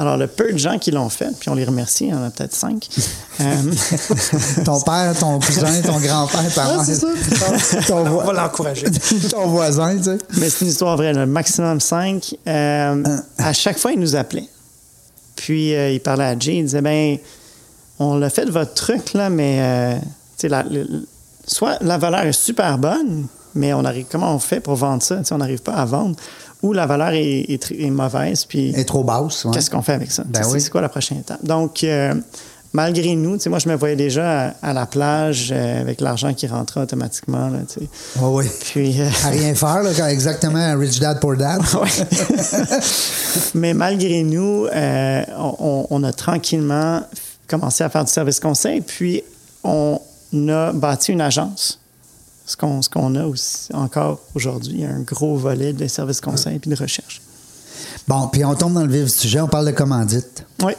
Alors, 0.03 0.17
le 0.17 0.27
peu 0.27 0.53
de 0.53 0.59
gens 0.59 0.79
qui 0.79 0.91
l'ont 0.91 1.09
fait, 1.09 1.29
puis 1.39 1.49
on 1.49 1.55
les 1.55 1.65
remercie, 1.65 2.07
il 2.07 2.11
y 2.11 2.15
en 2.15 2.25
a 2.25 2.31
peut-être 2.31 2.55
cinq. 2.55 2.89
euh, 3.41 3.55
ton 4.65 4.81
père, 4.81 5.15
ton 5.19 5.39
cousin, 5.39 5.81
ton 5.81 5.99
grand-père, 6.01 6.53
ta 6.55 6.65
mère, 6.65 6.85
c'est 6.85 6.97
ça. 6.97 7.07
ton, 7.87 7.99
On 8.07 8.25
va 8.25 8.33
l'encourager. 8.33 8.87
ton 9.31 9.47
voisin, 9.47 9.97
tu 9.97 10.05
sais. 10.05 10.19
Mais 10.39 10.51
c'est 10.51 10.65
une 10.65 10.71
histoire 10.71 10.97
vraie, 10.97 11.13
le 11.13 11.25
maximum 11.27 11.81
5. 11.81 12.35
à 12.47 13.53
chaque 13.53 13.79
fois, 13.79 13.93
il 13.93 14.01
nous 14.01 14.17
appelait. 14.17 14.49
Puis 15.37 15.75
euh, 15.75 15.91
il 15.91 16.01
parlait 16.01 16.25
à 16.25 16.39
Jay, 16.39 16.57
il 16.57 16.65
disait 16.65 16.83
ben 16.83 17.17
on 17.99 18.17
l'a 18.17 18.31
fait 18.31 18.45
de 18.45 18.51
votre 18.51 18.75
truc 18.75 19.13
là, 19.15 19.31
mais 19.31 19.59
euh, 19.61 19.99
tu 19.99 20.07
sais, 20.39 20.49
la- 20.49 20.63
le- 20.65 21.07
soit 21.47 21.79
la 21.81 21.99
valeur 21.99 22.23
est 22.23 22.33
super 22.33 22.77
bonne, 22.79 23.27
mais 23.55 23.73
on 23.73 23.85
arrive 23.85 24.07
comment 24.11 24.35
on 24.35 24.39
fait 24.39 24.61
pour 24.61 24.75
vendre 24.77 25.03
ça? 25.03 25.17
Tu 25.19 25.25
sais, 25.25 25.35
On 25.35 25.39
n'arrive 25.39 25.63
pas 25.63 25.73
à 25.75 25.85
vendre, 25.85 26.17
ou 26.63 26.73
la 26.73 26.87
valeur 26.87 27.11
est, 27.11 27.41
est 27.49 27.63
tr- 27.63 27.77
est 27.87 27.91
mauvaise. 27.91 28.45
Puis 28.45 28.71
est 28.71 28.85
trop 28.85 29.03
basse. 29.05 29.45
ouais. 29.45 29.51
qu'est-ce 29.53 29.71
qu'on 29.71 29.83
fait 29.83 29.95
avec 29.95 30.11
ça? 30.11 30.23
Ben 30.27 30.43
oui. 30.51 30.61
C'est 30.61 30.71
quoi 30.71 30.81
la 30.81 30.89
prochaine 30.89 31.19
étape? 31.19 31.45
Donc 31.45 31.83
euh, 31.85 32.15
malgré 32.73 33.15
nous, 33.17 33.37
tu 33.37 33.43
sais, 33.43 33.51
moi 33.51 33.59
je 33.59 33.69
me 33.69 33.75
voyais 33.75 33.97
déjà 33.97 34.47
à, 34.49 34.55
à 34.63 34.73
la 34.73 34.87
plage 34.87 35.51
euh, 35.55 35.81
avec 35.81 36.01
l'argent 36.01 36.33
qui 36.35 36.47
rentrait 36.47 36.81
automatiquement. 36.81 37.49
Là. 37.49 37.59
Ouais, 38.21 38.29
oui. 38.29 38.45
Puis 38.73 39.01
euh, 39.01 39.09
À 39.25 39.29
rien 39.31 39.55
faire, 39.57 39.83
là, 39.83 39.91
quand 39.97 40.07
exactement 40.07 40.79
Rich 40.79 41.01
Dad 41.01 41.21
Poor 41.21 41.37
Dad. 41.37 41.61
Mais 43.55 43.75
malgré 43.75 44.23
nous, 44.23 44.67
on, 44.73 45.87
on 45.91 46.03
a 46.05 46.13
tranquillement 46.13 47.01
commencé 47.47 47.85
à 47.85 47.91
faire 47.91 48.05
du 48.05 48.11
service 48.13 48.41
conseil, 48.41 48.81
puis 48.81 49.23
on 49.65 49.99
a 50.49 50.73
bâti 50.73 51.13
une 51.13 51.21
agence. 51.21 51.79
Ce 52.47 52.57
qu'on 52.57 53.15
a 53.15 53.25
aussi 53.25 53.69
encore 53.73 54.21
aujourd'hui, 54.35 54.85
un 54.85 55.01
gros 55.01 55.37
volet 55.37 55.73
de 55.73 55.87
service 55.87 56.21
conseil 56.21 56.59
puis 56.59 56.71
de 56.71 56.77
recherche. 56.77 57.23
Bon, 58.09 58.27
puis 58.29 58.45
on 58.45 58.55
tombe 58.55 58.75
dans 58.75 58.85
le 58.85 58.93
vif 58.93 59.05
du 59.05 59.11
sujet, 59.11 59.41
on 59.41 59.49
parle 59.49 59.67
de 59.67 59.73
commandite. 59.73 60.45
Oui, 60.63 60.73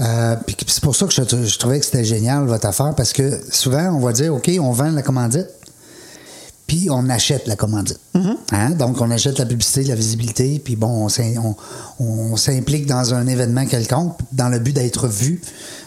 Euh, 0.00 0.34
puis 0.44 0.56
c'est 0.66 0.82
pour 0.82 0.96
ça 0.96 1.06
que 1.06 1.12
je, 1.12 1.22
je 1.22 1.58
trouvais 1.58 1.78
que 1.78 1.84
c'était 1.86 2.04
génial 2.04 2.46
votre 2.46 2.66
affaire 2.66 2.94
parce 2.96 3.12
que 3.12 3.40
souvent 3.52 3.94
on 3.94 4.00
va 4.00 4.12
dire 4.12 4.34
OK, 4.34 4.50
on 4.60 4.72
vend 4.72 4.90
la 4.90 5.02
commandite, 5.02 5.46
puis 6.66 6.88
on 6.90 7.08
achète 7.10 7.46
la 7.46 7.54
commandite. 7.54 8.00
Hein? 8.50 8.70
Donc 8.70 9.00
on 9.00 9.10
achète 9.12 9.38
la 9.38 9.46
publicité, 9.46 9.84
la 9.84 9.94
visibilité, 9.94 10.58
puis 10.64 10.74
bon, 10.76 11.08
on 12.00 12.36
s'implique 12.36 12.86
dans 12.86 13.14
un 13.14 13.26
événement 13.28 13.66
quelconque 13.66 14.16
dans 14.32 14.48
le 14.48 14.58
but 14.58 14.72
d'être 14.72 15.06
vu 15.06 15.40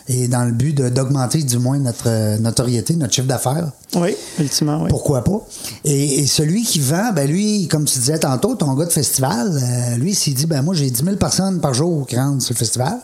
et 0.07 0.27
dans 0.27 0.45
le 0.45 0.51
but 0.51 0.73
d'augmenter 0.73 1.43
du 1.43 1.57
moins 1.57 1.77
notre 1.79 2.07
euh, 2.07 2.37
notoriété, 2.37 2.95
notre 2.95 3.13
chiffre 3.13 3.27
d'affaires. 3.27 3.71
oui, 3.95 4.15
ultimement, 4.39 4.81
oui. 4.83 4.89
Pourquoi 4.89 5.23
pas? 5.23 5.45
Et, 5.83 6.19
et 6.21 6.27
celui 6.27 6.63
qui 6.63 6.79
vend, 6.79 7.11
ben 7.13 7.29
lui, 7.29 7.67
comme 7.67 7.85
tu 7.85 7.99
disais 7.99 8.19
tantôt, 8.19 8.55
ton 8.55 8.73
gars 8.73 8.85
de 8.85 8.91
festival, 8.91 9.51
euh, 9.61 9.97
lui, 9.97 10.15
s'il 10.15 10.33
dit, 10.33 10.45
ben 10.45 10.61
moi, 10.61 10.73
j'ai 10.75 10.89
10 10.89 11.03
000 11.03 11.15
personnes 11.17 11.59
par 11.59 11.73
jour 11.73 12.05
qui 12.07 12.15
rentrent 12.15 12.41
sur 12.41 12.53
le 12.53 12.57
festival, 12.59 12.99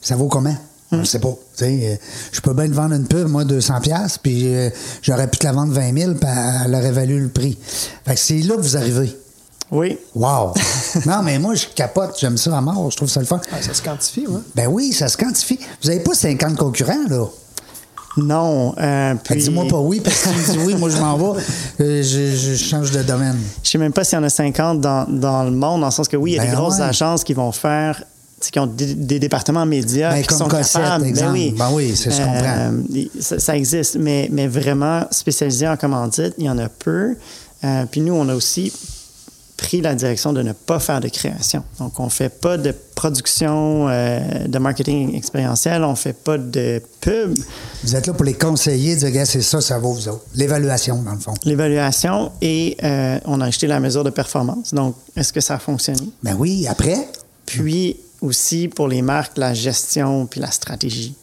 ça 0.00 0.16
vaut 0.16 0.28
comment? 0.28 0.56
Je 0.90 0.98
ne 0.98 1.04
sais 1.04 1.20
pas. 1.20 1.30
Tu 1.56 1.64
sais, 1.64 1.80
euh, 1.84 1.96
je 2.32 2.40
peux 2.42 2.52
bien 2.52 2.68
te 2.68 2.74
vendre 2.74 2.94
une 2.94 3.06
pub, 3.06 3.26
moi, 3.26 3.44
200 3.44 3.80
pièces 3.80 4.18
puis 4.18 4.54
euh, 4.54 4.68
j'aurais 5.00 5.26
pu 5.26 5.38
te 5.38 5.46
la 5.46 5.52
vendre 5.52 5.72
20 5.72 5.98
000 5.98 6.14
puis 6.14 6.28
elle 6.66 6.74
aurait 6.74 6.92
valu 6.92 7.18
le 7.18 7.28
prix. 7.30 7.56
Fait 8.04 8.12
que 8.14 8.20
c'est 8.20 8.40
là 8.42 8.56
que 8.56 8.60
vous 8.60 8.76
arrivez. 8.76 9.16
Oui, 9.72 9.98
Wow! 10.14 10.52
non, 11.06 11.22
mais 11.22 11.38
moi, 11.38 11.54
je 11.54 11.66
capote, 11.74 12.14
j'aime 12.20 12.36
ça 12.36 12.56
à 12.56 12.60
mort, 12.60 12.90
je 12.90 12.96
trouve 12.96 13.08
ça 13.08 13.20
le 13.20 13.26
fun. 13.26 13.40
Ah, 13.50 13.56
ça 13.62 13.72
se 13.74 13.80
quantifie, 13.82 14.26
ouais. 14.26 14.40
Ben 14.54 14.68
oui, 14.68 14.92
ça 14.92 15.08
se 15.08 15.16
quantifie. 15.16 15.58
Vous 15.82 15.88
n'avez 15.88 16.00
pas 16.02 16.14
50 16.14 16.56
concurrents, 16.56 17.08
là? 17.08 17.24
non. 18.18 18.74
euh, 18.78 19.14
puis, 19.24 19.36
Dis-moi 19.42 19.66
pas 19.68 19.78
oui, 19.78 20.00
parce 20.00 20.22
que 20.24 20.52
dis 20.52 20.58
oui, 20.66 20.74
moi 20.74 20.90
je 20.90 20.98
m'en 20.98 21.16
vais, 21.16 21.40
euh, 21.80 22.02
je, 22.02 22.36
je 22.36 22.56
change 22.62 22.90
de 22.90 23.02
domaine. 23.02 23.38
Je 23.62 23.70
sais 23.70 23.78
même 23.78 23.92
pas 23.94 24.04
s'il 24.04 24.18
y 24.18 24.20
en 24.20 24.24
a 24.24 24.28
50 24.28 24.80
dans, 24.82 25.06
dans 25.08 25.44
le 25.44 25.50
monde, 25.50 25.80
dans 25.80 25.86
le 25.86 25.90
sens 25.92 26.08
que 26.08 26.18
oui, 26.18 26.32
il 26.32 26.34
y 26.34 26.38
a 26.38 26.42
Ben 26.42 26.50
des 26.50 26.56
grosses 26.56 26.76
ouais. 26.76 26.82
agences 26.84 27.24
qui 27.24 27.32
vont 27.32 27.52
faire 27.52 27.96
tu 28.38 28.46
sais, 28.46 28.50
qui 28.50 28.58
ont 28.58 28.66
des, 28.66 28.94
des 28.94 29.18
départements 29.18 29.64
médias 29.64 30.10
Ben, 30.12 30.20
qui 30.20 30.26
comme 30.26 30.38
sont 30.38 30.48
Cossette, 30.48 30.82
capables. 30.82 31.06
exemple. 31.06 31.32
Ben 31.32 31.38
oui, 31.38 31.54
Ben 31.56 31.70
oui, 31.72 31.96
c'est- 31.96 32.10
je 32.10 32.18
comprends. 32.18 32.42
Euh, 32.44 33.04
ça, 33.20 33.38
ça 33.38 33.56
existe, 33.56 33.96
mais, 33.98 34.28
mais 34.30 34.46
vraiment 34.46 35.06
spécialisé 35.10 35.66
en 35.66 35.78
commandite, 35.78 36.34
il 36.36 36.44
y 36.44 36.50
en 36.50 36.58
a 36.58 36.68
peu. 36.68 37.16
Euh, 37.64 37.84
puis 37.90 38.02
nous, 38.02 38.12
on 38.12 38.28
a 38.28 38.34
aussi 38.34 38.70
pris 39.62 39.80
la 39.80 39.94
direction 39.94 40.32
de 40.32 40.42
ne 40.42 40.52
pas 40.52 40.80
faire 40.80 41.00
de 41.00 41.08
création. 41.08 41.62
Donc, 41.78 42.00
on 42.00 42.08
fait 42.08 42.28
pas 42.28 42.58
de 42.58 42.74
production 42.94 43.88
euh, 43.88 44.46
de 44.46 44.58
marketing 44.58 45.14
expérientiel, 45.14 45.84
on 45.84 45.94
fait 45.94 46.12
pas 46.12 46.36
de 46.36 46.82
pub. 47.00 47.38
Vous 47.84 47.96
êtes 47.96 48.06
là 48.06 48.12
pour 48.12 48.24
les 48.24 48.34
conseiller, 48.34 48.96
dire, 48.96 49.10
gars, 49.10 49.24
c'est 49.24 49.40
ça, 49.40 49.60
ça 49.60 49.78
vaut 49.78 49.92
vous 49.92 50.08
autres. 50.08 50.24
L'évaluation, 50.34 51.00
dans 51.02 51.12
le 51.12 51.20
fond. 51.20 51.34
L'évaluation 51.44 52.32
et 52.42 52.76
euh, 52.82 53.18
on 53.24 53.40
a 53.40 53.46
acheté 53.46 53.68
la 53.68 53.78
mesure 53.78 54.02
de 54.02 54.10
performance. 54.10 54.74
Donc, 54.74 54.96
est-ce 55.16 55.32
que 55.32 55.40
ça 55.40 55.54
a 55.54 55.58
fonctionné? 55.58 56.10
Ben 56.22 56.34
oui, 56.38 56.66
après, 56.68 57.08
Puis 57.46 57.96
aussi 58.20 58.68
pour 58.68 58.88
les 58.88 59.02
marques, 59.02 59.38
la 59.38 59.54
gestion 59.54 60.26
puis 60.26 60.40
la 60.40 60.50
stratégie. 60.50 61.14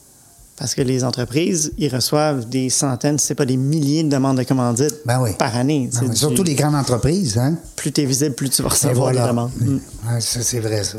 Parce 0.60 0.76
que 0.76 0.82
les 0.82 1.06
entreprises, 1.06 1.72
ils 1.78 1.88
reçoivent 1.94 2.48
des 2.50 2.70
centaines, 2.70 3.18
si 3.18 3.28
ce 3.28 3.32
n'est 3.34 3.36
pas 3.38 3.46
des 3.46 3.56
milliers 3.56 4.04
de 4.04 4.10
demandes 4.10 4.38
de 4.38 4.44
commandites 4.44 4.94
Ben 5.06 5.22
oui. 5.22 5.32
par 5.40 5.56
année. 5.56 5.90
ben 5.92 6.00
C'est 6.00 6.10
oui, 6.10 6.16
surtout 6.18 6.44
les 6.44 6.54
grandes 6.54 6.76
entreprises, 6.76 7.38
hein? 7.38 7.56
Plus 7.78 7.94
tu 7.94 8.02
es 8.02 8.06
visible, 8.06 8.36
plus 8.36 8.50
tu 8.50 8.62
vas 8.62 8.68
recevoir 8.70 9.14
des 9.14 9.20
demandes. 9.20 9.52
Mm. 9.58 9.76
Ouais, 9.76 10.20
ça, 10.20 10.42
c'est 10.42 10.60
vrai, 10.60 10.84
ça. 10.84 10.98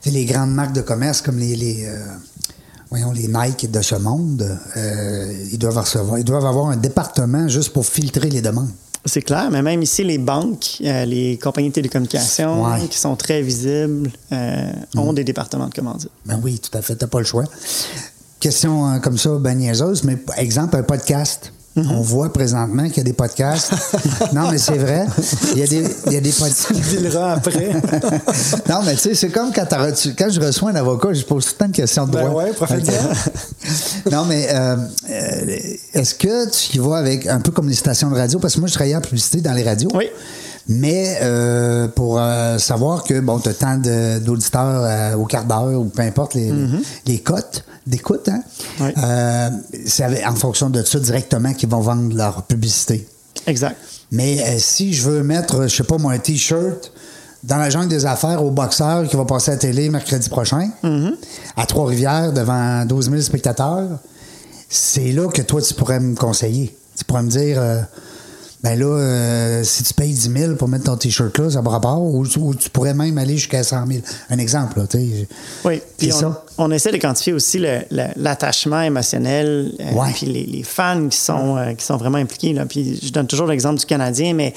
C'est 0.00 0.12
les 0.12 0.24
grandes 0.24 0.54
marques 0.54 0.74
de 0.74 0.80
commerce 0.82 1.20
comme 1.22 1.38
les, 1.38 1.56
les, 1.56 1.86
euh, 1.86 1.98
voyons, 2.88 3.10
les 3.10 3.26
Nike 3.26 3.68
de 3.68 3.82
ce 3.82 3.96
monde, 3.96 4.58
euh, 4.76 5.44
ils, 5.50 5.58
doivent 5.58 5.78
recevoir, 5.78 6.18
ils 6.20 6.24
doivent 6.24 6.46
avoir 6.46 6.68
un 6.68 6.76
département 6.76 7.48
juste 7.48 7.70
pour 7.72 7.84
filtrer 7.84 8.30
les 8.30 8.42
demandes. 8.42 8.70
C'est 9.04 9.22
clair, 9.22 9.48
mais 9.50 9.62
même 9.62 9.82
ici, 9.82 10.04
les 10.04 10.18
banques, 10.18 10.78
euh, 10.84 11.04
les 11.04 11.36
compagnies 11.38 11.70
de 11.70 11.74
télécommunications 11.74 12.64
Ouais. 12.64 12.84
Mm. 12.84 12.88
qui 12.88 12.98
sont 12.98 13.16
très 13.16 13.42
visibles 13.42 14.10
euh, 14.30 14.70
ont 14.96 15.12
des 15.12 15.24
départements 15.24 15.66
de 15.66 15.74
commandites. 15.74 16.10
Ben 16.26 16.38
oui, 16.44 16.60
tout 16.60 16.76
à 16.78 16.80
fait, 16.82 16.94
t'as 16.94 17.08
pas 17.08 17.18
le 17.18 17.24
choix. 17.24 17.44
Question 18.40 18.88
euh, 18.88 18.98
comme 18.98 19.18
ça, 19.18 19.30
ben 19.40 19.58
niaiseuse, 19.58 20.04
mais 20.04 20.16
par 20.16 20.38
exemple, 20.38 20.76
un 20.76 20.82
podcast. 20.82 21.52
Mm-hmm. 21.76 21.92
On 21.92 22.00
voit 22.00 22.32
présentement 22.32 22.84
qu'il 22.88 22.98
y 22.98 23.00
a 23.00 23.04
des 23.04 23.12
podcasts. 23.12 23.72
non, 24.32 24.50
mais 24.50 24.58
c'est 24.58 24.78
vrai. 24.78 25.06
Il 25.52 25.58
y 25.58 25.62
a 25.62 25.66
des, 25.66 25.84
il 26.06 26.12
y 26.12 26.16
a 26.16 26.20
des 26.20 26.30
podcasts. 26.32 26.72
Vilera 26.74 27.34
après. 27.34 27.72
non, 28.68 28.82
mais 28.84 28.94
tu 28.94 29.00
sais, 29.00 29.14
c'est 29.14 29.28
comme 29.28 29.52
quand, 29.52 29.66
quand 29.68 30.30
je 30.30 30.40
reçois 30.40 30.70
un 30.70 30.76
avocat, 30.76 31.12
je 31.12 31.22
pose 31.24 31.44
tout 31.44 31.52
le 31.52 31.58
temps 31.58 31.66
une 31.66 31.72
question 31.72 32.06
de 32.06 32.12
Ben 32.12 32.26
droit. 32.26 32.42
ouais, 32.42 32.52
profite-en. 32.52 32.92
Ok. 32.92 34.12
non, 34.12 34.24
mais 34.24 34.48
euh, 34.50 34.76
euh, 35.10 35.58
est-ce 35.94 36.14
que 36.14 36.50
tu 36.50 36.76
y 36.76 36.80
vas 36.80 36.96
avec 36.96 37.26
un 37.26 37.40
peu 37.40 37.52
comme 37.52 37.68
les 37.68 37.74
stations 37.74 38.10
de 38.10 38.16
radio? 38.16 38.38
Parce 38.38 38.54
que 38.54 38.60
moi, 38.60 38.68
je 38.68 38.74
travaillais 38.74 38.96
en 38.96 39.00
publicité 39.00 39.40
dans 39.40 39.52
les 39.52 39.62
radios. 39.62 39.90
Oui. 39.94 40.06
Mais 40.68 41.18
euh, 41.22 41.88
pour 41.88 42.18
euh, 42.20 42.58
savoir 42.58 43.02
que 43.02 43.20
bon, 43.20 43.38
tu 43.38 43.48
as 43.48 43.54
tant 43.54 43.78
d'auditeurs 43.78 44.84
euh, 44.84 45.16
au 45.16 45.24
quart 45.24 45.46
d'heure 45.46 45.80
ou 45.80 45.86
peu 45.86 46.02
importe 46.02 46.34
les, 46.34 46.52
les 47.06 47.20
cotes 47.20 47.64
d'écoute, 47.86 48.28
hein? 48.28 48.42
Oui. 48.80 48.90
C'est 49.86 50.26
en 50.26 50.34
fonction 50.34 50.68
de 50.68 50.82
ça 50.82 51.00
directement 51.00 51.54
qu'ils 51.54 51.70
vont 51.70 51.80
vendre 51.80 52.14
leur 52.14 52.42
publicité. 52.42 53.08
Exact. 53.46 53.76
Mais 54.12 54.58
si 54.58 54.92
je 54.92 55.08
veux 55.08 55.22
mettre, 55.22 55.68
je 55.68 55.74
sais 55.74 55.84
pas, 55.84 55.96
moi, 55.96 56.12
un 56.12 56.18
T-shirt 56.18 56.92
dans 57.44 57.56
la 57.56 57.70
jungle 57.70 57.88
des 57.88 58.04
affaires 58.04 58.44
au 58.44 58.50
boxeur 58.50 59.08
qui 59.08 59.16
va 59.16 59.24
passer 59.24 59.52
à 59.52 59.54
la 59.54 59.60
télé 59.60 59.88
mercredi 59.88 60.28
prochain, 60.28 60.68
à 61.56 61.64
Trois-Rivières, 61.64 62.34
devant 62.34 62.84
12 62.84 63.10
000 63.10 63.22
spectateurs, 63.22 63.88
c'est 64.68 65.12
là 65.12 65.28
que 65.28 65.40
toi, 65.40 65.62
tu 65.62 65.72
pourrais 65.72 66.00
me 66.00 66.14
conseiller. 66.14 66.76
Tu 66.96 67.04
pourrais 67.04 67.22
me 67.22 67.30
dire, 67.30 67.86
ben 68.62 68.78
là, 68.78 68.86
euh, 68.86 69.62
si 69.62 69.84
tu 69.84 69.94
payes 69.94 70.12
10 70.12 70.32
000 70.36 70.54
pour 70.56 70.66
mettre 70.68 70.84
ton 70.84 70.96
T-shirt 70.96 71.36
là, 71.38 71.50
ça 71.50 71.62
pas 71.62 71.70
rapport, 71.70 72.00
ou, 72.02 72.24
ou 72.38 72.54
tu 72.54 72.68
pourrais 72.70 72.92
même 72.94 73.16
aller 73.18 73.36
jusqu'à 73.36 73.62
100 73.62 73.86
000. 73.86 74.00
Un 74.30 74.38
exemple, 74.38 74.80
là, 74.80 74.86
tu 74.88 74.98
sais. 74.98 75.28
Oui, 75.64 75.80
puis 75.96 76.12
on, 76.12 76.16
ça. 76.18 76.44
on 76.58 76.70
essaie 76.72 76.90
de 76.90 76.96
quantifier 76.96 77.32
aussi 77.32 77.60
l'attachement 78.16 78.82
émotionnel, 78.82 79.72
euh, 79.80 79.92
Ouais. 79.92 80.10
puis 80.14 80.26
les, 80.26 80.44
les 80.44 80.62
fans 80.64 81.06
qui 81.08 81.16
sont, 81.18 81.56
euh, 81.56 81.72
qui 81.74 81.84
sont 81.84 81.96
vraiment 81.96 82.18
impliqués. 82.18 82.52
Là. 82.52 82.66
Puis 82.66 82.98
je 83.02 83.12
donne 83.12 83.26
toujours 83.28 83.46
l'exemple 83.46 83.78
du 83.78 83.86
Canadien, 83.86 84.34
mais 84.34 84.52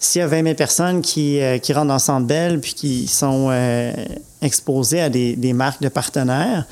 s'il 0.00 0.20
y 0.20 0.22
a 0.24 0.28
20 0.28 0.42
000 0.44 0.54
personnes 0.54 1.00
qui, 1.02 1.38
qui 1.62 1.72
rentrent 1.72 1.88
dans 1.88 1.94
le 1.94 2.00
Centre 2.00 2.26
Bell 2.26 2.58
puis 2.58 2.74
qui 2.74 3.06
sont 3.06 3.52
exposées 4.40 5.00
à 5.00 5.08
des, 5.08 5.36
des 5.36 5.52
marques 5.52 5.80
de 5.80 5.88
partenaires, 5.88 6.66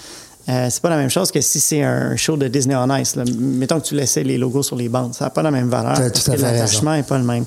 Euh, 0.48 0.68
c'est 0.70 0.80
pas 0.80 0.88
la 0.90 0.96
même 0.96 1.10
chose 1.10 1.30
que 1.30 1.40
si 1.40 1.60
c'est 1.60 1.82
un 1.82 2.16
show 2.16 2.36
de 2.36 2.48
Disney 2.48 2.74
on 2.74 2.94
Ice. 2.96 3.14
là. 3.14 3.24
Mettons 3.38 3.78
que 3.78 3.86
tu 3.86 3.94
laissais 3.94 4.24
les 4.24 4.38
logos 4.38 4.62
sur 4.62 4.76
les 4.76 4.88
bandes. 4.88 5.14
Ça 5.14 5.24
n'a 5.24 5.30
pas 5.30 5.42
la 5.42 5.50
même 5.50 5.68
valeur. 5.68 5.98
L'attachement 5.98 6.94
n'est 6.94 7.02
pas 7.02 7.18
le 7.18 7.24
même. 7.24 7.44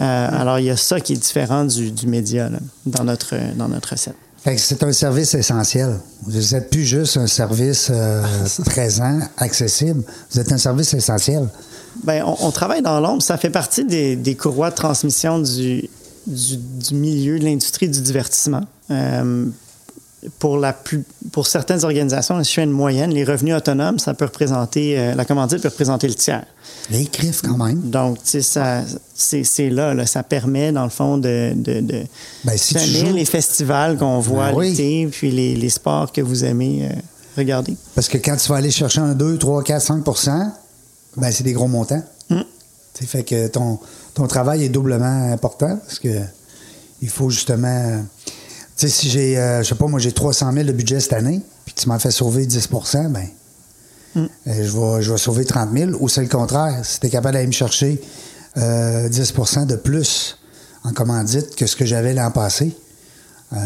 Euh, 0.00 0.28
alors, 0.40 0.58
il 0.58 0.66
y 0.66 0.70
a 0.70 0.76
ça 0.76 1.00
qui 1.00 1.14
est 1.14 1.16
différent 1.16 1.64
du, 1.64 1.90
du 1.90 2.06
média 2.06 2.48
là, 2.48 2.58
dans, 2.84 3.04
notre, 3.04 3.34
dans 3.56 3.68
notre 3.68 3.90
recette. 3.90 4.16
Fait 4.42 4.56
que 4.56 4.60
c'est 4.60 4.82
un 4.82 4.92
service 4.92 5.34
essentiel. 5.34 5.98
Vous 6.26 6.32
n'êtes 6.52 6.68
plus 6.68 6.84
juste 6.84 7.16
un 7.16 7.28
service 7.28 7.88
euh, 7.90 8.22
présent, 8.66 9.20
accessible. 9.36 10.02
Vous 10.32 10.40
êtes 10.40 10.50
un 10.50 10.58
service 10.58 10.92
essentiel. 10.94 11.48
Ben, 12.02 12.24
on, 12.26 12.36
on 12.40 12.50
travaille 12.50 12.82
dans 12.82 12.98
l'ombre. 13.00 13.22
Ça 13.22 13.36
fait 13.38 13.50
partie 13.50 13.84
des, 13.84 14.16
des 14.16 14.34
courroies 14.34 14.70
de 14.70 14.74
transmission 14.74 15.38
du, 15.38 15.88
du, 16.26 16.56
du 16.56 16.94
milieu 16.94 17.38
de 17.38 17.44
l'industrie 17.44 17.88
du 17.88 18.00
divertissement. 18.00 18.62
Pour, 20.38 20.56
la 20.56 20.72
plus, 20.72 21.02
pour 21.32 21.48
certaines 21.48 21.84
organisations, 21.84 22.38
une 22.38 22.44
chaîne 22.44 22.70
moyenne, 22.70 23.10
les 23.10 23.24
revenus 23.24 23.56
autonomes, 23.56 23.98
ça 23.98 24.14
peut 24.14 24.26
représenter, 24.26 24.96
euh, 24.96 25.14
la 25.16 25.24
commandite 25.24 25.60
peut 25.60 25.68
représenter 25.68 26.06
le 26.06 26.14
tiers. 26.14 26.44
Les 26.90 27.04
griffes, 27.12 27.42
quand 27.42 27.56
même. 27.56 27.80
Donc, 27.90 28.22
tu 28.22 28.30
sais, 28.30 28.42
ça, 28.42 28.82
c'est, 29.14 29.68
là, 29.70 29.94
là, 29.94 30.06
ça 30.06 30.22
permet, 30.22 30.70
dans 30.70 30.84
le 30.84 30.90
fond, 30.90 31.18
de, 31.18 31.52
de, 31.56 31.80
de 31.80 32.04
Ben, 32.44 32.56
si 32.56 32.78
joues- 32.78 33.12
les 33.12 33.24
festivals 33.24 33.98
qu'on 33.98 34.20
voit 34.20 34.52
Ben 34.52 34.58
oui. 34.58 34.70
l'été, 34.70 35.08
puis 35.10 35.32
les, 35.32 35.56
les 35.56 35.70
sports 35.70 36.12
que 36.12 36.20
vous 36.20 36.44
aimez 36.44 36.88
euh, 36.88 36.94
regarder. 37.36 37.76
Parce 37.96 38.08
que 38.08 38.18
quand 38.18 38.36
tu 38.36 38.48
vas 38.48 38.56
aller 38.56 38.70
chercher 38.70 39.00
un 39.00 39.14
2, 39.14 39.38
3, 39.38 39.64
4, 39.64 39.82
5% 40.04 40.50
ben 41.16 41.30
c'est 41.32 41.42
des 41.44 41.52
gros 41.52 41.66
montants. 41.68 42.02
Ça 42.30 43.06
fait 43.06 43.24
que 43.24 43.48
ton, 43.48 43.78
ton 44.14 44.26
travail 44.28 44.62
est 44.64 44.68
doublement 44.68 45.32
important 45.32 45.78
parce 45.84 45.98
que 45.98 46.08
il 47.00 47.08
faut 47.08 47.28
justement. 47.30 48.04
Tu 48.82 48.88
sais, 48.88 48.94
si 48.94 49.10
j'ai, 49.10 49.38
euh, 49.38 49.62
je 49.62 49.68
sais 49.68 49.74
pas, 49.76 49.86
moi, 49.86 50.00
j'ai 50.00 50.10
300 50.10 50.52
000 50.52 50.64
de 50.66 50.72
budget 50.72 50.98
cette 50.98 51.12
année, 51.12 51.40
puis 51.64 51.72
tu 51.72 51.88
m'en 51.88 52.00
fais 52.00 52.10
sauver 52.10 52.46
10 52.46 52.68
ben, 53.10 53.28
Mm. 54.16 54.20
euh, 54.20 54.26
je, 54.46 54.76
vais, 54.76 55.02
je 55.02 55.12
vais 55.12 55.18
sauver 55.18 55.44
30 55.44 55.70
000, 55.72 55.90
ou 56.00 56.08
c'est 56.08 56.20
le 56.22 56.26
contraire. 56.28 56.84
Si 56.84 56.98
tu 56.98 57.06
es 57.06 57.10
capable 57.10 57.34
d'aller 57.34 57.46
me 57.46 57.52
chercher 57.52 58.02
euh, 58.56 59.08
10% 59.08 59.66
de 59.66 59.76
plus 59.76 60.36
en 60.82 60.92
commandite 60.92 61.54
que 61.54 61.64
ce 61.68 61.76
que 61.76 61.84
j'avais 61.86 62.12
l'an 62.12 62.32
passé, 62.32 62.76
euh, 63.52 63.56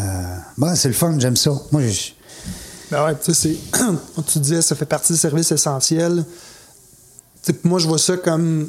bon, 0.59 0.77
c'est 0.77 0.89
le 0.89 0.95
fun, 0.95 1.19
j'aime 1.19 1.37
ça. 1.37 1.53
Moi, 1.73 1.81
je, 1.89 2.11
Ben 2.91 3.07
ouais, 3.07 3.17
tu 3.19 3.33
sais, 3.33 3.57
tu 4.27 4.39
disais, 4.39 4.61
ça 4.61 4.77
fait 4.77 4.85
partie 4.85 5.15
des 5.15 5.19
services 5.19 5.51
essentiels. 5.51 6.27
Tu 7.43 7.53
sais, 7.53 7.59
moi, 7.65 7.79
je 7.79 7.89
vois 7.89 7.99
ça 7.99 8.19
comme 8.19 8.69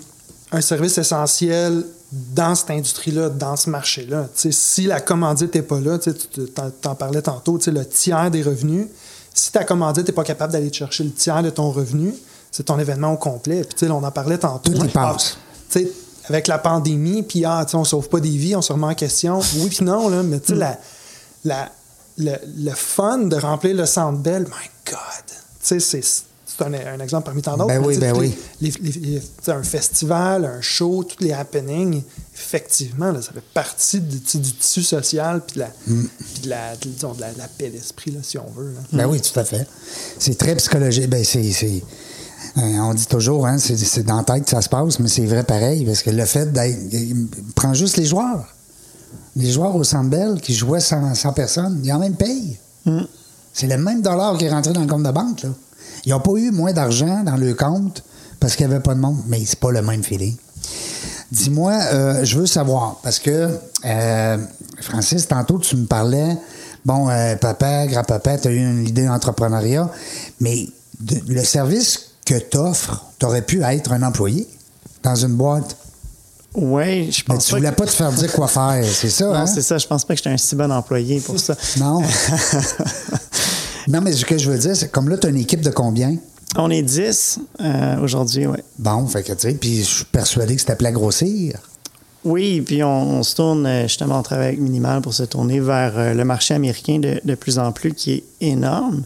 un 0.54 0.62
service 0.62 0.98
essentiel 0.98 1.84
dans 2.12 2.56
cette 2.56 2.70
industrie-là, 2.72 3.30
dans 3.30 3.56
ce 3.56 3.70
marché-là. 3.70 4.28
Si 4.34 4.86
la 4.86 5.02
commandite 5.02 5.54
n'est 5.56 5.62
pas 5.62 5.80
là, 5.80 5.98
tu 6.00 6.13
t'en 6.82 6.96
parlais 6.96 7.22
tantôt, 7.22 7.60
le 7.67 7.86
tiers 7.86 8.32
des 8.32 8.43
revenus, 8.43 8.88
si 9.34 9.52
ta 9.52 9.63
commandite 9.63 10.08
n'est 10.08 10.13
pas 10.13 10.24
capable 10.24 10.54
d'aller 10.54 10.72
te 10.72 10.78
chercher 10.78 11.04
le 11.04 11.12
tiers 11.12 11.43
de 11.43 11.50
ton 11.50 11.70
revenu, 11.72 12.13
c'est 12.52 12.63
ton 12.63 12.80
événement 12.80 13.13
au 13.13 13.17
complet. 13.17 13.62
Puis, 13.63 13.76
tu 13.78 13.86
sais, 13.86 13.91
on 13.91 14.04
en 14.04 14.12
parlait 14.12 14.38
tantôt. 14.38 14.72
Tout 14.72 14.80
Ah, 14.96 15.15
avec 16.30 16.48
la 16.48 16.58
pandémie, 16.58 17.24
puis 17.24 17.46
ah, 17.46 17.65
on 17.74 17.84
sauve 17.84 18.10
pas 18.10 18.20
des 18.20 18.30
vies, 18.30 18.56
on 18.56 18.62
se 18.62 18.74
remet 18.74 18.88
en 18.88 18.96
question. 18.96 19.39
Oui, 19.58 19.67
puis 19.70 19.84
non, 19.86 20.10
là, 20.10 20.24
mais 20.24 20.39
tu 20.39 20.48
sais, 20.54 20.56
la, 20.56 20.80
la- 21.46 21.72
le, 22.17 22.32
le 22.58 22.72
fun 22.72 23.20
de 23.20 23.36
remplir 23.36 23.76
le 23.76 23.86
Centre 23.86 24.17
Bell, 24.17 24.43
my 24.43 24.70
God! 24.91 24.98
Tu 25.28 25.80
sais, 25.80 25.80
c'est, 25.80 26.24
c'est 26.58 26.63
un, 26.65 26.74
un 26.74 27.00
exemple 27.00 27.26
parmi 27.26 27.41
tant 27.41 27.56
d'autres. 27.58 27.67
Ben 27.67 27.84
oui, 27.86 27.98
ben 27.98 28.15
oui. 28.17 28.36
les- 28.62 28.72
les- 28.82 28.91
les- 29.46 29.52
un 29.52 29.63
festival, 29.63 30.46
un 30.46 30.62
show, 30.62 31.04
tous 31.04 31.24
les 31.24 31.32
happenings, 31.34 32.02
effectivement, 32.34 33.12
là, 33.12 33.22
ça 33.22 33.32
fait 33.34 33.43
partie 33.54 34.00
du, 34.00 34.20
tissu 34.20 34.82
social, 34.84 35.41
puis 35.46 35.56
de 35.56 35.60
la, 35.62 35.67
Mm. 35.88 36.08
puis 36.34 36.41
de 36.43 36.50
la, 36.50 36.76
de- 36.76 36.89
disons, 36.89 37.13
de 37.13 37.22
la, 37.22 37.48
paix 37.58 37.70
d'esprit, 37.70 38.17
si 38.24 38.38
on 38.38 38.50
veut. 38.56 38.74
là. 38.74 38.80
Ben 38.93 39.06
oui, 39.08 39.22
tout 39.22 39.39
à 39.39 39.43
fait. 39.43 39.67
C'est 40.20 40.38
très 40.38 40.56
psychologique. 40.56 41.10
Ben 41.10 41.24
c'est, 41.24 41.52
c'est- 41.52 41.82
euh, 42.58 42.62
on 42.62 42.93
dit 42.93 43.06
toujours, 43.08 43.46
hein, 43.48 43.58
c'est, 43.58 43.78
c'est 43.78 44.04
dans 44.04 44.17
la 44.17 44.24
tête 44.24 44.43
que 44.46 44.50
ça 44.50 44.62
se 44.62 44.70
passe, 44.70 45.00
mais 45.00 45.08
c'est 45.10 45.26
vrai 45.26 45.43
pareil, 45.43 45.86
parce 45.86 46.02
que 46.02 46.10
le 46.10 46.26
fait 46.26 46.52
d'être. 46.52 46.78
Prends 47.56 47.74
juste 47.74 47.98
les 47.98 48.06
joueurs. 48.06 48.46
Les 49.36 49.52
joueurs 49.52 49.76
au 49.76 49.84
Centre 49.84 50.10
Bell 50.10 50.39
qui 50.41 50.54
jouaient 50.56 50.80
100, 50.80 51.13
100 51.13 51.34
personnes, 51.34 51.80
ils 51.84 51.91
en 51.93 52.00
même 52.00 52.15
payent. 52.15 52.58
Mm. 52.86 53.02
C'est 53.54 53.67
le 53.67 53.78
même 53.78 54.02
dollar 54.02 54.38
qui 54.38 54.46
est 54.46 54.50
rentré 54.52 54.74
dans 54.74 54.82
le 54.82 54.88
compte 54.88 55.04
de 55.04 55.12
banque. 55.12 55.43
Là. 55.43 55.50
Ils 56.06 56.10
n'ont 56.12 56.20
pas 56.20 56.32
eu 56.38 56.52
moins 56.52 56.74
d'argent 56.74 57.24
dans 57.24 57.36
le 57.38 57.54
compte 57.54 58.04
parce 58.40 58.56
qu'il 58.56 58.68
n'y 58.68 58.74
avait 58.74 58.84
pas 58.84 58.94
de 58.96 59.00
monde, 59.00 59.18
mais 59.28 59.44
c'est 59.46 59.60
pas 59.60 59.72
le 59.72 59.82
même 59.82 60.04
feeling. 60.04 60.36
Dis-moi, 61.32 61.74
euh, 61.74 62.24
je 62.24 62.38
veux 62.40 62.46
savoir, 62.46 62.98
parce 63.04 63.20
que, 63.20 63.50
euh, 63.86 64.38
Francis, 64.82 65.28
tantôt, 65.28 65.58
tu 65.60 65.76
me 65.76 65.86
parlais, 65.86 66.38
bon, 66.86 67.10
euh, 67.10 67.36
papa, 67.36 67.86
grand-papa, 67.88 68.38
tu 68.38 68.48
as 68.48 68.52
eu 68.52 68.58
une 68.60 68.88
idée 68.88 69.06
d'entrepreneuriat, 69.06 69.90
mais 70.40 70.68
de- 71.02 71.22
le 71.34 71.44
service 71.44 72.12
que 72.26 72.36
tu 72.40 72.58
offres, 72.58 73.04
tu 73.20 73.26
aurais 73.26 73.42
pu 73.42 73.62
être 73.64 73.92
un 73.92 74.04
employé 74.04 74.48
dans 75.04 75.16
une 75.16 75.36
boîte. 75.36 75.76
Oui, 76.56 77.12
je 77.12 77.24
Mais 77.28 77.36
pense 77.36 77.46
tu 77.46 77.52
pas 77.52 77.58
voulais 77.58 77.70
que- 77.72 77.76
pas 77.76 77.86
te 77.86 77.92
faire 77.92 78.12
dire 78.12 78.32
quoi 78.32 78.48
faire, 78.48 78.84
c'est 78.86 79.10
ça, 79.10 79.26
Non, 79.28 79.34
hein? 79.36 79.46
c'est 79.48 79.62
ça. 79.62 79.78
Je 79.78 79.86
pense 79.86 80.06
pas 80.06 80.14
que 80.14 80.18
j'étais 80.20 80.30
un 80.30 80.38
si 80.38 80.56
bon 80.56 80.72
employé 80.72 81.20
pour 81.20 81.38
ça. 81.40 81.56
Non. 81.78 82.02
non, 83.88 84.02
mais 84.02 84.12
ce 84.12 84.26
que 84.26 84.38
je 84.38 84.50
veux 84.50 84.58
dire, 84.58 84.76
c'est 84.76 84.91
comme 84.91 85.10
là, 85.10 85.17
tu 85.17 85.28
as 85.28 85.30
une 85.30 85.38
équipe 85.38 85.62
de 85.62 85.69
combien? 85.69 86.15
On 86.56 86.69
est 86.69 86.82
10 86.82 87.39
euh, 87.62 88.00
aujourd'hui, 88.02 88.47
oui. 88.47 88.58
Bon, 88.80 89.06
fait 89.08 89.23
que, 89.23 89.34
tu 89.34 89.39
sais, 89.39 89.54
puis 89.54 89.80
je 89.80 89.89
suis 89.89 90.06
persuadé 90.06 90.56
que 90.56 90.62
c'était 90.62 90.73
appelé 90.73 90.89
à 90.89 90.93
grossir. 90.93 91.60
Oui, 92.23 92.62
puis 92.62 92.84
on, 92.84 93.19
on 93.19 93.23
se 93.23 93.36
tourne, 93.36 93.65
euh, 93.65 93.84
justement, 93.84 94.19
on 94.19 94.23
travaille 94.23 94.47
avec 94.47 94.60
Minimal 94.60 95.02
pour 95.02 95.13
se 95.13 95.23
tourner 95.23 95.60
vers 95.60 95.93
euh, 95.97 96.13
le 96.13 96.26
marché 96.26 96.54
américain 96.54 97.00
de, 97.00 97.21
de 97.23 97.36
plus 97.36 97.60
en 97.60 97.71
plus, 97.71 97.93
qui 97.93 98.13
est 98.13 98.23
énorme. 98.41 99.04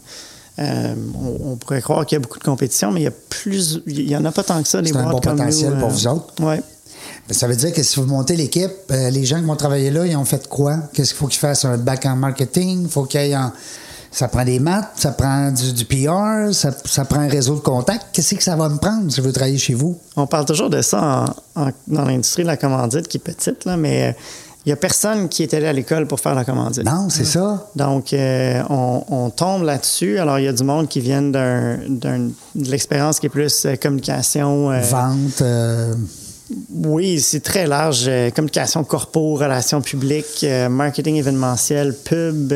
Euh, 0.60 0.96
on, 1.16 1.52
on 1.52 1.56
pourrait 1.56 1.82
croire 1.82 2.06
qu'il 2.06 2.16
y 2.16 2.18
a 2.18 2.20
beaucoup 2.20 2.40
de 2.40 2.44
compétition, 2.44 2.92
mais 2.92 3.02
il 3.02 3.04
y 3.04 3.08
a 3.08 3.12
plus, 3.12 3.82
il 3.88 4.10
y 4.10 4.16
en 4.16 4.26
a 4.26 4.32
pas 4.32 4.44
tant 4.44 4.62
que 4.62 4.68
ça, 4.68 4.82
des 4.82 4.92
C'est 4.92 4.98
un 4.98 5.10
bon 5.10 5.20
comme 5.20 5.38
potentiel 5.38 5.74
nous, 5.74 5.80
pour 5.80 5.90
vous 5.90 6.08
autres. 6.08 6.34
Oui. 6.40 6.56
Mais 7.28 7.34
ça 7.34 7.48
veut 7.48 7.56
dire 7.56 7.74
que 7.74 7.84
si 7.84 8.00
vous 8.00 8.06
montez 8.06 8.36
l'équipe, 8.36 8.72
euh, 8.92 9.10
les 9.10 9.26
gens 9.26 9.40
qui 9.40 9.46
vont 9.46 9.56
travailler 9.56 9.92
là, 9.92 10.06
ils 10.06 10.16
ont 10.16 10.26
fait 10.26 10.48
quoi? 10.48 10.78
Qu'est-ce 10.94 11.10
qu'il 11.10 11.18
faut 11.18 11.28
qu'ils 11.28 11.40
fassent? 11.40 11.66
Un 11.66 11.78
back 11.78 12.06
en 12.06 12.16
marketing? 12.16 12.88
faut 12.90 13.06
qu'il 13.06 13.22
y 13.22 13.32
ait 13.32 13.36
en... 13.36 13.52
Ça 14.14 14.28
prend 14.28 14.44
des 14.44 14.60
maths, 14.60 14.90
ça 14.96 15.12
prend 15.12 15.52
du, 15.52 15.72
du 15.72 15.86
PR, 15.86 16.54
ça, 16.54 16.72
ça 16.86 17.06
prend 17.06 17.22
un 17.22 17.30
réseau 17.30 17.56
de 17.56 17.60
contacts. 17.62 18.08
Qu'est-ce 18.12 18.36
que 18.36 18.44
ça 18.44 18.58
va 18.58 18.68
me 18.68 18.78
prendre 18.78 19.10
si 19.10 19.18
je 19.18 19.22
veux 19.22 19.32
travailler 19.32 19.58
chez 19.58 19.74
vous? 19.74 19.98
On 20.18 20.28
parle 20.28 20.44
toujours 20.46 20.70
de 20.70 20.82
ça 20.82 21.26
en- 21.56 21.62
en- 21.62 21.72
dans 21.88 22.04
l'industrie 22.04 22.44
de 22.44 22.48
la 22.48 22.58
commandite, 22.58 23.08
qui 23.08 23.18
est 23.18 23.22
petite, 23.22 23.64
là, 23.64 23.78
mais 23.78 24.10
euh, 24.10 24.12
il 24.66 24.70
n'y 24.70 24.74
a 24.74 24.76
personne 24.76 25.30
qui 25.30 25.44
est 25.44 25.54
allé 25.54 25.66
à 25.66 25.72
l'école 25.74 26.08
pour 26.08 26.20
faire 26.20 26.36
la 26.36 26.44
commandite. 26.44 26.84
Non, 26.84 27.08
c'est 27.10 27.24
ça. 27.24 27.68
Donc, 27.78 28.12
euh, 28.12 28.62
on, 28.70 29.04
on 29.10 29.30
tombe 29.30 29.64
là-dessus. 29.64 30.20
Alors, 30.20 30.40
il 30.40 30.44
y 30.46 30.48
a 30.50 30.54
du 30.54 30.64
monde 30.66 30.90
qui 30.90 31.00
vient 31.00 31.22
d'un, 31.22 31.78
d'un- 31.88 32.28
de 32.54 32.70
l'expérience 32.70 33.18
qui 33.18 33.28
est 33.28 33.30
plus 33.30 33.66
euh, 33.66 33.76
communication. 33.78 34.72
euh, 34.72 34.82
Vente, 34.82 35.42
oui, 36.84 37.22
c'est 37.22 37.40
très 37.40 37.66
large. 37.66 38.10
communication 38.36 38.84
corpo, 38.84 39.36
relations 39.36 39.80
publiques, 39.80 40.46
marketing 40.70 41.16
événementiel, 41.16 41.96
pub. 41.96 42.54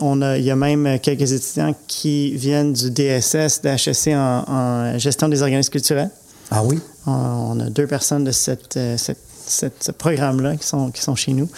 Euh, 0.00 0.04
on 0.04 0.22
a, 0.22 0.38
il 0.38 0.44
y 0.44 0.50
a 0.50 0.56
même 0.56 0.98
quelques 1.00 1.32
étudiants 1.32 1.74
qui 1.86 2.34
viennent 2.36 2.72
du 2.72 2.90
DSS, 2.90 3.60
d'HEC 3.62 4.08
en, 4.14 4.44
en 4.48 4.98
gestion 4.98 5.28
des 5.28 5.42
organismes 5.42 5.70
culturels. 5.72 6.10
ah 6.50 6.62
oui? 6.64 6.78
On, 7.06 7.12
on 7.12 7.60
a 7.60 7.70
deux 7.70 7.86
personnes 7.86 8.24
de 8.24 8.32
cette, 8.32 8.76
euh, 8.76 8.96
cette- 8.96 9.18
cette- 9.46 9.82
ce 9.84 9.92
programme-là 9.92 10.56
qui 10.56 10.66
sont, 10.66 10.90
qui 10.90 11.00
sont 11.02 11.14
chez 11.14 11.32
nous. 11.32 11.48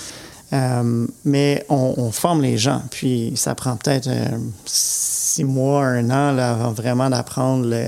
Euh, 0.52 1.06
mais 1.24 1.64
on, 1.68 1.94
on 1.98 2.10
forme 2.10 2.42
les 2.42 2.56
gens. 2.58 2.82
Puis 2.90 3.32
ça 3.36 3.54
prend 3.54 3.76
peut-être 3.76 4.08
euh, 4.08 4.24
six 4.66 5.44
mois, 5.44 5.84
un 5.84 6.04
an 6.10 6.32
là, 6.32 6.52
avant 6.52 6.72
vraiment 6.72 7.10
d'apprendre 7.10 7.66
le, 7.66 7.86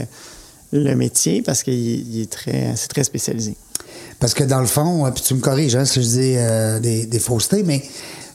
le 0.72 0.94
métier 0.94 1.42
parce 1.42 1.62
que 1.62 1.70
est 1.70 2.30
très, 2.30 2.74
c'est 2.76 2.88
très 2.88 3.04
spécialisé. 3.04 3.56
Parce 4.18 4.34
que 4.34 4.44
dans 4.44 4.60
le 4.60 4.66
fond, 4.66 5.06
euh, 5.06 5.10
puis 5.10 5.22
tu 5.22 5.34
me 5.34 5.40
corriges 5.40 5.74
hein, 5.76 5.84
si 5.86 6.02
je 6.02 6.08
dis 6.08 6.34
euh, 6.36 6.80
des, 6.80 7.06
des 7.06 7.18
faussetés, 7.18 7.62
mais 7.62 7.82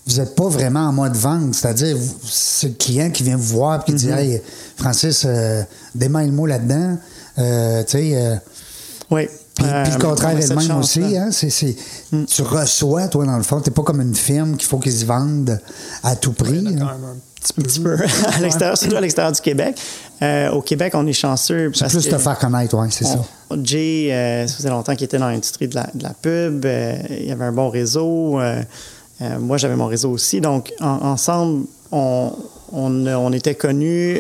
vous 0.08 0.18
n'êtes 0.18 0.36
pas 0.36 0.48
vraiment 0.50 0.82
en 0.88 0.92
mode 0.94 1.16
vente. 1.16 1.56
C'est-à-dire, 1.56 1.98
c'est 2.30 2.68
le 2.68 2.74
client 2.74 3.10
qui 3.10 3.24
vient 3.24 3.38
vous 3.38 3.58
voir 3.58 3.82
et 3.82 3.86
qui 3.86 3.94
dit 3.94 4.08
Mm-hmm. 4.08 4.18
Hey, 4.18 4.42
Francis, 4.78 5.24
euh, 5.26 5.64
démaille-moi 5.96 6.48
là-dedans. 6.48 6.98
Euh, 7.40 7.84
tu 7.84 7.92
sais. 7.98 8.12
euh, 8.16 8.36
Oui. 9.12 9.28
Puis, 9.56 9.66
Euh, 9.68 9.84
puis 9.84 9.94
le 9.94 10.00
contraire 10.00 10.32
on 10.34 10.38
a 10.38 10.40
est 10.42 10.50
le 10.50 10.56
même 10.56 10.78
aussi. 10.80 11.18
Hein? 11.18 11.30
Mm. 12.12 12.26
Tu 12.26 12.42
reçois, 12.42 13.08
toi, 13.08 13.26
dans 13.26 13.38
le 13.38 13.44
fond. 13.44 13.62
Tu 13.62 13.72
pas 13.72 13.84
comme 13.84 14.02
une 14.02 14.16
firme 14.16 14.58
qu'il 14.58 14.68
faut 14.68 14.80
qu'ils 14.80 14.92
se 14.94 15.06
vendent 15.06 15.60
à 16.04 16.16
tout 16.16 16.34
prix. 16.34 16.60
Hein. 16.68 16.76
quand 16.78 16.86
même 16.86 17.06
un 17.06 17.52
petit 17.64 17.80
peu. 17.80 17.96
À 18.36 18.40
l'extérieur, 18.42 18.78
surtout 18.78 18.98
à 18.98 19.02
l'extérieur 19.02 19.32
du 19.32 19.40
Québec. 19.42 19.80
Euh, 20.22 20.50
au 20.52 20.62
Québec, 20.62 20.94
on 20.96 21.06
est 21.08 21.14
chanceux. 21.14 21.72
C'est 21.74 21.88
plus 21.88 22.06
que 22.06 22.12
te 22.12 22.18
faire 22.18 22.38
connaître, 22.38 22.76
oui, 22.78 22.88
c'est 22.92 23.06
ça. 23.06 23.22
Jay, 23.64 24.10
euh, 24.12 24.48
ça 24.48 24.56
faisait 24.56 24.70
longtemps 24.70 24.96
qu'il 24.96 25.06
était 25.06 25.20
dans 25.20 25.30
l'industrie 25.30 25.68
de 25.68 25.76
la, 25.76 25.88
de 25.94 26.04
la 26.04 26.14
pub. 26.14 26.66
euh, 26.66 26.98
il 27.10 27.28
y 27.28 27.32
avait 27.32 27.46
un 27.46 27.52
bon 27.52 27.70
réseau. 27.70 28.40
Euh, 29.22 29.40
moi, 29.40 29.58
j'avais 29.58 29.76
mon 29.76 29.88
réseau 29.88 30.12
aussi. 30.12 30.42
Donc, 30.42 30.74
en- 30.80 31.06
ensemble, 31.06 31.66
on, 31.92 32.34
on, 32.72 33.06
était 33.34 33.56
connus. 33.56 34.20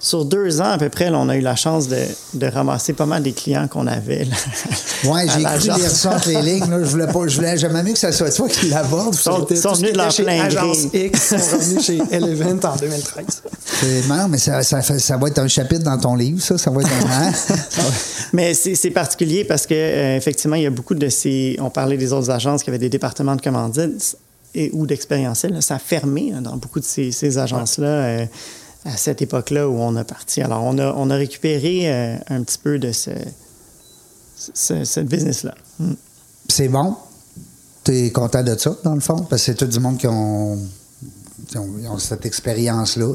Sur 0.00 0.24
deux 0.24 0.60
ans 0.60 0.70
à 0.70 0.78
peu 0.78 0.88
près, 0.88 1.10
là, 1.10 1.18
on 1.18 1.28
a 1.28 1.36
eu 1.36 1.40
la 1.40 1.56
chance 1.56 1.88
de, 1.88 1.98
de 2.34 2.46
ramasser 2.46 2.92
pas 2.92 3.06
mal 3.06 3.22
des 3.22 3.32
clients 3.32 3.66
qu'on 3.68 3.86
avait. 3.86 4.22
à 5.12 5.26
j'ai 5.26 5.42
cru 5.42 5.78
lire 5.80 5.90
ça 5.90 6.14
entre 6.16 6.28
les 6.28 6.42
lignes. 6.42 6.70
Là. 6.70 6.78
Je 6.84 6.90
voulais 6.90 7.06
pas, 7.06 7.26
je 7.26 7.36
voulais 7.36 7.56
jamais 7.58 7.82
mieux 7.82 7.92
que 7.94 7.98
ça 7.98 8.12
soit 8.12 8.30
toi 8.30 8.48
qui 8.48 8.68
l'aborde. 8.68 9.14
Sont- 9.14 9.44
Tout 9.44 9.56
sont 9.56 9.72
venus 9.72 9.92
de 9.92 9.98
était 10.00 10.10
chez 10.10 10.22
plein 10.22 10.44
Agence. 10.44 10.78
X 10.94 11.28
sont 11.28 11.36
revenus 11.56 11.84
chez 11.84 11.98
Elevent 12.12 12.60
en 12.68 12.76
2013. 12.76 13.24
C'est- 13.64 14.08
Non, 14.08 14.28
mais 14.28 14.38
ça, 14.38 14.62
ça, 14.62 14.82
fait- 14.82 14.98
ça 15.00 15.16
va 15.16 15.28
être 15.28 15.38
un 15.40 15.48
chapitre 15.48 15.82
dans 15.84 15.98
ton 15.98 16.14
livre, 16.14 16.40
ça. 16.40 16.56
Ça 16.58 16.70
va 16.70 16.80
être 16.82 16.90
un. 16.90 17.32
Mais 18.32 18.54
c'est 18.54 18.90
particulier 18.90 19.44
parce 19.44 19.66
que 19.66 19.74
euh, 19.74 20.16
effectivement, 20.16 20.56
il 20.56 20.62
y 20.62 20.66
a 20.66 20.70
beaucoup 20.70 20.94
de 20.94 21.08
ces. 21.08 21.56
On 21.60 21.70
parlait 21.70 21.96
des 21.96 22.12
autres 22.12 22.30
agences 22.30 22.62
qui 22.62 22.70
avaient 22.70 22.78
des 22.78 22.88
départements 22.90 23.34
de 23.36 23.40
commandite 23.40 24.16
et 24.54 24.70
ou 24.74 24.86
d'expérientiel. 24.86 25.60
Ça 25.62 25.76
a 25.76 25.78
fermé 25.78 26.32
dans 26.40 26.56
beaucoup 26.56 26.78
de 26.80 26.84
ces, 26.84 27.10
ces 27.12 27.38
agences-là 27.38 27.86
euh, 27.86 28.26
à 28.92 28.96
cette 28.96 29.22
époque-là 29.22 29.68
où 29.68 29.78
on 29.78 29.96
a 29.96 30.04
parti. 30.04 30.40
Alors, 30.40 30.64
on 30.64 30.78
a, 30.78 30.92
on 30.94 31.10
a 31.10 31.16
récupéré 31.16 31.92
euh, 31.92 32.16
un 32.28 32.42
petit 32.42 32.58
peu 32.58 32.78
de 32.78 32.92
ce, 32.92 33.10
business-là. 35.00 35.54
Mm. 35.78 35.92
C'est 36.48 36.68
bon? 36.68 36.96
Tu 37.84 37.92
es 37.92 38.10
content 38.10 38.42
de 38.42 38.56
ça, 38.56 38.76
dans 38.84 38.94
le 38.94 39.00
fond? 39.00 39.18
Parce 39.28 39.42
que 39.42 39.46
c'est 39.46 39.54
tout 39.54 39.66
du 39.66 39.80
monde 39.80 39.98
qui 39.98 40.06
ont, 40.06 40.58
qui 41.48 41.58
ont, 41.58 41.68
ils 41.80 41.88
ont 41.88 41.98
cette 41.98 42.24
expérience-là. 42.26 43.06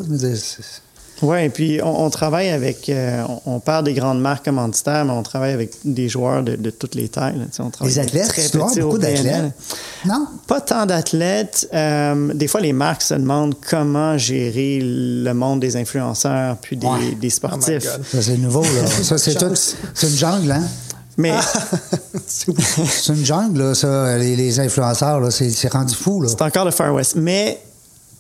Oui, 1.22 1.44
et 1.44 1.50
puis 1.50 1.80
on, 1.82 2.06
on 2.06 2.10
travaille 2.10 2.50
avec, 2.50 2.90
euh, 2.90 3.24
on, 3.46 3.56
on 3.56 3.60
parle 3.60 3.86
des 3.86 3.94
grandes 3.94 4.20
marques 4.20 4.44
commanditaires, 4.46 5.06
mais 5.06 5.12
on 5.14 5.24
travaille 5.24 5.54
avec 5.54 5.72
des 5.86 6.10
joueurs 6.10 6.44
de, 6.44 6.56
de 6.56 6.70
toutes 6.70 6.96
les 6.96 7.08
tailles. 7.08 7.38
là. 7.38 7.46
On 7.60 7.70
travaille 7.70 7.94
Les 7.94 8.00
avec 8.00 8.10
athlètes, 8.16 8.28
très 8.52 8.74
tu 8.74 8.82
beaucoup 8.82 8.98
d'athlètes. 8.98 9.54
Non? 10.06 10.28
Pas 10.48 10.60
tant 10.62 10.86
d'athlètes. 10.86 11.70
Euh, 11.74 12.34
des 12.34 12.48
fois, 12.48 12.60
les 12.62 12.74
marques 12.74 13.04
se 13.04 13.14
demandent 13.14 13.56
comment 13.70 14.18
gérer 14.18 14.80
le 14.82 15.32
monde 15.34 15.60
des 15.62 15.76
influenceurs 15.78 16.58
puis 16.58 16.76
des, 16.78 16.88
Ouais. 16.88 17.16
des 17.20 17.30
sportifs. 17.30 17.84
Oh 17.86 17.98
God. 17.98 18.06
Ça, 18.12 18.22
c'est 18.22 18.38
nouveau, 18.38 18.64
là. 18.64 18.88
Ça, 19.04 19.18
c'est 19.18 19.36
tout. 19.36 19.54
C'est 19.94 20.08
une 20.08 20.18
jungle, 20.18 20.52
hein? 20.52 20.64
Mais 21.16 21.32
C'est 22.28 23.14
une 23.14 23.24
jungle, 23.26 23.60
là, 23.62 23.76
ça. 23.76 24.18
Les, 24.18 24.36
les 24.36 24.60
influenceurs, 24.60 25.20
là. 25.20 25.30
C'est 25.32 25.50
c'est 25.52 25.72
rendu 25.72 25.94
fou, 25.94 26.22
là. 26.22 26.28
c'est 26.30 26.42
encore 26.42 26.66
le 26.66 26.72
Far 26.72 26.94
West. 26.94 27.16
Mais 27.16 27.60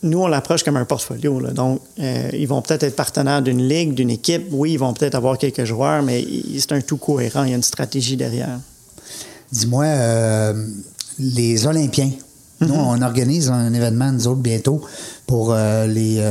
nous, 0.04 0.20
on 0.20 0.28
l'approche 0.28 0.64
comme 0.64 0.78
un 0.78 0.86
portfolio. 0.86 1.40
là. 1.40 1.52
Donc, 1.52 1.82
euh, 2.00 2.30
ils 2.34 2.48
vont 2.48 2.62
peut-être 2.62 2.84
être 2.84 2.96
partenaires 2.96 3.42
d'une 3.42 3.68
ligue, 3.68 3.94
d'une 3.94 4.10
équipe. 4.10 4.48
Oui, 4.52 4.74
ils 4.74 4.80
vont 4.80 4.94
peut-être 4.94 5.16
avoir 5.16 5.38
quelques 5.38 5.64
joueurs, 5.66 6.04
mais 6.04 6.26
c'est 6.60 6.74
un 6.74 6.82
tout 6.82 6.98
cohérent. 6.98 7.44
Il 7.44 7.50
y 7.50 7.54
a 7.54 7.56
une 7.56 7.64
stratégie 7.64 8.18
derrière. 8.18 8.60
Dis-moi, 9.52 9.86
euh, 9.86 10.68
les 11.20 11.66
Olympiens. 11.66 12.12
Mm-hmm. 12.62 12.68
Nous, 12.68 12.74
on 12.74 13.02
organise 13.02 13.50
un 13.50 13.74
événement, 13.74 14.12
nous 14.12 14.28
autres, 14.28 14.42
bientôt, 14.42 14.82
pour 15.26 15.54
euh, 15.54 15.88
les 15.88 16.22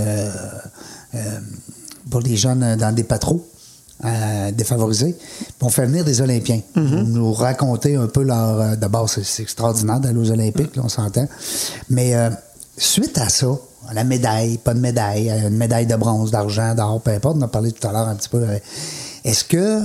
pour 2.11 2.21
les 2.21 2.37
jeunes 2.37 2.77
dans 2.77 2.95
des 2.95 3.05
patros 3.05 3.43
euh, 4.05 4.51
défavorisés. 4.51 5.17
On 5.61 5.69
fait 5.69 5.87
venir 5.87 6.05
des 6.05 6.21
Olympiens. 6.21 6.61
Pour 6.75 6.83
nous 6.83 7.33
raconter 7.33 7.95
un 7.95 8.09
peu 8.09 8.25
leur... 8.25 8.77
D'abord, 8.77 9.09
c'est 9.09 9.25
c'est 9.25 9.43
extraordinaire 9.43 10.01
d'aller 10.01 10.19
aux 10.19 10.31
Olympiques, 10.31 10.75
là, 10.75 10.83
on 10.85 10.89
s'entend. 10.89 11.29
Mais 11.89 12.17
euh, 12.17 12.31
suite 12.77 13.19
à 13.19 13.29
ça, 13.29 13.49
la 13.93 14.05
médaille, 14.05 14.59
pas 14.59 14.75
de 14.75 14.81
médaille, 14.81 15.29
une 15.31 15.57
médaille 15.57 15.87
de 15.87 15.97
bronze, 15.97 16.31
d'argent, 16.31 16.75
d'or, 16.75 17.01
peu 17.01 17.11
importe, 17.11 17.37
on 17.37 17.41
en 17.41 17.45
a 17.47 17.49
parlé 17.49 17.73
tout 17.73 17.87
à 17.87 17.93
l'heure 17.93 18.09
un 18.09 18.15
petit 18.15 18.29
peu. 18.29 18.39
euh, 18.43 18.59
Est-ce 19.25 19.45
que 19.45 19.83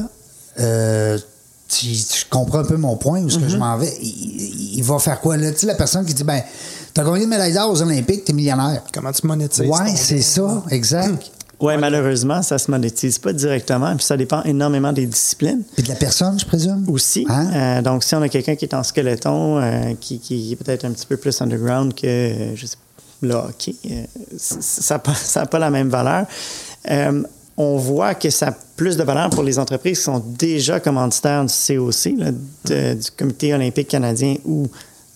euh, 0.59 1.17
tu, 1.67 1.87
tu 1.87 2.25
comprends 2.29 2.59
un 2.59 2.63
peu 2.65 2.77
mon 2.77 2.95
point 2.95 3.21
où 3.21 3.29
ce 3.29 3.37
Mm-hmm. 3.37 3.41
que 3.41 3.49
je 3.49 3.57
m'en 3.57 3.77
vais? 3.77 3.93
Il, 4.01 4.75
il 4.77 4.83
va 4.83 4.99
faire 4.99 5.19
quoi? 5.19 5.35
Là? 5.37 5.51
Tu 5.51 5.59
sais, 5.59 5.67
la 5.67 5.75
personne 5.75 6.05
qui 6.05 6.13
dit, 6.13 6.23
ben, 6.23 6.41
t'as 6.93 7.03
gagné 7.03 7.23
une 7.23 7.29
médaille 7.29 7.53
d'or 7.53 7.71
aux 7.71 7.81
Olympiques, 7.81 8.23
t'es 8.25 8.33
millionnaire. 8.33 8.83
Comment 8.93 9.11
tu 9.11 9.25
monétises 9.27 9.65
Ouais, 9.65 9.95
c'est 9.95 10.21
ça, 10.21 10.63
exact. 10.69 11.31
Oui, 11.59 11.73
malheureusement, 11.79 12.41
ça 12.43 12.57
se 12.59 12.69
monétise 12.69 13.17
pas 13.17 13.33
directement. 13.33 13.95
Puis 13.95 14.05
ça 14.05 14.15
dépend 14.15 14.43
énormément 14.43 14.93
des 14.93 15.07
disciplines. 15.07 15.63
Puis 15.73 15.83
de 15.83 15.89
la 15.89 15.95
personne, 15.95 16.39
je 16.39 16.45
présume? 16.45 16.85
aussi. 16.87 17.25
Hein? 17.29 17.49
Euh, 17.53 17.81
donc, 17.81 18.03
si 18.03 18.13
on 18.13 18.21
a 18.21 18.29
quelqu'un 18.29 18.55
qui 18.55 18.65
est 18.65 18.75
en 18.75 18.83
skeleton, 18.83 19.57
euh, 19.59 19.93
qui, 19.99 20.19
qui 20.19 20.51
est 20.53 20.55
peut-être 20.55 20.85
un 20.85 20.91
petit 20.91 21.07
peu 21.07 21.17
plus 21.17 21.41
underground 21.41 21.95
que, 21.95 22.05
euh, 22.05 22.55
je 22.55 22.65
sais 22.67 22.75
pas, 22.77 23.03
le 23.27 23.33
hockey, 23.33 23.73
euh, 23.89 24.03
ça 24.37 25.01
n'a 25.35 25.45
pas, 25.47 25.57
la 25.59 25.69
même 25.71 25.89
valeur. 25.89 26.25
On 27.59 27.77
voit 27.77 28.13
que 28.13 28.29
ça 28.29 28.49
a 28.49 28.51
plus 28.75 28.97
de 28.97 29.03
valeur 29.03 29.31
pour 29.31 29.41
les 29.41 29.57
entreprises 29.57 29.97
qui 29.97 30.03
sont 30.03 30.19
déjà 30.19 30.79
commanditaires 30.79 31.43
du 31.43 31.51
COC, 31.51 32.13
là, 32.19 32.31
de- 32.65 32.93
du 32.93 33.11
Comité 33.17 33.51
olympique 33.55 33.87
canadien 33.87 34.35
ou 34.45 34.67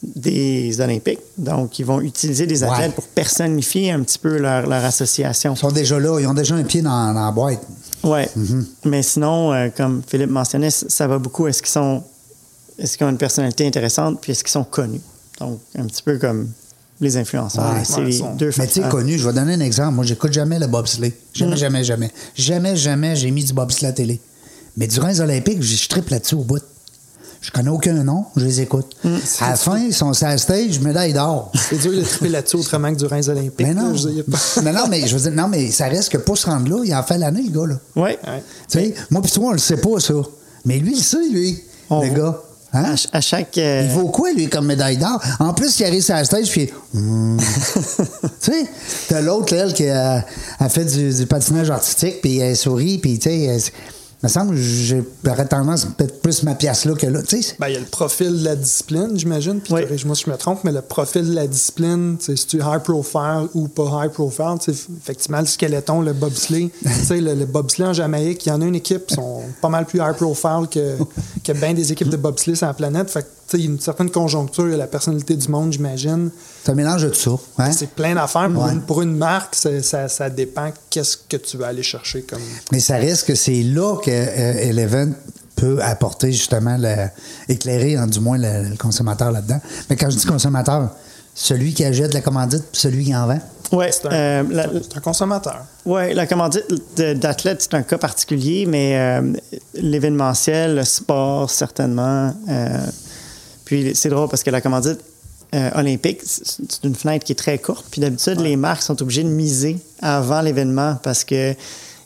des 0.03 0.79
Olympiques. 0.81 1.19
Donc, 1.37 1.77
ils 1.79 1.85
vont 1.85 2.01
utiliser 2.01 2.47
des 2.47 2.63
athlètes 2.63 2.89
Ouais. 2.89 2.95
pour 2.95 3.03
personnifier 3.05 3.91
un 3.91 4.01
petit 4.01 4.17
peu 4.17 4.37
leur, 4.37 4.67
leur 4.67 4.83
association. 4.83 5.53
Ils 5.53 5.57
sont 5.59 5.71
déjà 5.71 5.99
là, 5.99 6.19
ils 6.19 6.27
ont 6.27 6.33
déjà 6.33 6.55
un 6.55 6.63
pied 6.63 6.81
dans, 6.81 7.13
dans 7.13 7.25
la 7.25 7.31
boîte. 7.31 7.61
Oui. 8.03 8.21
Mm-hmm. 8.37 8.63
Mais 8.85 9.03
sinon, 9.03 9.53
euh, 9.53 9.69
comme 9.75 10.01
Philippe 10.07 10.31
mentionnait, 10.31 10.71
ça 10.71 11.07
va 11.07 11.19
beaucoup. 11.19 11.47
Est-ce 11.47 11.61
qu'ils 11.61 11.71
sont. 11.71 12.03
Est-ce 12.79 12.97
qu'ils 12.97 13.05
ont 13.05 13.11
une 13.11 13.17
personnalité 13.17 13.67
intéressante, 13.67 14.19
puis 14.21 14.31
est-ce 14.31 14.43
qu'ils 14.43 14.51
sont 14.51 14.63
connus? 14.63 15.01
Donc, 15.39 15.59
un 15.77 15.85
petit 15.85 16.01
peu 16.01 16.17
comme 16.17 16.49
les 16.99 17.17
influenceurs. 17.17 17.71
Ouais. 17.73 17.81
c'est 17.83 17.95
Ouais, 17.97 18.05
les 18.05 18.11
sont- 18.13 18.33
deux 18.35 18.51
Mais 18.57 18.65
tu 18.67 18.81
sais, 18.81 18.89
connu, 18.89 19.19
je 19.19 19.27
vais 19.27 19.33
donner 19.33 19.53
un 19.53 19.59
exemple. 19.59 19.93
Moi, 19.95 20.05
j'écoute 20.05 20.33
jamais 20.33 20.57
le 20.57 20.65
bobsleigh. 20.67 21.13
Jamais, 21.33 21.53
Mm. 21.55 21.57
jamais, 21.57 21.83
jamais. 21.83 22.11
Jamais, 22.35 22.75
jamais, 22.75 23.15
j'ai 23.15 23.29
mis 23.29 23.43
du 23.43 23.53
bobsleigh 23.53 23.87
à 23.87 23.89
la 23.91 23.95
télé. 23.95 24.19
Mais 24.77 24.87
durant 24.87 25.09
les 25.09 25.21
Olympiques, 25.21 25.61
je 25.61 25.87
triple 25.89 26.11
là-dessus 26.11 26.35
au 26.35 26.43
bout. 26.43 26.61
Je 27.41 27.49
connais 27.49 27.69
aucun 27.69 28.03
nom, 28.03 28.25
je 28.35 28.45
les 28.45 28.61
écoute. 28.61 28.95
Mm. 29.03 29.15
À 29.39 29.49
la 29.49 29.55
fin, 29.55 29.79
ils 29.79 29.93
sont 29.95 30.13
sur 30.13 30.27
la 30.27 30.37
stage, 30.37 30.79
médaille 30.79 31.11
d'or. 31.13 31.51
C'est 31.69 31.77
dur 31.81 31.91
de 31.91 32.01
triper 32.03 32.29
là-dessus 32.29 32.57
autrement 32.57 32.91
que 32.93 32.99
durant 32.99 33.15
les 33.15 33.29
Olympiques. 33.29 33.65
Mais 33.67 33.73
non. 33.73 33.89
là, 33.91 33.95
je 33.97 34.21
pas- 34.21 34.37
mais 34.63 34.71
non, 34.71 34.83
mais 34.87 35.07
je 35.07 35.15
veux 35.17 35.21
dire, 35.29 35.31
non, 35.41 35.47
mais 35.47 35.71
ça 35.71 35.85
reste 35.87 36.09
que 36.09 36.17
pour 36.19 36.37
se 36.37 36.45
rendre 36.45 36.69
là, 36.69 36.83
il 36.85 36.93
en 36.93 37.01
fait 37.01 37.17
l'année, 37.17 37.41
le 37.43 37.49
gars, 37.59 37.67
là. 37.67 37.79
Ouais. 37.95 38.19
Ouais. 38.27 38.43
Tu 38.69 38.77
sais, 38.79 38.93
moi 39.09 39.21
pis 39.23 39.31
toi, 39.31 39.45
on 39.47 39.51
le 39.53 39.57
sait 39.57 39.77
pas, 39.77 39.99
ça. 39.99 40.13
Mais 40.65 40.77
lui, 40.77 40.91
il 40.91 40.97
le 40.97 41.03
sait, 41.03 41.29
lui, 41.31 41.59
On- 41.89 42.03
le 42.03 42.09
gars. 42.13 42.39
Hein? 42.73 42.83
À, 42.83 42.87
ch- 42.95 43.07
à 43.11 43.19
chaque. 43.21 43.57
euh, 43.57 43.81
Il 43.85 43.89
vaut 43.91 44.07
quoi, 44.09 44.31
lui, 44.33 44.47
comme 44.47 44.67
médaille 44.67 44.97
d'or? 44.97 45.19
En 45.39 45.53
plus, 45.53 45.77
il 45.79 45.85
arrive 45.85 46.01
sur 46.03 46.13
la 46.13 46.23
stage, 46.23 46.49
puis 46.51 46.69
hum. 46.95 47.37
Tu 48.39 48.51
sais, 48.51 48.65
t'as 49.09 49.19
l'autre, 49.19 49.51
elle, 49.53 49.73
qui 49.73 49.89
a, 49.89 50.23
a 50.59 50.69
fait 50.69 50.85
du, 50.85 51.11
du 51.13 51.25
patinage 51.25 51.69
artistique, 51.71 52.21
puis 52.21 52.37
elle 52.37 52.55
sourit, 52.55 52.99
puis 52.99 53.17
tu 53.19 53.29
sais, 53.29 53.71
me 54.23 54.29
semble 54.29 54.51
que 54.51 54.61
j'ai- 54.61 55.03
j'aurais 55.23 55.47
tendance 55.47 55.85
peut-être 55.85 56.21
plus 56.21 56.43
ma 56.43 56.53
pièce 56.55 56.85
là 56.85 56.93
que 56.95 57.07
là. 57.07 57.21
Tu 57.23 57.41
sais, 57.41 57.55
Ben, 57.59 57.67
il 57.69 57.73
y 57.73 57.77
a 57.77 57.79
le 57.79 57.85
profil 57.85 58.39
de 58.39 58.45
la 58.45 58.55
discipline, 58.55 59.09
j'imagine. 59.15 59.59
Puis, 59.61 59.73
Oui. 59.73 59.81
corrige-moi 59.81 60.15
si 60.15 60.25
je 60.25 60.31
me 60.31 60.37
trompe, 60.37 60.63
mais 60.63 60.71
le 60.71 60.81
profil 60.81 61.27
de 61.27 61.33
la 61.33 61.47
discipline, 61.47 62.17
si 62.19 62.33
tu 62.45 62.57
es 62.57 62.59
high 62.59 62.81
profile 62.83 63.47
ou 63.55 63.67
pas 63.67 64.03
high 64.05 64.11
profile, 64.11 64.57
tu 64.63 64.73
sais, 64.73 64.79
effectivement, 65.01 65.39
le 65.39 65.45
skeleton, 65.47 66.01
le 66.01 66.13
bobsleigh, 66.13 66.69
tu 66.83 66.89
sais, 67.05 67.19
le, 67.21 67.33
le 67.33 67.45
bobsleigh 67.45 67.87
en 67.87 67.93
Jamaïque, 67.93 68.45
il 68.45 68.49
y 68.49 68.51
en 68.51 68.61
a 68.61 68.65
une 68.65 68.75
équipe 68.75 69.07
qui 69.07 69.15
sont 69.15 69.41
pas 69.61 69.69
mal 69.69 69.85
plus 69.85 69.99
high 69.99 70.15
profile 70.15 70.67
que, 70.69 70.97
que 71.43 71.51
bien 71.53 71.73
des 71.73 71.91
équipes 71.91 72.09
de 72.09 72.17
bobsleigh 72.17 72.55
sur 72.55 72.67
la 72.67 72.73
planète. 72.75 73.09
Fait 73.09 73.21
que, 73.23 73.25
tu 73.25 73.31
sais, 73.47 73.57
il 73.57 73.63
y 73.65 73.67
a 73.67 73.71
une 73.71 73.79
certaine 73.79 74.11
conjoncture, 74.11 74.65
il 74.67 74.71
y 74.71 74.75
a 74.75 74.77
la 74.77 74.87
personnalité 74.87 75.35
du 75.35 75.47
monde, 75.49 75.73
j'imagine. 75.73 76.29
C'est 76.63 76.71
un 76.71 76.75
mélange 76.75 77.03
de 77.03 77.09
tout 77.09 77.15
ça. 77.15 77.31
Hein? 77.63 77.71
C'est 77.71 77.89
plein 77.89 78.13
d'affaires. 78.15 78.49
Pour, 78.51 78.63
Ouais. 78.65 78.73
pour 78.85 79.01
une 79.01 79.15
marque, 79.17 79.55
ça, 79.55 80.07
ça 80.07 80.29
dépend 80.29 80.71
qu'est-ce 80.89 81.17
que 81.17 81.37
tu 81.37 81.57
vas 81.57 81.67
aller 81.67 81.83
chercher 81.83 82.21
comme. 82.23 82.41
Mais 82.71 82.79
ça 82.79 82.97
reste 82.97 83.27
que 83.27 83.35
c'est 83.35 83.63
là 83.63 83.97
que 84.03 84.11
euh, 84.11 84.69
Eleven 84.69 85.15
peut 85.55 85.79
apporter 85.81 86.31
justement, 86.31 86.77
le, 86.79 87.07
éclairer 87.49 87.95
hein, 87.95 88.07
du 88.07 88.19
moins 88.19 88.37
le, 88.37 88.69
le 88.69 88.75
consommateur 88.77 89.31
là-dedans. 89.31 89.59
Mais 89.89 89.95
quand 89.95 90.09
je 90.09 90.17
dis 90.17 90.25
consommateur, 90.25 90.89
celui 91.35 91.73
qui 91.73 91.83
achète 91.85 92.13
la 92.13 92.21
commandite, 92.21 92.63
puis 92.71 92.81
celui 92.81 93.05
qui 93.05 93.15
en 93.15 93.25
vend. 93.27 93.39
ouais, 93.71 93.91
C'est 93.91 94.07
un, 94.07 94.11
euh, 94.11 94.79
un 94.95 94.99
consommateur. 94.99 95.63
ouais, 95.85 96.13
la 96.13 96.25
commandite 96.27 96.65
d'athlète, 96.97 97.61
c'est 97.61 97.73
un 97.73 97.83
cas 97.83 97.97
particulier, 97.97 98.65
mais 98.67 98.97
euh, 98.99 99.33
l'événementiel, 99.75 100.75
le 100.75 100.83
sport, 100.83 101.49
certainement. 101.49 102.33
euh, 102.49 102.77
puis 103.65 103.93
c'est 103.95 104.09
drôle 104.09 104.27
parce 104.27 104.43
que 104.43 104.49
la 104.49 104.59
commandite 104.61 104.99
euh, 105.53 105.69
olympique, 105.75 106.21
c'est 106.23 106.45
c'est 106.45 106.83
une 106.85 106.95
fenêtre 106.95 107.25
qui 107.25 107.33
est 107.33 107.35
très 107.35 107.57
courte. 107.57 107.85
Puis 107.91 108.01
d'habitude, 108.01 108.39
les 108.39 108.55
marques 108.55 108.83
sont 108.83 109.01
obligées 109.01 109.23
de 109.23 109.29
miser 109.29 109.77
avant 110.01 110.41
l'événement 110.41 110.97
parce 111.03 111.23
que 111.23 111.53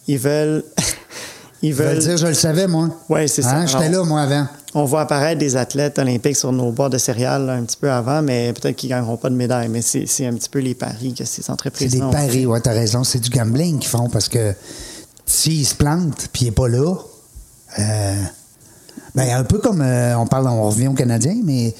ils 0.08 0.18
veulent. 0.18 0.64
ils 1.62 1.74
veulent. 1.74 1.96
le 1.96 2.02
dire, 2.02 2.18
je 2.18 2.28
le 2.28 2.34
savais, 2.34 2.68
moi. 2.68 2.90
Ouais, 3.10 3.28
c'est 3.28 3.42
ça. 3.42 3.58
Hein? 3.58 3.66
J'étais 3.66 3.90
là, 3.90 4.04
moi, 4.04 4.22
avant. 4.22 4.48
On 4.74 4.84
voit 4.84 5.02
apparaître 5.02 5.40
des 5.40 5.56
athlètes 5.56 6.00
olympiques 6.00 6.36
sur 6.36 6.52
nos 6.52 6.72
bords 6.72 6.90
de 6.90 6.98
céréales 6.98 7.46
là, 7.46 7.54
un 7.54 7.64
petit 7.64 7.78
peu 7.78 7.90
avant, 7.90 8.22
mais 8.22 8.52
peut-être 8.52 8.76
qu'ils 8.76 8.90
ne 8.90 8.96
gagneront 8.96 9.16
pas 9.16 9.30
de 9.30 9.36
médaille. 9.36 9.70
Mais 9.70 9.82
c'est 9.82 10.06
c'est 10.06 10.26
un 10.26 10.34
petit 10.34 10.50
peu 10.50 10.60
les 10.60 10.76
paris 10.76 11.14
que 11.14 11.24
ces 11.24 11.42
C'est 11.42 11.52
entreprises 11.52 11.92
des 11.92 12.00
paris, 12.00 12.46
ouais, 12.46 12.60
t'as 12.60 12.74
raison. 12.74 13.04
C'est 13.04 13.20
du 13.20 13.30
gambling 13.30 13.80
qu'ils 13.80 13.90
font 13.90 14.10
parce 14.10 14.28
que 14.28 14.54
s'il 15.26 15.66
se 15.66 15.76
plante 15.76 16.30
puis 16.34 16.44
il 16.44 16.46
n'est 16.46 16.52
pas 16.52 16.68
là, 16.68 16.96
euh, 17.80 18.24
ben, 19.16 19.38
un 19.38 19.44
peu 19.44 19.60
comme 19.60 19.82
euh, 19.82 20.18
on 20.18 20.28
parle, 20.28 20.48
on 20.48 20.64
revient 20.68 20.88
aux 20.88 20.94
Canadiens, 20.94 21.38
mais 21.44 21.74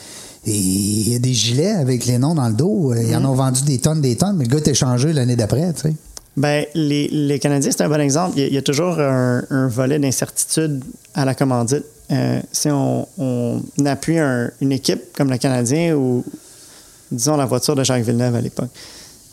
il 0.54 1.10
y 1.10 1.16
a 1.16 1.20
des 1.20 1.34
gilets 1.34 1.72
avec 1.72 2.06
les 2.06 2.18
noms 2.18 2.36
dans 2.36 2.48
le 2.48 2.54
dos. 2.54 2.94
euh, 2.94 3.02
Ils 3.04 3.16
en 3.16 3.26
ont 3.26 3.34
vendu 3.34 3.62
des 3.64 3.80
tonnes, 3.80 4.02
des 4.02 4.16
tonnes, 4.16 4.36
mais 4.38 4.46
le 4.46 4.50
gars 4.50 4.58
est 4.58 4.68
échangé 4.68 5.12
l'année 5.14 5.36
d'après, 5.36 5.74
tu 5.74 5.82
sais. 5.82 5.94
Ben, 6.38 6.66
les, 6.76 7.08
les 7.08 7.40
Canadiens, 7.40 7.72
c'est 7.72 7.84
un 7.84 7.90
bon 7.90 8.00
exemple. 8.02 8.34
Il 8.38 8.42
y 8.42 8.44
a, 8.44 8.48
il 8.48 8.54
y 8.54 8.58
a 8.58 8.62
toujours 8.62 9.00
un, 9.00 9.42
un 9.50 9.68
volet 9.68 9.98
d'incertitude 10.00 10.84
à 11.14 11.24
la 11.26 11.34
commandite. 11.34 11.86
Euh, 12.12 12.40
si 12.52 12.70
on, 12.70 13.08
on 13.18 13.62
appuie 13.86 14.20
un- 14.20 14.52
une 14.62 14.72
équipe 14.74 15.02
comme 15.16 15.30
le 15.32 15.38
Canadien 15.38 15.96
ou, 15.96 16.24
disons, 17.12 17.38
la 17.38 17.46
voiture 17.46 17.76
de 17.76 17.84
Jacques 17.84 18.04
Villeneuve 18.04 18.36
à 18.36 18.42
l'époque, 18.42 18.70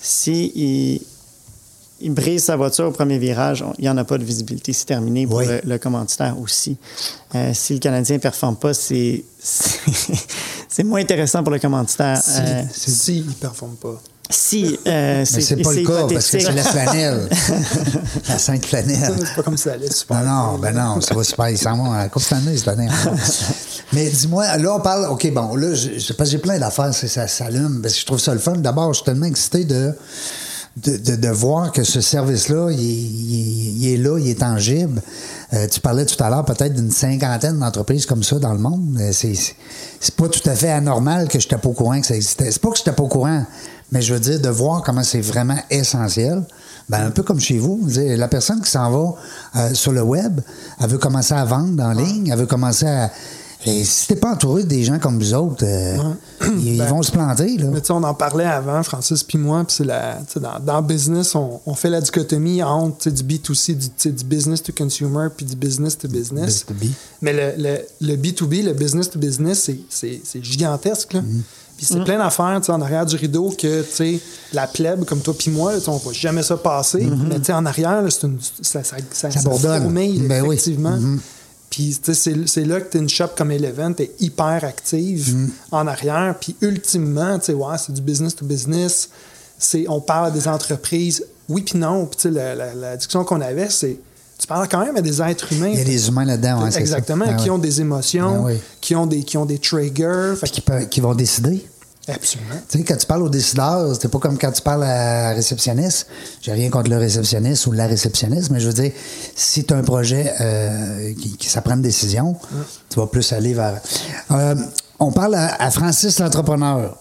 si 0.01 0.53
il, 0.55 1.03
il 2.03 2.13
brise 2.13 2.45
sa 2.45 2.57
voiture 2.57 2.87
au 2.87 2.91
premier 2.91 3.19
virage, 3.19 3.63
on- 3.63 3.73
il 3.79 3.83
n'y 3.85 3.89
en 3.91 3.97
a 3.99 4.05
pas 4.05 4.19
de 4.19 4.25
visibilité. 4.25 4.73
C'est 4.73 4.87
terminé 4.87 5.27
pour 5.27 5.37
Oui. 5.39 5.47
le, 5.47 5.61
le 5.65 5.79
commanditaire 5.79 6.37
aussi. 6.41 6.77
Euh, 7.35 7.53
si 7.55 7.75
le 7.75 7.79
Canadien 7.79 8.17
ne 8.17 8.21
performe 8.21 8.57
pas, 8.57 8.75
c'est 8.75 9.25
c'est 9.43 9.81
c'est 10.69 10.85
moins 10.85 11.01
intéressant 11.01 11.43
pour 11.43 11.53
le 11.53 11.59
commanditaire. 11.59 12.19
Si, 12.23 12.41
Euh, 12.41 12.63
si 12.73 13.19
il 13.19 13.27
ne 13.27 13.33
performe 13.33 13.75
pas. 13.77 14.01
si 14.31 14.79
euh, 14.87 15.19
Mais 15.19 15.25
c'est 15.25 15.57
pas 15.57 15.73
le 15.73 15.83
cas 15.87 16.07
parce 16.13 16.31
que 16.31 16.41
c'est 16.41 16.53
la 16.53 16.63
flanelle. 16.63 17.29
la 18.29 18.39
sainte 18.39 18.65
flanelle. 18.65 19.15
C'est 19.19 19.35
pas 19.37 19.43
comme 19.43 19.57
ça 19.59 19.73
allait 19.73 19.91
super. 19.91 20.23
Non, 20.25 20.53
non, 20.53 20.59
ben 20.59 20.73
non, 20.75 21.01
ça 21.01 21.15
va 21.15 21.23
super. 21.25 21.49
Ils 21.51 21.59
s'en 21.59 21.77
vont 21.77 21.93
à 21.93 21.99
la 22.05 22.09
Coupe 22.09 22.23
Stanley 22.23 22.57
cette 22.57 22.69
année. 22.69 22.89
Mais 23.93 24.09
dis-moi, 24.09 24.57
là, 24.57 24.75
on 24.75 24.81
parle. 24.81 25.07
OK, 25.11 25.31
bon, 25.33 25.55
là, 25.57 25.75
je, 25.75 26.13
parce 26.15 26.31
que 26.31 26.37
j'ai 26.37 26.39
plein 26.39 26.59
d'affaires, 26.59 26.95
c'est- 26.95 27.09
ça 27.09 27.27
s'allume. 27.29 27.81
Parce 27.83 27.93
que 27.95 28.01
je 28.01 28.07
trouve 28.07 28.21
ça 28.21 28.33
le 28.33 28.41
fun. 28.41 28.53
D'abord, 28.53 28.93
je 28.95 28.99
suis 28.99 29.05
tellement 29.05 29.27
excité 29.27 29.65
de. 29.65 29.93
De, 30.75 30.97
de- 30.97 31.17
de 31.17 31.29
voir 31.29 31.71
que 31.71 31.85
ce 31.85 32.01
service-là, 32.01 32.71
il, 32.71 32.81
est- 32.81 32.83
il 32.83 33.83
il 33.85 33.89
est 33.95 33.97
là, 33.99 34.19
il 34.19 34.29
est 34.29 34.41
tangible. 34.41 35.03
Euh, 35.53 35.67
tu 35.71 35.81
parlais 35.81 36.07
tout 36.07 36.23
à 36.25 36.31
l'heure 36.31 36.47
peut-être 36.47 36.73
d'une 36.73 36.91
cinquantaine 36.91 37.59
d'entreprises 37.59 38.07
comme 38.07 38.23
ça 38.23 38.39
dans 38.39 38.55
le 38.55 38.59
monde. 38.59 38.97
Euh, 38.99 39.11
C'est, 39.13 40.15
pas 40.17 40.29
tout 40.29 40.49
à 40.49 40.55
fait 40.55 40.71
anormal 40.71 41.29
que 41.29 41.39
je 41.39 41.45
n'étais 41.47 41.59
pas 41.59 41.69
au 41.69 41.73
courant 41.75 42.01
que 42.01 42.07
ça 42.07 42.15
existait. 42.15 42.51
C'est 42.51 42.61
pas 42.63 42.71
que 42.71 42.77
je 42.77 42.81
n'étais 42.83 42.93
pas 42.93 43.03
au 43.03 43.09
courant, 43.09 43.45
mais 43.91 44.01
je 44.01 44.15
veux 44.15 44.21
dire 44.21 44.41
de 44.41 44.49
voir 44.49 44.81
comment 44.83 45.03
c'est 45.03 45.21
vraiment 45.21 45.59
essentiel. 45.71 46.43
Ben, 46.89 47.05
un 47.07 47.11
peu 47.11 47.23
comme 47.23 47.39
chez 47.41 47.59
vous. 47.59 47.81
La 47.95 48.29
personne 48.29 48.63
qui 48.63 48.71
s'en 48.71 48.91
va 48.91 49.15
euh, 49.57 49.75
sur 49.75 49.93
le 49.93 50.03
web, 50.03 50.41
elle 50.81 50.89
veut 50.89 50.99
commencer 50.99 51.35
à 51.35 51.45
vendre 51.45 51.83
en 51.83 51.93
ligne, 51.93 52.29
elle 52.33 52.39
veut 52.39 52.47
commencer 52.47 52.87
à. 52.87 53.11
Et 53.65 53.85
si 53.85 54.09
t'es 54.09 54.17
pas 54.17 54.33
entouré 54.33 54.65
des 54.65 54.83
gens 54.83 54.99
comme 54.99 55.19
vous 55.19 55.35
autres, 55.35 55.65
euh, 55.65 55.97
ils, 56.59 56.75
ils 56.75 56.79
Ben, 56.79 56.87
vont 56.89 57.03
se 57.03 57.13
planter. 57.13 57.57
Là. 57.59 57.67
Mais 57.73 57.81
tu 57.81 57.87
sais, 57.87 57.93
on 57.93 58.03
en 58.03 58.15
parlait 58.15 58.45
avant, 58.45 58.83
Francis 58.83 59.23
puis 59.23 59.39
moi, 59.39 59.63
puis 59.65 59.77
c'est 59.79 59.85
la, 59.85 60.19
tu 60.27 60.33
sais, 60.35 60.41
dans, 60.41 60.59
dans 60.59 60.81
le 60.81 60.87
business, 60.87 61.35
on, 61.37 61.61
on 61.65 61.75
fait 61.75 61.91
la 61.91 62.01
dichotomie 62.01 62.63
entre 62.63 62.99
tu 62.99 63.11
sais, 63.11 63.11
du 63.13 63.23
B2C, 63.23 64.13
du, 64.13 64.25
business 64.25 64.63
to 64.63 64.73
consumer, 64.77 65.29
puis 65.37 65.47
du 65.47 65.55
business 65.55 65.97
to 65.97 66.09
business. 66.09 66.65
Mais 67.21 67.33
le, 67.33 67.63
le, 67.63 67.79
le 68.01 68.17
B2B, 68.17 68.65
le 68.65 68.73
business 68.73 69.09
to 69.11 69.19
business, 69.19 69.71
c'est- 69.89 70.43
gigantesque. 70.43 71.13
Là. 71.13 71.21
Mm-hmm. 71.21 71.41
Puis 71.77 71.87
c'est 71.87 72.05
plein 72.05 72.19
d'affaires 72.19 72.59
tu 72.61 72.67
sais, 72.67 72.73
en 72.73 72.81
arrière 72.81 73.07
du 73.07 73.17
rideau 73.17 73.51
que 73.59 73.83
tu 73.83 73.89
sais, 73.93 74.21
la 74.53 74.67
plèbe, 74.67 75.05
comme 75.05 75.21
toi 75.21 75.35
puis 75.37 75.51
moi, 75.51 75.73
là, 75.73 75.79
on 75.89 75.97
voit 75.97 76.13
jamais 76.13 76.43
ça 76.43 76.57
passer. 76.57 77.01
Mais 77.29 77.39
tu 77.39 77.47
sais, 77.47 77.53
en 77.53 77.65
arrière, 77.67 78.03
là, 78.03 78.09
une, 78.23 78.39
ça, 78.61 78.83
ça, 78.85 78.97
ça, 79.11 79.29
Mm-hmm. 79.29 79.33
Ça 79.41 79.49
bourdonne. 79.49 79.83
fourmille, 79.83 80.27
Ben 80.29 80.43
oui. 80.45 80.55
effectivement. 80.57 80.99
Puis 81.73 81.99
c'est 82.13 82.65
là 82.67 82.83
que 82.83 82.91
tu 82.93 82.99
une 82.99 83.09
shop 83.09 83.29
comme 83.35 83.51
Eleven, 83.51 83.95
tu 83.95 84.03
es 84.03 84.11
hyper 84.21 84.63
active 84.63 85.35
Mm. 85.35 85.49
en 85.71 85.87
arrière. 85.87 86.35
Puis 86.39 86.55
ultimement, 86.61 87.39
tu 87.39 87.47
sais, 87.47 87.55
ouais, 87.55 87.77
c'est 87.79 87.93
du 87.95 88.03
business 88.03 88.37
to 88.37 88.45
business. 88.45 89.09
C'est, 89.59 89.87
on 89.89 90.03
parle 90.03 90.27
à 90.27 90.31
des 90.31 90.47
entreprises. 90.49 91.25
Oui, 91.49 91.63
puis 91.63 91.79
non. 91.79 92.05
Puis 92.05 92.17
tu 92.17 92.23
sais, 92.25 92.31
la, 92.31 92.55
la- 92.55 92.75
la 92.75 92.97
discussion 92.99 93.25
qu'on 93.25 93.41
avait, 93.41 93.71
c'est 93.71 93.97
tu 94.39 94.47
parles 94.47 94.69
quand 94.69 94.85
même 94.85 94.97
à 94.97 95.01
des 95.01 95.23
êtres 95.23 95.51
humains. 95.53 95.69
Il 95.69 95.79
y 95.79 95.81
a 95.81 95.85
des 95.85 96.09
humains 96.09 96.25
là-dedans. 96.27 96.71
ça. 96.71 96.79
Exactement, 96.79 97.25
Ben 97.27 97.37
qui 97.37 97.45
ouais. 97.45 97.51
ont 97.51 97.59
des 97.59 97.81
émotions, 97.81 98.43
Ben 98.45 98.59
qui, 98.83 98.95
ont 98.95 99.07
des, 99.07 99.23
qui 99.23 99.37
ont 99.39 99.47
des 99.47 99.59
triggers. 99.59 100.35
Fait 100.35 100.43
Puis 100.43 100.51
qui, 100.51 100.61
peuvent- 100.61 100.89
qui 100.91 101.01
vont 101.01 101.15
décider. 101.15 101.65
Absolument. 102.09 102.55
Tu 102.69 102.79
sais, 102.79 102.85
quand 102.85 102.97
tu 102.97 103.07
parles 103.07 103.23
aux 103.23 103.29
décideurs, 103.29 103.97
c'est 104.01 104.09
pas 104.09 104.19
comme 104.19 104.37
quand 104.37 104.51
tu 104.51 104.63
parles 104.63 104.83
à 104.83 105.29
la 105.29 105.35
réceptionniste. 105.35 106.09
J'ai 106.41 106.53
rien 106.53 106.69
contre 106.69 106.91
le 106.91 106.99
réceptionniste 106.99 107.67
ou 107.67 107.73
la 107.73 107.87
réceptionniste, 107.87 108.51
mais 108.51 108.59
je 108.59 108.67
veux 108.67 108.73
dire, 108.73 108.93
si 109.37 109.65
tu 109.65 109.73
as 109.73 109.77
un 109.77 109.83
projet 109.83 110.33
euh, 110.41 111.13
qui, 111.15 111.37
qui 111.37 111.49
ça 111.49 111.61
prend 111.63 111.75
une 111.75 111.83
décision, 111.83 112.37
tu 112.91 112.99
vas 112.99 113.07
plus 113.07 113.33
aller 113.33 113.55
vers. 113.55 113.81
Euh, 114.33 114.55
on 114.99 115.13
parle 115.13 115.35
à, 115.37 115.63
à 115.63 115.71
Francis 115.71 116.19
l'entrepreneur. 116.19 116.97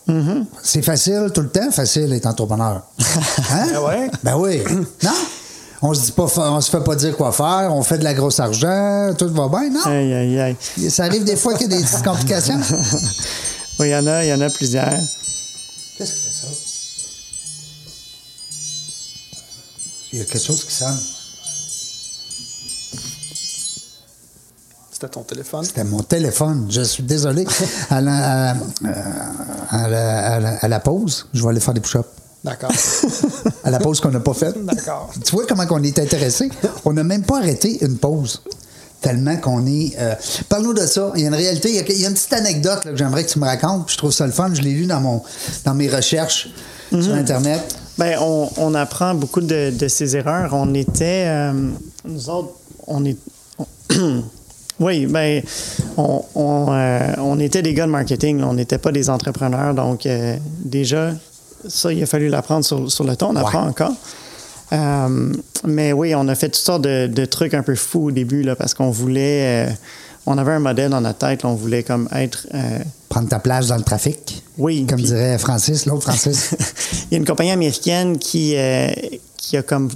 C'est 0.61 0.83
facile 0.83 1.29
tout 1.33 1.41
le 1.41 1.49
temps, 1.49 1.71
facile 1.71 2.09
d'être 2.09 2.27
entrepreneur. 2.27 2.83
Hein? 3.51 3.67
Ben 3.73 3.81
ouais. 3.81 4.11
Ben 4.23 4.37
oui. 4.37 4.63
non? 5.03 5.11
On 5.83 5.95
se 5.95 6.05
dit 6.05 6.11
pas, 6.11 6.27
on 6.37 6.61
se 6.61 6.69
fait 6.69 6.83
pas 6.83 6.95
dire 6.95 7.17
quoi 7.17 7.31
faire, 7.31 7.69
on 7.73 7.81
fait 7.81 7.97
de 7.97 8.03
la 8.03 8.13
grosse 8.13 8.39
argent, 8.39 9.13
tout 9.17 9.29
va 9.33 9.47
bien, 9.47 9.71
non? 9.71 9.81
Aïe, 9.85 10.13
aïe, 10.13 10.39
aïe. 10.39 10.91
Ça 10.91 11.05
arrive 11.05 11.23
des 11.23 11.35
fois 11.35 11.55
qu'il 11.55 11.71
y 11.71 11.73
a 11.73 11.77
des 11.77 11.83
petites 11.83 12.03
complications. 12.03 12.59
Oui, 13.81 13.87
il 13.87 13.91
y 13.91 13.95
en 13.95 14.05
a, 14.05 14.23
il 14.23 14.29
y 14.29 14.33
en 14.33 14.41
a 14.41 14.49
plusieurs. 14.49 14.89
Qu'est-ce 15.97 16.13
qui 16.13 16.19
fait 16.19 16.31
ça? 16.31 16.47
Il 20.13 20.19
y 20.19 20.21
a 20.21 20.25
quelque 20.25 20.43
chose 20.45 20.63
qui 20.65 20.73
sonne. 20.73 20.99
C'était 24.91 25.07
ton 25.09 25.23
téléphone? 25.23 25.63
C'était 25.65 25.83
mon 25.83 26.03
téléphone. 26.03 26.67
Je 26.69 26.81
suis 26.81 27.01
désolé. 27.01 27.45
À 27.89 28.01
la, 28.01 28.51
à, 28.51 28.55
à 29.71 29.87
la- 29.87 30.33
à 30.35 30.39
la- 30.39 30.57
à 30.57 30.67
la 30.67 30.79
pause, 30.79 31.27
je 31.33 31.41
vais 31.41 31.49
aller 31.49 31.59
faire 31.59 31.73
des 31.73 31.81
push-ups. 31.81 32.05
D'accord. 32.43 32.71
À 33.63 33.71
la 33.71 33.79
pause 33.79 33.99
qu'on 33.99 34.09
n'a 34.11 34.19
pas 34.19 34.33
faite. 34.35 34.63
D'accord. 34.63 35.11
Tu 35.25 35.31
vois 35.31 35.45
comment 35.47 35.65
on 35.71 35.81
est 35.83 35.97
intéressé? 35.97 36.49
On 36.85 36.93
n'a 36.93 37.03
même 37.03 37.23
pas 37.23 37.37
arrêté 37.39 37.83
une 37.83 37.97
pause. 37.97 38.41
Tellement 39.01 39.35
qu'on 39.37 39.65
est. 39.65 39.93
euh, 39.99 40.13
Parle-nous 40.47 40.73
de 40.73 40.85
ça. 40.85 41.11
Il 41.15 41.21
y 41.21 41.25
a 41.25 41.27
une 41.29 41.33
réalité. 41.35 41.69
Il 41.69 41.75
y 41.75 41.79
a, 41.79 41.83
il 41.87 42.01
y 42.01 42.05
a 42.05 42.09
une 42.09 42.13
petite 42.13 42.33
anecdote 42.33 42.85
là, 42.85 42.91
que 42.91 42.97
j'aimerais 42.97 43.23
que 43.25 43.29
tu 43.31 43.39
me 43.39 43.45
racontes. 43.45 43.89
Je 43.91 43.97
trouve 43.97 44.11
ça 44.11 44.25
le 44.27 44.31
fun. 44.31 44.49
Je 44.53 44.61
l'ai 44.61 44.71
lu 44.73 44.85
dans, 44.85 45.01
mon, 45.01 45.21
dans 45.65 45.73
mes 45.73 45.89
recherches 45.89 46.49
sur 46.91 47.13
Internet. 47.13 47.61
Ben, 47.97 48.17
on, 48.21 48.49
on 48.57 48.75
apprend 48.75 49.15
beaucoup 49.15 49.41
de, 49.41 49.71
de 49.71 49.87
ces 49.87 50.15
erreurs. 50.15 50.51
On 50.53 50.73
était, 50.75 51.25
euh, 51.27 51.69
nous 52.05 52.29
autres, 52.29 52.51
on 52.87 53.03
est, 53.05 53.17
on- 53.57 53.65
oui, 54.79 55.05
ben, 55.07 55.41
on, 55.97 56.23
on, 56.35 56.67
euh, 56.71 56.99
on 57.19 57.39
était 57.39 57.61
des 57.63 57.73
gars 57.73 57.85
de 57.87 57.91
marketing. 57.91 58.43
On 58.43 58.53
n'était 58.53 58.77
pas 58.77 58.91
des 58.91 59.09
entrepreneurs. 59.09 59.73
Donc, 59.73 60.05
euh, 60.05 60.35
déjà, 60.63 61.11
ça, 61.67 61.91
il 61.91 62.03
a 62.03 62.05
fallu 62.05 62.27
l'apprendre 62.29 62.65
sur, 62.65 62.91
sur 62.91 63.03
le 63.03 63.15
temps. 63.15 63.31
On 63.31 63.35
apprend 63.35 63.67
encore. 63.67 63.93
Euh, 64.73 65.33
mais 65.65 65.93
oui, 65.93 66.13
on 66.15 66.27
a 66.27 66.35
fait 66.35 66.47
toutes 66.49 66.55
sortes 66.63 66.83
de, 66.83 67.07
de 67.07 67.25
trucs 67.25 67.53
un 67.53 67.63
peu 67.63 67.75
fous 67.75 68.05
au 68.07 68.11
début 68.11 68.43
là, 68.43 68.55
parce 68.55 68.73
qu'on 68.73 68.89
voulait, 68.91 69.67
euh, 69.67 69.71
on 70.25 70.37
avait 70.37 70.53
un 70.53 70.59
modèle 70.59 70.89
dans 70.91 71.01
notre 71.01 71.19
tête. 71.19 71.43
là, 71.43 71.49
on 71.49 71.55
voulait 71.55 71.83
comme 71.83 72.07
être 72.13 72.47
euh, 72.53 72.79
Prendre 73.09 73.27
ta 73.27 73.39
place 73.39 73.67
dans 73.67 73.75
le 73.77 73.83
trafic. 73.83 74.41
Oui, 74.57 74.85
Comme 74.87 75.01
dirait 75.01 75.37
Francis, 75.37 75.85
l'autre 75.85 76.03
Francis. 76.03 76.55
Il 77.11 77.13
y 77.13 77.15
a 77.15 77.17
une 77.17 77.25
compagnie 77.25 77.51
américaine 77.51 78.17
qui, 78.17 78.55
euh, 78.55 78.89
qui 79.37 79.57
a 79.57 79.63
comme 79.63 79.89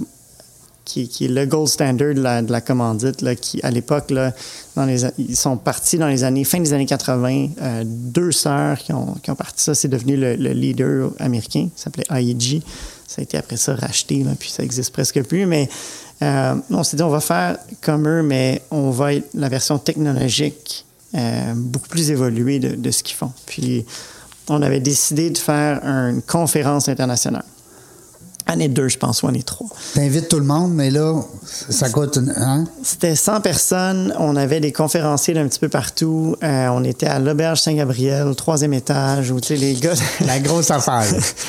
qui, 0.84 1.08
qui 1.08 1.24
est 1.24 1.28
le 1.28 1.46
gold 1.46 1.66
standard 1.66 2.14
de 2.14 2.20
la, 2.20 2.42
de 2.42 2.52
la 2.52 2.60
commandite, 2.60 3.20
là, 3.20 3.34
qui, 3.34 3.60
à 3.64 3.72
l'époque, 3.72 4.12
là, 4.12 4.32
dans 4.76 4.84
les, 4.84 5.04
a- 5.04 5.10
ils 5.18 5.34
sont 5.34 5.56
partis 5.56 5.98
dans 5.98 6.06
les 6.06 6.22
années, 6.22 6.44
fin 6.44 6.60
des 6.60 6.72
années 6.74 6.86
80, 6.86 7.48
euh, 7.60 7.82
deux 7.84 8.30
sœurs 8.30 8.78
qui 8.78 8.92
ont, 8.92 9.14
qui 9.20 9.32
ont 9.32 9.34
parti 9.34 9.64
ça, 9.64 9.74
c'est 9.74 9.88
devenu 9.88 10.16
le, 10.16 10.36
le 10.36 10.50
leader 10.52 11.10
américain, 11.18 11.68
ça 11.74 11.84
s'appelait 11.90 12.04
IEG. 12.22 12.62
Ça 13.06 13.20
a 13.20 13.22
été 13.22 13.36
après 13.36 13.56
ça 13.56 13.74
racheté, 13.74 14.24
puis 14.38 14.50
ça 14.50 14.62
existe 14.62 14.92
presque 14.92 15.22
plus, 15.22 15.46
mais 15.46 15.68
euh, 16.22 16.54
on 16.70 16.82
s'est 16.82 16.96
dit, 16.96 17.02
on 17.02 17.08
va 17.08 17.20
faire 17.20 17.58
comme 17.80 18.08
eux, 18.08 18.22
mais 18.22 18.62
on 18.70 18.90
va 18.90 19.14
être 19.14 19.28
la 19.34 19.48
version 19.48 19.78
technologique 19.78 20.84
euh, 21.14 21.52
beaucoup 21.54 21.88
plus 21.88 22.10
évoluée 22.10 22.58
de, 22.58 22.74
de 22.74 22.90
ce 22.90 23.02
qu'ils 23.02 23.16
font. 23.16 23.32
Puis, 23.46 23.84
on 24.48 24.62
avait 24.62 24.80
décidé 24.80 25.30
de 25.30 25.38
faire 25.38 25.84
une 25.84 26.22
conférence 26.22 26.88
internationale. 26.88 27.44
Année 28.48 28.68
2, 28.68 28.88
je 28.88 28.98
pense, 28.98 29.22
ou 29.22 29.26
année 29.28 29.42
3. 29.42 29.68
T'invites 29.94 30.28
tout 30.28 30.38
le 30.38 30.44
monde, 30.44 30.72
mais 30.72 30.90
là, 30.90 31.20
ça 31.44 31.90
coûte 31.90 32.16
une. 32.16 32.32
Hein? 32.36 32.64
C'était 32.82 33.16
100 33.16 33.40
personnes. 33.40 34.14
On 34.20 34.36
avait 34.36 34.60
des 34.60 34.70
conférenciers 34.72 35.34
d'un 35.34 35.48
petit 35.48 35.58
peu 35.58 35.68
partout. 35.68 36.36
Euh, 36.44 36.68
on 36.68 36.84
était 36.84 37.06
à 37.06 37.18
l'Auberge 37.18 37.60
Saint-Gabriel, 37.60 38.34
troisième 38.36 38.72
étage, 38.72 39.32
où, 39.32 39.40
tu 39.40 39.48
sais, 39.48 39.56
les 39.56 39.74
gars... 39.74 39.94
La 40.26 40.38
grosse 40.38 40.70
affaire. 40.70 41.04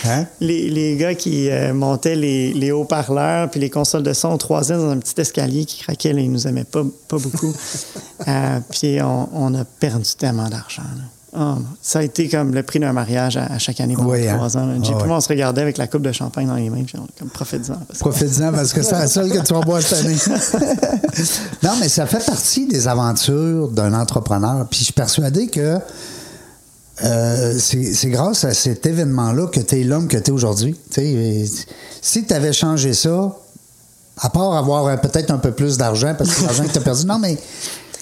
Hein? 0.06 0.26
les, 0.42 0.70
les 0.70 0.98
gars 0.98 1.14
qui 1.14 1.50
euh, 1.50 1.72
montaient 1.74 2.16
les, 2.16 2.52
les 2.54 2.72
haut-parleurs 2.72 3.50
puis 3.52 3.60
les 3.60 3.70
consoles 3.70 4.04
de 4.04 4.14
son 4.14 4.36
troisième 4.38 4.80
dans 4.80 4.90
un 4.90 4.98
petit 4.98 5.22
escalier 5.22 5.66
qui 5.66 5.84
craquait, 5.84 6.14
là, 6.14 6.22
ils 6.22 6.32
nous 6.32 6.48
aimaient 6.48 6.64
pas, 6.64 6.84
pas 7.08 7.18
beaucoup. 7.18 7.54
Euh, 8.28 8.60
puis 8.72 9.00
on, 9.00 9.30
on 9.32 9.54
a 9.54 9.64
perdu 9.64 10.10
tellement 10.18 10.50
d'argent. 10.50 10.82
là. 10.82 11.04
Oh, 11.40 11.56
ça 11.84 12.00
a 12.00 12.04
été 12.04 12.28
comme 12.30 12.54
le 12.54 12.64
prix 12.64 12.80
d'un 12.80 12.94
mariage 12.94 13.38
à, 13.38 13.46
à 13.46 13.60
chaque 13.60 13.80
année 13.80 13.96
pendant 13.96 14.10
Oui, 14.10 14.28
hein? 14.28 14.36
trois 14.38 14.58
ans. 14.58 14.68
J'ai 14.82 14.94
Ah 14.94 14.98
puis 14.98 15.08
ouais. 15.10 15.16
on 15.16 15.22
se 15.22 15.28
regardait 15.30 15.62
avec 15.62 15.78
la 15.78 15.86
coupe 15.86 16.02
de 16.02 16.12
champagne 16.12 16.48
dans 16.48 16.56
les 16.56 16.70
mains, 16.70 16.84
puis 16.84 16.96
on 16.98 17.06
comme 17.20 17.30
que- 17.30 17.34
Profite-en 18.00 18.52
parce 18.52 18.74
que 18.74 18.82
c'est 18.82 18.92
la 18.94 19.08
seule 19.08 19.30
que 19.30 19.38
tu 19.46 19.54
vas 19.54 19.62
boire 19.62 19.82
cette 19.82 20.06
année. 20.06 20.16
non, 21.64 21.72
mais 21.80 21.90
ça 21.90 22.06
fait 22.08 22.26
partie 22.26 22.66
des 22.68 22.88
aventures 22.88 23.70
d'un 23.70 23.94
entrepreneur. 23.94 24.66
Puis 24.70 24.80
je 24.80 24.84
suis 24.86 24.94
persuadé 24.94 25.48
que 25.48 25.78
euh, 27.04 27.58
c'est 27.60 28.10
grâce 28.10 28.44
à 28.44 28.54
cet 28.54 28.86
événement-là 28.86 29.48
que 29.48 29.60
tu 29.60 29.80
es 29.80 29.84
l'homme 29.84 30.08
que 30.08 30.18
tu 30.18 30.32
es 30.32 30.34
aujourd'hui. 30.34 30.76
Si 32.02 32.26
tu 32.26 32.34
avais 32.34 32.54
changé 32.54 32.94
ça, 32.94 33.36
à 34.20 34.30
part 34.32 34.54
avoir 34.56 34.88
euh, 34.88 34.98
peut-être 34.98 35.30
un 35.30 35.38
peu 35.38 35.52
plus 35.52 35.78
d'argent 35.78 36.16
parce 36.18 36.34
que 36.34 36.44
l'argent 36.46 36.64
que 36.64 36.72
tu 36.72 36.78
as 36.80 36.82
perdu, 36.82 37.06
non, 37.06 37.20
mais 37.20 37.38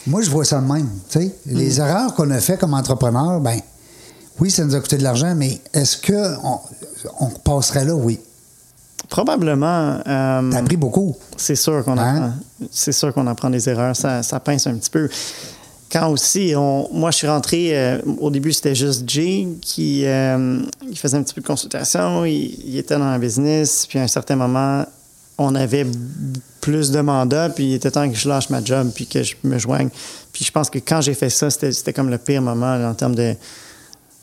moi, 0.07 0.21
je 0.21 0.29
vois 0.29 0.45
ça 0.45 0.59
de 0.61 0.71
même. 0.71 0.89
sais. 1.09 1.33
Les 1.45 1.79
erreurs 1.79 2.13
qu'on 2.15 2.29
a 2.31 2.39
fait 2.39 2.57
comme 2.57 2.73
entrepreneur, 2.73 3.39
ben 3.39 3.59
oui, 4.39 4.51
ça 4.51 4.65
nous 4.65 4.75
a 4.75 4.79
coûté 4.81 4.97
de 4.97 5.03
l'argent, 5.03 5.33
mais 5.35 5.59
est-ce 5.73 5.97
que 5.97 6.35
on, 7.19 7.29
passerait 7.43 7.85
là? 7.85 7.95
Oui. 7.95 8.19
Probablement. 9.09 9.99
euh, 10.07 10.49
T'as 10.51 10.57
appris 10.57 10.77
beaucoup. 10.77 11.15
C'est 11.37 11.55
sûr 11.55 11.83
qu'on 11.85 11.97
Hein? 11.97 12.15
apprend. 12.15 12.33
C'est 12.71 12.91
sûr 12.91 13.13
qu'on 13.13 13.27
apprend 13.27 13.49
des 13.49 13.69
erreurs. 13.69 13.95
Ça, 13.95 14.23
ça 14.23 14.39
pince 14.39 14.67
un 14.67 14.75
petit 14.75 14.89
peu. 14.89 15.07
Quand 15.91 16.09
aussi, 16.09 16.53
on, 16.57 16.89
moi, 16.91 17.11
je 17.11 17.17
suis 17.17 17.27
rentré, 17.27 17.77
euh, 17.77 17.99
au 18.19 18.29
début, 18.31 18.51
c'était 18.51 18.75
juste 18.75 19.07
Jay 19.07 19.47
qui, 19.61 20.05
euh, 20.05 20.59
il 20.89 20.97
faisait 20.97 21.17
un 21.17 21.23
petit 21.23 21.33
peu 21.35 21.41
de 21.41 21.47
consultation. 21.47 22.25
Il, 22.25 22.59
il 22.67 22.77
était 22.77 22.95
dans 22.97 23.03
un 23.03 23.19
business. 23.19 23.85
Puis 23.87 23.99
à 23.99 24.01
un 24.03 24.07
certain 24.07 24.35
moment, 24.35 24.83
on 25.37 25.55
avait 25.55 25.85
plus 26.61 26.91
de 26.91 27.01
mandats, 27.01 27.49
puis 27.49 27.65
il 27.65 27.73
était 27.73 27.91
temps 27.91 28.09
que 28.09 28.15
je 28.15 28.27
lâche 28.27 28.49
ma 28.49 28.63
job, 28.63 28.91
puis 28.93 29.05
que 29.05 29.23
je 29.23 29.35
me 29.43 29.57
joigne. 29.57 29.89
Puis 30.31 30.45
je 30.45 30.51
pense 30.51 30.69
que 30.69 30.79
quand 30.79 31.01
j'ai 31.01 31.13
fait 31.13 31.29
ça, 31.29 31.49
c'était 31.49 31.93
comme 31.93 32.09
le 32.09 32.17
pire 32.17 32.41
moment 32.41 32.75
en 32.75 32.93
termes 32.93 33.15
de, 33.15 33.35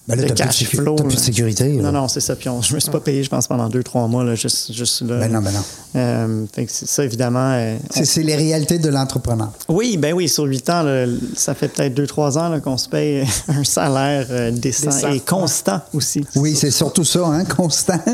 Ben 0.08 0.16
là, 0.16 0.22
de 0.24 0.28
t'as 0.28 0.46
plus 0.46 0.58
de 0.64 0.68
cash 0.68 0.76
flow. 0.76 0.96
plus 0.96 1.04
de 1.04 1.10
là. 1.10 1.16
sécurité, 1.16 1.72
là. 1.76 1.82
Non, 1.84 1.92
non, 1.92 2.08
c'est 2.08 2.20
ça. 2.20 2.34
Puis 2.34 2.48
on- 2.48 2.60
je 2.60 2.74
me 2.74 2.80
suis 2.80 2.90
pas 2.90 2.98
payé, 2.98 3.22
je 3.22 3.30
pense, 3.30 3.46
pendant 3.46 3.68
deux, 3.68 3.84
trois 3.84 4.08
mois, 4.08 4.24
là, 4.24 4.34
juste, 4.34 4.72
juste 4.72 5.02
là. 5.02 5.18
Ben 5.20 5.30
non, 5.32 5.40
ben 5.40 5.52
non. 5.52 5.60
Euh, 5.94 6.44
fait 6.52 6.66
que 6.66 6.72
c'est 6.72 6.88
ça, 6.88 7.04
évidemment. 7.04 7.52
euh, 7.54 7.76
C'est 7.90 8.04
c'est 8.04 8.22
les 8.24 8.34
réalités 8.34 8.78
de 8.78 8.88
l'entrepreneur. 8.88 9.52
oui, 9.68 9.96
ben 9.96 10.12
oui, 10.12 10.28
sur 10.28 10.44
huit 10.44 10.68
ans, 10.70 10.82
là, 10.82 11.06
ça 11.36 11.54
fait 11.54 11.68
peut-être 11.68 11.94
deux, 11.94 12.06
trois 12.08 12.36
ans 12.36 12.58
qu'on 12.60 12.78
se 12.78 12.88
paye 12.88 13.24
un 13.48 13.62
salaire 13.62 14.26
euh, 14.30 14.50
décent, 14.50 14.86
Décent. 14.90 15.12
et 15.12 15.20
constant 15.20 15.80
aussi. 15.94 16.24
Oui, 16.34 16.56
c'est 16.56 16.72
surtout 16.72 17.04
ça, 17.04 17.24
hein, 17.26 17.44
constant. 17.44 18.00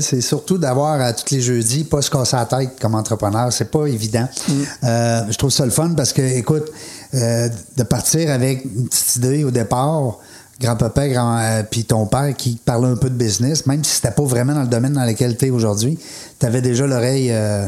C'est 0.00 0.22
surtout 0.22 0.56
d'avoir 0.56 0.98
à 1.00 1.12
tous 1.12 1.34
les 1.34 1.42
jeudis, 1.42 1.84
pas 1.84 2.00
se 2.00 2.10
casser 2.10 2.36
la 2.36 2.46
tête 2.46 2.70
comme 2.80 2.94
entrepreneur. 2.94 3.52
C'est 3.52 3.70
pas 3.70 3.84
évident. 3.86 4.26
Euh, 4.82 5.20
je 5.28 5.36
trouve 5.36 5.50
ça 5.50 5.64
le 5.66 5.70
fun 5.70 5.90
parce 5.94 6.14
que, 6.14 6.22
écoute, 6.22 6.70
euh, 7.12 7.48
de 7.76 7.82
partir 7.82 8.30
avec 8.30 8.64
une 8.64 8.88
petite 8.88 9.16
idée 9.16 9.44
au 9.44 9.50
départ, 9.50 10.18
grand-papa, 10.60 11.08
grand, 11.08 11.38
euh, 11.38 11.62
puis 11.68 11.84
ton 11.84 12.06
père 12.06 12.34
qui 12.36 12.58
parlait 12.64 12.88
un 12.88 12.96
peu 12.96 13.10
de 13.10 13.14
business, 13.16 13.66
même 13.66 13.82
si 13.84 13.96
c'était 13.96 14.10
pas 14.12 14.22
vraiment 14.24 14.54
dans 14.54 14.62
le 14.62 14.68
domaine 14.68 14.92
dans 14.92 15.04
lequel 15.04 15.36
tu 15.36 15.46
es 15.46 15.50
aujourd'hui, 15.50 15.98
tu 16.38 16.46
avais 16.46 16.62
déjà 16.62 16.86
l'oreille. 16.86 17.30
euh, 17.32 17.66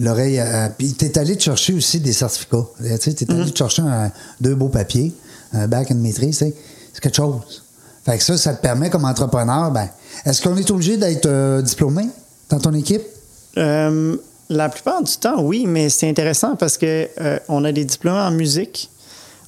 L'oreille. 0.00 0.40
euh, 0.40 0.68
puis 0.76 0.92
tu 0.94 1.04
es 1.04 1.16
allé 1.18 1.36
te 1.36 1.42
chercher 1.44 1.72
aussi 1.74 2.00
des 2.00 2.12
certificats. 2.12 2.64
Tu 2.80 2.86
es 3.10 3.30
allé 3.30 3.50
te 3.52 3.56
chercher 3.58 3.82
un- 3.82 4.10
deux 4.40 4.56
beaux 4.56 4.68
papiers, 4.68 5.12
un 5.52 5.68
bac 5.68 5.88
et 5.88 5.94
une 5.94 6.00
maîtrise. 6.00 6.38
C'est 6.38 7.00
quelque 7.00 7.14
chose. 7.14 7.62
Fait 8.04 8.18
que 8.18 8.24
ça, 8.24 8.36
ça 8.36 8.54
te 8.54 8.60
permet 8.60 8.90
comme 8.90 9.04
entrepreneur, 9.04 9.70
ben, 9.70 9.88
est-ce 10.24 10.42
qu'on 10.42 10.56
est 10.56 10.68
obligé 10.72 10.96
d'être 10.96 11.26
euh, 11.26 11.62
diplômé 11.62 12.08
dans 12.50 12.58
ton 12.58 12.74
équipe? 12.74 13.02
La 14.50 14.68
plupart 14.68 15.02
du 15.02 15.16
temps, 15.16 15.40
oui, 15.42 15.64
mais 15.66 15.88
c'est 15.88 16.08
intéressant 16.10 16.56
parce 16.56 16.76
que 16.76 17.08
on 17.48 17.64
a 17.64 17.70
des 17.72 17.84
diplômés 17.84 18.18
en 18.18 18.30
musique, 18.32 18.90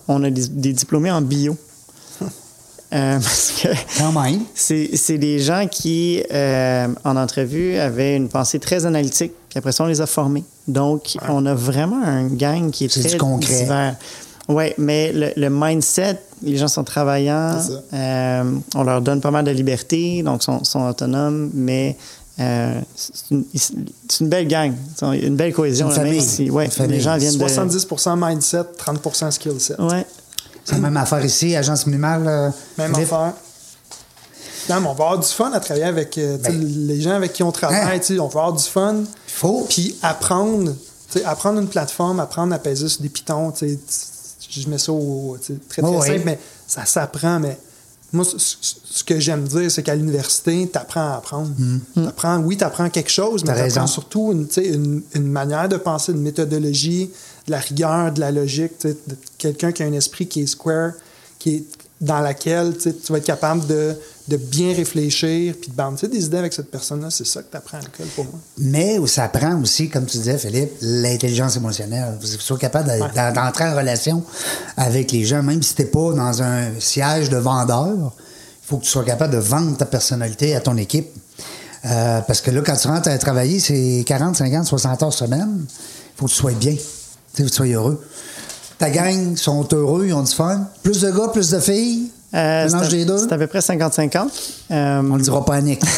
on 0.08 0.22
a 0.22 0.30
des, 0.30 0.46
des 0.48 0.72
diplômés 0.72 1.10
en 1.10 1.20
bio. 1.22 1.56
Euh, 2.92 3.18
parce 3.20 3.52
que 3.62 3.68
Quand 3.98 4.12
même. 4.12 4.40
c'est 4.54 4.90
c'est 4.94 5.18
des 5.18 5.38
gens 5.40 5.66
qui, 5.70 6.22
euh, 6.32 6.86
en 7.04 7.16
entrevue, 7.16 7.76
avaient 7.78 8.14
une 8.16 8.28
pensée 8.28 8.58
très 8.60 8.86
analytique, 8.86 9.32
puis 9.48 9.58
après 9.58 9.72
ça, 9.72 9.84
on 9.84 9.88
les 9.88 10.00
a 10.00 10.06
formés. 10.06 10.44
Donc, 10.68 11.16
on 11.28 11.44
a 11.46 11.54
vraiment 11.54 12.02
un 12.04 12.26
gang 12.28 12.70
qui 12.70 12.84
est, 12.84 12.88
C'est 12.88 13.00
très 13.00 13.10
du 13.12 13.18
concret. 13.18 13.60
divers. 13.62 13.96
Oui, 14.48 14.66
mais 14.78 15.12
le, 15.12 15.32
le 15.36 15.50
mindset, 15.50 16.18
les 16.42 16.56
gens 16.56 16.68
sont 16.68 16.84
travaillants, 16.84 17.58
euh, 17.92 18.44
on 18.76 18.84
leur 18.84 19.00
donne 19.00 19.20
pas 19.20 19.32
mal 19.32 19.44
de 19.44 19.50
liberté, 19.50 20.22
donc 20.22 20.44
sont, 20.44 20.62
sont 20.62 20.86
autonomes, 20.88 21.50
mais 21.52 21.96
euh, 22.38 22.80
c'est 22.94 23.34
une, 24.20 24.28
belle 24.28 24.46
gang, 24.46 24.72
une 25.02 25.34
belle 25.34 25.52
cohésion. 25.52 25.88
Une 25.88 25.94
famille. 25.94 26.20
si- 26.22 26.48
ouais, 26.50 26.66
Une 26.66 26.70
famille. 26.70 26.98
les 26.98 27.00
gens 27.02 27.16
viennent 27.16 27.36
de... 27.38 27.44
70% 27.44 28.16
mindset, 28.28 28.58
30% 28.78 29.30
skill 29.32 29.58
set. 29.58 29.78
Ouais. 29.80 30.06
C'est 30.66 30.72
la 30.74 30.80
même 30.80 30.96
affaire 30.96 31.24
ici, 31.24 31.54
agence 31.56 31.86
minimale. 31.86 32.26
euh, 32.26 32.50
Même 32.76 32.92
Philippe? 32.94 33.12
affaire. 33.12 33.32
Non, 34.68 34.80
mais 34.80 34.88
on 34.88 34.94
va 34.94 35.04
avoir 35.04 35.18
du 35.20 35.28
fun 35.28 35.52
à 35.52 35.60
travailler 35.60 35.86
avec 35.86 36.18
euh, 36.18 36.38
Ben. 36.38 36.52
les 36.60 37.00
gens 37.00 37.12
avec 37.12 37.32
qui 37.32 37.42
on 37.44 37.52
travaille. 37.52 37.78
Hein? 37.98 38.14
On 38.18 38.26
va 38.26 38.40
avoir 38.40 38.52
du 38.52 38.64
fun. 38.64 38.96
Il 39.04 39.32
faut. 39.32 39.64
Puis 39.68 39.96
apprendre, 40.02 40.74
apprendre 41.24 41.60
une 41.60 41.68
plateforme, 41.68 42.18
apprendre 42.20 42.52
à 42.52 42.58
peser 42.58 42.88
sur 42.88 43.00
des 43.00 43.08
pitons. 43.08 43.52
tu 43.52 43.68
sais, 43.68 43.76
t- 43.76 44.60
Je 44.60 44.68
mets 44.68 44.78
ça 44.78 44.90
au, 44.92 45.36
très, 45.40 45.54
très 45.68 45.82
Oh, 45.84 46.00
oui. 46.00 46.06
simple, 46.08 46.22
mais 46.24 46.38
ça 46.66 46.84
s'apprend. 46.84 47.38
Mais 47.38 47.56
moi, 48.12 48.24
ce, 48.24 49.04
que 49.04 49.20
j'aime 49.20 49.44
dire, 49.46 49.70
c'est 49.70 49.84
qu'à 49.84 49.94
l'université, 49.94 50.68
tu 50.72 50.76
apprends 50.78 51.12
à 51.12 51.16
apprendre. 51.18 51.50
T'apprends- 51.94 52.38
oui, 52.38 52.56
tu 52.56 52.64
apprends 52.64 52.90
quelque 52.90 53.10
chose, 53.10 53.44
mais 53.44 53.52
Mm. 53.52 53.68
Tu 53.68 53.72
apprends 53.78 53.86
surtout 53.86 54.32
une 54.32 55.28
manière 55.28 55.68
de 55.68 55.76
penser, 55.76 56.10
une 56.10 56.22
méthodologie, 56.22 57.10
de 57.46 57.52
la 57.52 57.58
rigueur, 57.58 58.12
de 58.12 58.20
la 58.20 58.30
logique. 58.32 58.72
de 58.82 58.96
Quelqu'un 59.38 59.72
qui 59.72 59.82
a 59.82 59.86
un 59.86 59.92
esprit 59.92 60.26
qui 60.26 60.42
est 60.42 60.46
square, 60.46 60.92
qui 61.38 61.56
est 61.56 61.64
dans 62.00 62.20
laquelle 62.20 62.76
tu 62.76 62.92
vas 63.10 63.16
être 63.18 63.24
capable 63.24 63.66
de, 63.66 63.94
de 64.28 64.36
bien 64.36 64.74
réfléchir 64.74 65.54
puis 65.58 65.70
de 65.70 65.74
balancer 65.74 66.08
des 66.08 66.26
idées 66.26 66.36
avec 66.36 66.52
cette 66.52 66.70
personne-là. 66.70 67.08
C'est 67.10 67.26
ça 67.26 67.42
que 67.42 67.50
tu 67.50 67.56
apprends 67.56 67.78
à 67.78 67.80
l'école 67.80 68.06
pour 68.14 68.24
moi. 68.26 68.34
Mais 68.58 68.98
ça 69.06 69.28
prend 69.28 69.58
aussi, 69.62 69.88
comme 69.88 70.04
tu 70.04 70.18
disais, 70.18 70.36
Philippe, 70.36 70.72
l'intelligence 70.82 71.56
émotionnelle. 71.56 72.18
Vous 72.20 72.26
soyez 72.26 72.60
capable 72.60 72.90
de- 72.90 73.14
d'en- 73.14 73.32
d'entrer 73.32 73.64
en 73.64 73.74
relation 73.76 74.22
avec 74.76 75.10
les 75.12 75.24
gens, 75.24 75.42
même 75.42 75.62
si 75.62 75.74
tu 75.74 75.86
pas 75.86 76.12
dans 76.12 76.42
un 76.42 76.78
siège 76.78 77.30
de 77.30 77.38
vendeur. 77.38 77.88
Il 77.88 78.68
faut 78.68 78.76
que 78.78 78.84
tu 78.84 78.90
sois 78.90 79.04
capable 79.04 79.32
de 79.32 79.38
vendre 79.38 79.74
ta 79.78 79.86
personnalité 79.86 80.54
à 80.54 80.60
ton 80.60 80.76
équipe. 80.76 81.08
Euh, 81.86 82.20
parce 82.22 82.40
que 82.42 82.50
là, 82.50 82.60
quand 82.66 82.76
tu 82.76 82.88
rentres 82.88 83.08
à 83.08 83.16
travailler, 83.16 83.58
c'est 83.60 84.02
40, 84.06 84.36
50, 84.36 84.66
60 84.66 85.02
heures 85.02 85.12
semaine. 85.14 85.64
Il 85.66 86.18
faut 86.18 86.26
que 86.26 86.30
tu 86.30 86.36
sois 86.36 86.52
bien. 86.52 86.74
Tu 87.36 87.48
sois 87.48 87.66
heureux. 87.66 88.02
Ta 88.78 88.90
gang 88.90 89.36
sont 89.36 89.66
heureux, 89.72 90.06
ils 90.06 90.12
ont 90.14 90.22
du 90.22 90.32
fun. 90.32 90.68
Plus 90.82 91.00
de 91.00 91.10
gars, 91.10 91.28
plus 91.32 91.50
de 91.50 91.58
filles? 91.60 92.10
Euh, 92.34 92.64
Mélange 92.66 92.80
c'est 92.82 92.86
à- 92.86 92.90
des 92.90 93.04
deux? 93.04 93.18
C'est 93.18 93.32
à 93.32 93.38
peu 93.38 93.46
près 93.46 93.60
50-50. 93.60 94.28
Euh, 94.70 95.02
On 95.10 95.16
le 95.16 95.22
dira 95.22 95.44
pas 95.44 95.54
à 95.54 95.60
Nick. 95.60 95.80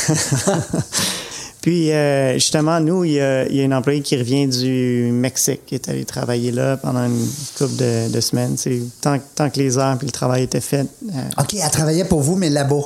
Puis, 1.61 1.91
euh, 1.93 2.34
justement, 2.34 2.78
nous, 2.80 3.05
il 3.05 3.12
y, 3.14 3.20
a, 3.20 3.47
il 3.49 3.57
y 3.57 3.61
a 3.61 3.64
une 3.64 3.74
employée 3.74 4.01
qui 4.01 4.16
revient 4.16 4.47
du 4.47 5.11
Mexique, 5.12 5.66
qui 5.66 5.74
est 5.74 5.89
allée 5.89 6.05
travailler 6.05 6.53
là 6.53 6.76
pendant 6.76 7.05
une 7.05 7.26
couple 7.59 7.74
de, 7.76 8.09
de 8.12 8.20
semaines. 8.20 8.55
C'est 8.57 8.80
tant, 9.01 9.18
tant 9.34 9.51
que 9.51 9.59
les 9.59 9.76
heures 9.76 9.99
puis 9.99 10.07
le 10.07 10.12
travail 10.12 10.45
était 10.45 10.61
fait. 10.61 10.86
euh, 11.12 11.41
OK, 11.43 11.55
elle 11.62 11.70
travaillait 11.70 12.05
pour 12.05 12.20
vous, 12.20 12.36
mais 12.36 12.49
là-bas. 12.49 12.80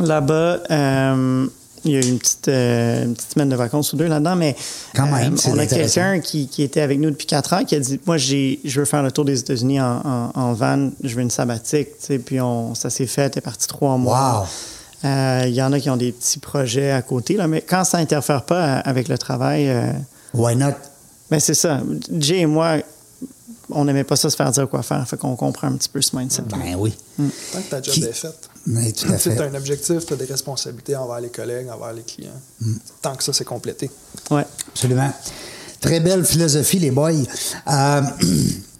Là-bas, 0.00 0.58
euh, 0.70 1.46
il 1.86 1.92
y 1.92 1.96
a 1.96 2.00
eu 2.00 2.08
une 2.08 2.18
petite, 2.18 2.48
euh, 2.48 3.04
une 3.04 3.14
petite 3.14 3.32
semaine 3.32 3.48
de 3.48 3.56
vacances 3.56 3.92
ou 3.92 3.96
deux 3.96 4.06
là-dedans, 4.08 4.36
mais 4.36 4.54
Quand 4.94 5.06
même, 5.06 5.34
euh, 5.34 5.50
on 5.50 5.58
a 5.58 5.66
quelqu'un 5.66 6.20
qui, 6.20 6.48
qui 6.48 6.62
était 6.62 6.80
avec 6.80 6.98
nous 6.98 7.10
depuis 7.10 7.26
quatre 7.26 7.52
ans 7.54 7.64
qui 7.64 7.74
a 7.74 7.80
dit 7.80 8.00
Moi, 8.06 8.16
j'ai, 8.18 8.60
je 8.64 8.80
veux 8.80 8.86
faire 8.86 9.02
le 9.02 9.10
tour 9.12 9.24
des 9.24 9.38
États-Unis 9.40 9.80
en, 9.80 10.00
en, 10.04 10.30
en 10.40 10.52
van, 10.52 10.90
je 11.02 11.14
veux 11.14 11.22
une 11.22 11.30
sabbatique. 11.30 11.88
tu 11.98 12.06
sais. 12.06 12.18
Puis 12.18 12.40
on, 12.40 12.74
ça 12.74 12.90
s'est 12.90 13.06
fait, 13.06 13.32
elle 13.32 13.38
est 13.38 13.40
parti 13.40 13.66
trois 13.66 13.96
mois. 13.96 14.40
Wow. 14.40 14.46
Euh, 15.08 15.44
Il 15.46 15.54
y 15.54 15.62
en 15.62 15.72
a 15.72 15.78
qui 15.80 15.90
ont 15.90 15.96
des 15.96 16.12
petits 16.12 16.38
projets 16.38 16.90
à 16.90 17.02
côté, 17.02 17.36
là, 17.36 17.46
mais 17.46 17.60
quand 17.60 17.84
ça 17.84 17.98
n'interfère 17.98 18.42
pas 18.42 18.76
avec 18.78 19.08
le 19.08 19.18
travail, 19.18 19.68
euh, 19.68 19.92
Why 20.34 20.56
not? 20.56 20.72
ben 21.30 21.38
c'est 21.40 21.54
ça. 21.54 21.80
Jay 22.18 22.40
et 22.40 22.46
moi, 22.46 22.76
on 23.70 23.84
n'aimait 23.84 24.04
pas 24.04 24.16
ça 24.16 24.30
se 24.30 24.36
faire 24.36 24.50
dire 24.52 24.68
quoi 24.68 24.82
faire. 24.82 25.06
Fait 25.08 25.16
qu'on 25.16 25.34
comprend 25.36 25.66
un 25.68 25.72
petit 25.72 25.88
peu 25.88 26.00
ce 26.00 26.16
mindset. 26.16 26.42
Ben 26.48 26.76
oui. 26.78 26.94
Tant 27.52 27.60
que 27.60 27.68
ta 27.70 27.82
job 27.82 27.94
Qui- 27.94 28.04
est 28.04 28.12
faite. 28.12 28.48
Oui, 28.68 28.92
tout 28.92 29.12
à 29.12 29.16
Tu 29.16 29.30
fait. 29.30 29.40
as 29.40 29.44
un 29.44 29.54
objectif, 29.54 30.04
tu 30.06 30.12
as 30.12 30.16
des 30.16 30.24
responsabilités 30.24 30.96
envers 30.96 31.20
les 31.20 31.28
collègues, 31.30 31.68
envers 31.68 31.92
les 31.92 32.02
clients. 32.02 32.40
Mm. 32.60 32.74
Tant 33.02 33.14
que 33.14 33.22
ça, 33.24 33.32
c'est 33.32 33.44
complété. 33.44 33.90
Ouais. 34.30 34.44
Absolument. 34.68 35.12
Très 35.80 36.00
belle 36.00 36.24
philosophie, 36.24 36.78
les 36.80 36.90
boys. 36.90 37.12
Euh, 37.68 38.02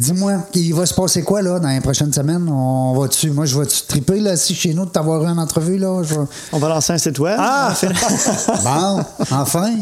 Dis-moi, 0.00 0.46
il 0.54 0.72
va 0.74 0.86
se 0.86 0.94
passer 0.94 1.22
quoi 1.22 1.42
là 1.42 1.58
dans 1.60 1.68
les 1.68 1.80
prochaines 1.80 2.10
semaines? 2.12 2.48
On 2.48 2.98
va 2.98 3.06
dessus. 3.06 3.30
Moi, 3.30 3.44
je 3.44 3.58
vais-tu 3.58 3.82
triper 3.86 4.18
là, 4.18 4.34
si 4.34 4.54
chez 4.54 4.72
nous 4.72 4.86
de 4.86 4.90
t'avoir 4.90 5.22
eu 5.22 5.26
en 5.28 5.36
entrevue 5.36 5.76
là? 5.76 6.02
Je 6.02 6.14
On 6.52 6.58
va 6.58 6.68
lancer 6.70 6.94
un 6.94 6.98
site 6.98 7.18
web. 7.18 7.36
Ah! 7.38 7.74
bon, 8.64 9.04
enfin! 9.30 9.74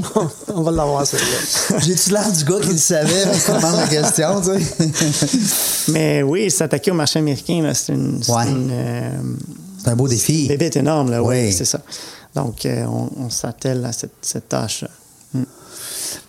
On 0.53 0.63
va 0.63 0.73
l'avoir, 0.73 1.07
celle-là. 1.07 1.79
J'ai-tu 1.79 2.11
l'air 2.11 2.33
du 2.33 2.43
gars 2.45 2.59
qui 2.61 2.71
le 2.73 2.79
savait 2.79 3.25
qu'on 3.47 3.55
demande 3.59 3.77
la 3.77 3.87
question, 3.87 4.41
tu 4.41 4.61
sais? 4.61 5.89
Mais 5.93 6.23
oui, 6.25 6.51
s'attaquer 6.51 6.91
au 6.91 6.95
marché 6.95 7.21
américain, 7.21 7.71
c'est 7.73 7.93
une, 7.93 8.21
c'est 8.21 8.33
Ouais. 8.33 8.49
une, 8.49 8.71
euh, 8.73 9.11
C'est 9.85 9.91
un 9.91 9.95
beau 9.97 10.09
défi. 10.09 10.49
bébête 10.49 10.77
énorme, 10.79 11.13
là, 11.13 11.23
oui, 11.23 11.45
Oui. 11.47 11.53
c'est 11.53 11.65
ça. 11.65 11.79
Donc, 12.35 12.67
euh, 12.67 12.85
on, 12.87 13.09
on 13.27 13.31
s'attelle 13.31 13.85
à 13.85 13.93
cette, 13.93 14.15
cette 14.21 14.49
tâche-là. 14.49 14.89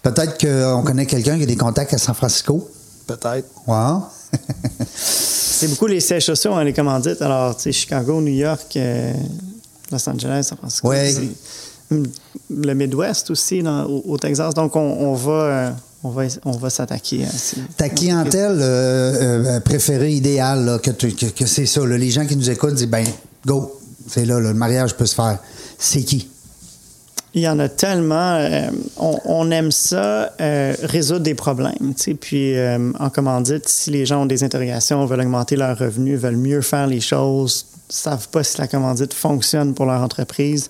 Peut-être 0.04 0.38
qu'on 0.40 0.84
connaît 0.84 1.08
quelqu'un 1.08 1.38
qui 1.38 1.44
a 1.44 1.46
des 1.48 1.56
contacts 1.58 1.94
à 1.94 1.98
San 1.98 2.14
Francisco. 2.14 2.70
Peut-être. 3.16 3.48
Wow. 3.68 4.04
C'est 4.96 5.68
beaucoup 5.68 5.88
les 5.88 6.00
sièges 6.00 6.26
sociaux, 6.26 6.54
hein, 6.54 6.64
les 6.64 6.74
commandites. 6.74 7.22
Alors, 7.22 7.56
tu 7.56 7.64
sais, 7.64 7.72
Chicago, 7.72 8.22
New 8.22 8.28
York, 8.34 8.76
euh, 8.78 9.14
Los 9.92 10.08
Angeles, 10.10 10.44
San 10.44 10.58
Francisco. 10.58 10.92
C'est- 10.94 11.98
Le 12.52 12.74
Midwest 12.76 13.32
aussi, 13.32 13.64
dans- 13.64 13.86
au, 13.86 14.04
au 14.14 14.18
Texas. 14.18 14.54
Donc, 14.54 14.76
on, 14.76 14.80
on 14.80 15.14
va, 15.16 15.32
euh, 15.32 15.72
on 16.04 16.10
va, 16.10 16.24
on 16.46 16.52
va 16.52 16.70
s'attaquer 16.70 17.26
Ta 17.78 17.90
clientèle 17.90 18.60
euh, 18.62 19.60
préférée, 19.60 20.12
idéale, 20.14 20.66
là, 20.66 20.78
que, 20.80 20.92
que, 20.92 21.26
que 21.26 21.46
c'est 21.48 21.66
ça. 21.66 21.84
là, 21.86 21.98
les 21.98 22.12
gens 22.12 22.26
qui 22.28 22.36
nous 22.36 22.50
écoutent 22.50 22.76
disent 22.76 22.88
ben, 22.88 23.06
go, 23.46 23.80
c'est 24.08 24.26
là, 24.26 24.36
là, 24.40 24.50
le 24.50 24.54
mariage 24.54 24.96
peut 24.96 25.08
se 25.08 25.16
faire. 25.16 25.40
C'est 25.80 26.04
qui? 26.04 26.30
Il 27.36 27.42
y 27.42 27.48
en 27.48 27.60
a 27.60 27.70
tellement. 27.70 28.36
euh, 28.40 28.70
on, 28.98 29.20
on 29.26 29.52
aime 29.52 29.72
ça, 29.72 30.34
euh, 30.42 30.74
résoudre 30.84 31.20
des 31.22 31.36
problèmes. 31.36 31.94
Puis, 32.20 32.58
euh, 32.58 32.92
en 33.00 33.10
commandite, 33.10 33.68
si 33.70 33.92
les 33.92 34.06
gens 34.06 34.24
ont 34.24 34.26
des 34.26 34.44
interrogations, 34.44 35.06
veulent 35.06 35.22
augmenter 35.22 35.56
leurs 35.56 35.78
revenus, 35.78 36.20
veulent 36.20 36.38
mieux 36.38 36.62
faire 36.62 36.88
les 36.88 37.02
choses, 37.02 37.66
savent 37.88 38.30
pas 38.30 38.44
si 38.44 38.58
la 38.58 38.68
commandite 38.68 39.14
fonctionne 39.14 39.74
pour 39.76 39.86
leur 39.86 40.02
entreprise, 40.02 40.70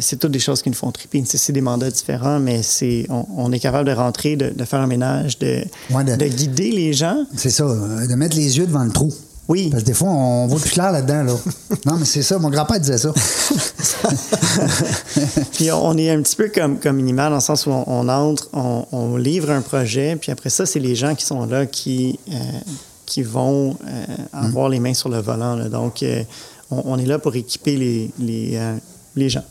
c'est 0.00 0.18
toutes 0.18 0.32
des 0.32 0.38
choses 0.40 0.62
qui 0.62 0.68
nous 0.70 0.74
font 0.74 0.90
triper. 0.90 1.22
C'est 1.26 1.52
des 1.52 1.60
mandats 1.60 1.90
différents, 1.90 2.40
mais 2.40 2.62
c'est, 2.62 3.06
on, 3.08 3.24
on 3.36 3.52
est 3.52 3.60
capable 3.60 3.88
de 3.88 3.94
rentrer, 3.94 4.34
de, 4.36 4.50
de 4.50 4.64
faire 4.64 4.80
un 4.80 4.86
ménage, 4.88 5.38
de, 5.38 5.62
Ouais, 5.90 6.02
de- 6.04 6.16
de 6.16 6.26
guider 6.26 6.72
les 6.72 6.92
gens. 6.92 7.24
C'est 7.36 7.50
ça, 7.50 7.64
de 7.64 8.14
mettre 8.14 8.36
les 8.36 8.58
yeux 8.58 8.66
devant 8.66 8.84
le 8.84 8.90
trou. 8.90 9.12
Oui. 9.48 9.68
Parce 9.70 9.82
que 9.82 9.86
des 9.86 9.94
fois, 9.94 10.08
on 10.08 10.46
voit 10.46 10.58
plus 10.58 10.70
clair 10.70 10.92
là-dedans. 10.92 11.22
Là. 11.22 11.32
non, 11.86 11.96
mais 11.98 12.04
c'est 12.04 12.22
ça. 12.22 12.38
Mon 12.38 12.50
grand-père 12.50 12.80
disait 12.80 12.98
ça. 12.98 13.12
puis 15.52 15.70
on 15.70 15.96
est 15.96 16.10
un 16.10 16.20
petit 16.22 16.36
peu 16.36 16.50
comme, 16.52 16.78
comme 16.78 16.96
Minimal, 16.96 17.30
dans 17.30 17.36
le 17.36 17.40
sens 17.40 17.66
où 17.66 17.70
on, 17.70 17.84
on 17.86 18.08
entre, 18.08 18.48
on, 18.52 18.86
on, 18.92 19.16
livre 19.16 19.50
un 19.50 19.60
projet, 19.60 20.16
puis 20.16 20.32
après 20.32 20.50
ça, 20.50 20.66
c'est 20.66 20.80
les 20.80 20.94
gens 20.94 21.14
qui 21.14 21.24
sont 21.24 21.46
là 21.46 21.66
qui, 21.66 22.18
euh, 22.30 22.34
qui 23.04 23.22
vont 23.22 23.76
euh, 23.86 24.04
avoir 24.32 24.68
mm. 24.68 24.72
les 24.72 24.80
mains 24.80 24.94
sur 24.94 25.08
le 25.08 25.18
volant. 25.18 25.54
Là. 25.54 25.68
Donc, 25.68 26.02
euh, 26.02 26.22
on, 26.70 26.82
on, 26.86 26.98
est 26.98 27.06
là 27.06 27.18
pour 27.18 27.34
équiper 27.36 27.76
les, 27.76 28.10
les, 28.18 28.58
les 29.14 29.28
gens. 29.28 29.44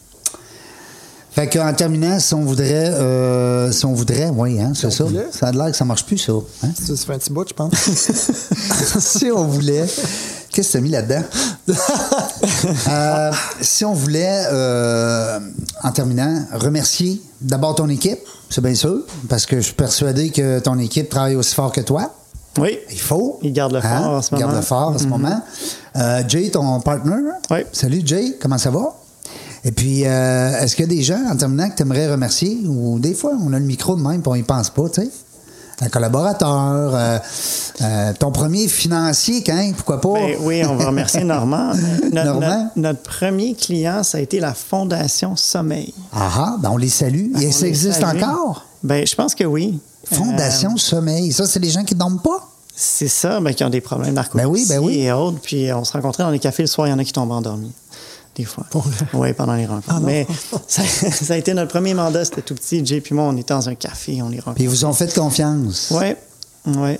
Fait 1.36 1.50
qu'en 1.50 1.74
terminant, 1.74 2.18
si 2.18 2.34
on 2.34 2.44
voudrait, 2.46 2.92
euh, 2.92 3.70
si 3.70 3.86
on 3.86 3.94
voudrait, 3.94 4.30
oui, 4.34 4.62
hein, 4.62 4.72
c'est 4.74 4.90
ça. 4.90 5.04
Voulait. 5.04 5.28
Ça 5.32 5.48
a 5.48 5.52
l'air 5.52 5.70
que 5.70 5.76
ça 5.76 5.84
marche 5.84 6.06
plus, 6.06 6.18
ça. 6.18 6.32
Hein? 6.32 6.70
Ça, 6.80 6.96
ça 6.96 7.06
fait 7.06 7.14
un 7.14 7.18
petit 7.18 7.34
bout, 7.34 7.46
je 7.46 7.54
pense. 7.54 7.74
si 9.00 9.30
on 9.32 9.44
voulait, 9.44 9.86
qu'est-ce 10.50 10.68
que 10.70 10.72
tu 10.72 10.78
as 10.78 10.80
mis 10.80 10.92
là-dedans? 10.92 11.24
euh, 12.90 13.32
si 13.60 13.84
on 13.84 13.92
voulait, 13.92 14.46
euh, 14.50 15.42
en 15.84 15.92
terminant, 15.92 16.42
remercier 16.54 17.22
d'abord 17.42 17.76
ton 17.76 17.90
équipe, 17.90 18.20
c'est 18.50 18.62
bien 18.62 18.74
sûr, 18.74 19.00
parce 19.28 19.46
que 19.46 19.58
je 19.58 19.62
suis 19.66 19.74
persuadé 19.74 20.30
que 20.30 20.60
ton 20.60 20.80
équipe 20.80 21.10
travaille 21.10 21.36
aussi 21.36 21.54
fort 21.54 21.74
que 21.74 21.82
toi. 21.82 22.14
Oui. 22.58 22.80
Il 22.90 23.02
faut. 23.02 23.40
Il 23.42 23.52
garde 23.52 23.74
le 23.74 23.82
fort 23.82 23.92
hein? 23.92 24.08
en 24.08 24.22
ce 24.22 24.34
moment. 24.34 24.40
Il 24.40 24.46
garde 24.46 24.56
le 24.56 24.62
fort 24.62 24.88
en 24.88 24.98
ce 24.98 25.04
mm 25.04 25.08
-hmm. 25.08 25.10
moment. 25.10 25.42
Euh, 25.98 26.24
Jay, 26.30 26.50
ton 26.50 26.80
partner. 26.80 27.18
Oui. 27.52 27.58
Salut, 27.74 28.02
Jay. 28.06 28.38
Comment 28.42 28.58
ça 28.58 28.70
va? 28.70 28.96
Et 29.66 29.72
puis, 29.72 30.06
euh, 30.06 30.62
est-ce 30.62 30.76
qu'il 30.76 30.86
y 30.86 30.88
a 30.88 30.96
des 30.96 31.02
gens, 31.02 31.20
en 31.28 31.36
terminant, 31.36 31.68
que 31.70 31.76
tu 31.76 31.82
aimerais 31.82 32.10
remercier? 32.10 32.60
Ou 32.68 33.00
des 33.00 33.16
fois, 33.16 33.32
on 33.42 33.52
a 33.52 33.60
le 33.60 33.66
micro 33.66 33.96
de 33.96 34.02
même, 34.02 34.22
puis 34.22 34.32
on 34.32 34.36
n'y 34.36 34.44
pense 34.44 34.70
pas, 34.70 34.88
tu 34.90 35.02
sais? 35.02 35.10
Un 35.82 35.90
collaborateur, 35.90 36.96
euh, 36.96 37.18
euh, 37.82 38.14
ton 38.18 38.32
premier 38.32 38.68
financier, 38.68 39.44
quand, 39.44 39.72
pourquoi 39.76 40.00
pas? 40.00 40.14
Ben, 40.14 40.38
oui, 40.42 40.64
on 40.64 40.76
va 40.76 40.86
remercier 40.86 41.24
Normand. 41.26 41.74
Notre, 41.74 42.14
Normand? 42.14 42.40
Notre, 42.40 42.72
notre, 42.76 43.02
premier 43.02 43.56
client, 43.56 44.04
ça 44.04 44.20
a 44.20 44.22
été 44.22 44.40
la 44.40 44.54
Fondation 44.54 45.36
Sommeil. 45.36 45.94
Ah 46.14 46.30
ah, 46.38 46.56
ben 46.62 46.70
on 46.70 46.78
les 46.78 46.88
salue. 46.88 47.34
Ben, 47.34 47.42
Et 47.42 47.52
ça 47.52 47.68
existe 47.68 48.00
salue. 48.00 48.22
encore? 48.22 48.66
Ben, 48.84 49.06
je 49.06 49.16
pense 49.16 49.36
que 49.36 49.44
oui. 49.44 49.80
Fondation 50.06 50.76
euh, 50.76 50.78
Sommeil. 50.78 51.34
Ça, 51.34 51.46
c'est 51.48 51.60
les 51.60 51.72
gens 51.72 51.84
qui 51.84 51.96
ne 51.96 52.00
dorment 52.00 52.22
pas? 52.22 52.48
C'est 52.74 53.10
ça, 53.10 53.42
ben, 53.42 53.54
qui 53.54 53.64
ont 53.64 53.70
des 53.70 53.82
problèmes 53.82 54.14
narcolepsie 54.14 54.48
ben 54.48 54.50
oui, 54.50 54.66
ben 54.70 54.80
oui. 54.80 55.00
et 55.00 55.12
autres. 55.12 55.40
Puis 55.42 55.74
on 55.74 55.84
se 55.84 55.92
rencontrait 55.92 56.24
dans 56.24 56.30
les 56.30 56.40
cafés 56.40 56.64
le 56.64 56.68
soir, 56.68 56.88
il 56.88 56.92
y 56.92 56.94
en 56.94 57.00
a 57.00 57.04
qui 57.04 57.14
tombent 57.14 57.32
endormis 57.32 57.74
des 58.36 58.46
fois. 58.46 58.66
Oui, 59.14 59.34
pendant 59.34 59.56
les 59.56 59.66
rencontres. 59.66 59.88
Ah, 59.90 60.00
Mais 60.02 60.28
ça, 60.68 60.84
ça, 61.12 61.34
a 61.34 61.38
été 61.38 61.54
notre 61.54 61.72
premier 61.72 61.94
mandat, 61.94 62.26
c'était 62.26 62.42
tout 62.42 62.56
petit. 62.56 62.86
Jay 62.86 63.02
puis 63.02 63.16
moi, 63.16 63.26
on 63.26 63.38
était 63.38 63.54
dans 63.54 63.70
un 63.70 63.76
café, 63.76 64.22
on 64.22 64.30
les 64.30 64.38
rencontrait. 64.38 64.56
Puis 64.56 64.64
ils 64.66 64.70
vous 64.70 64.86
ont 64.86 64.94
fait 64.94 65.14
confiance. 65.14 65.92
Oui. 65.92 66.14
Oui. 66.68 66.98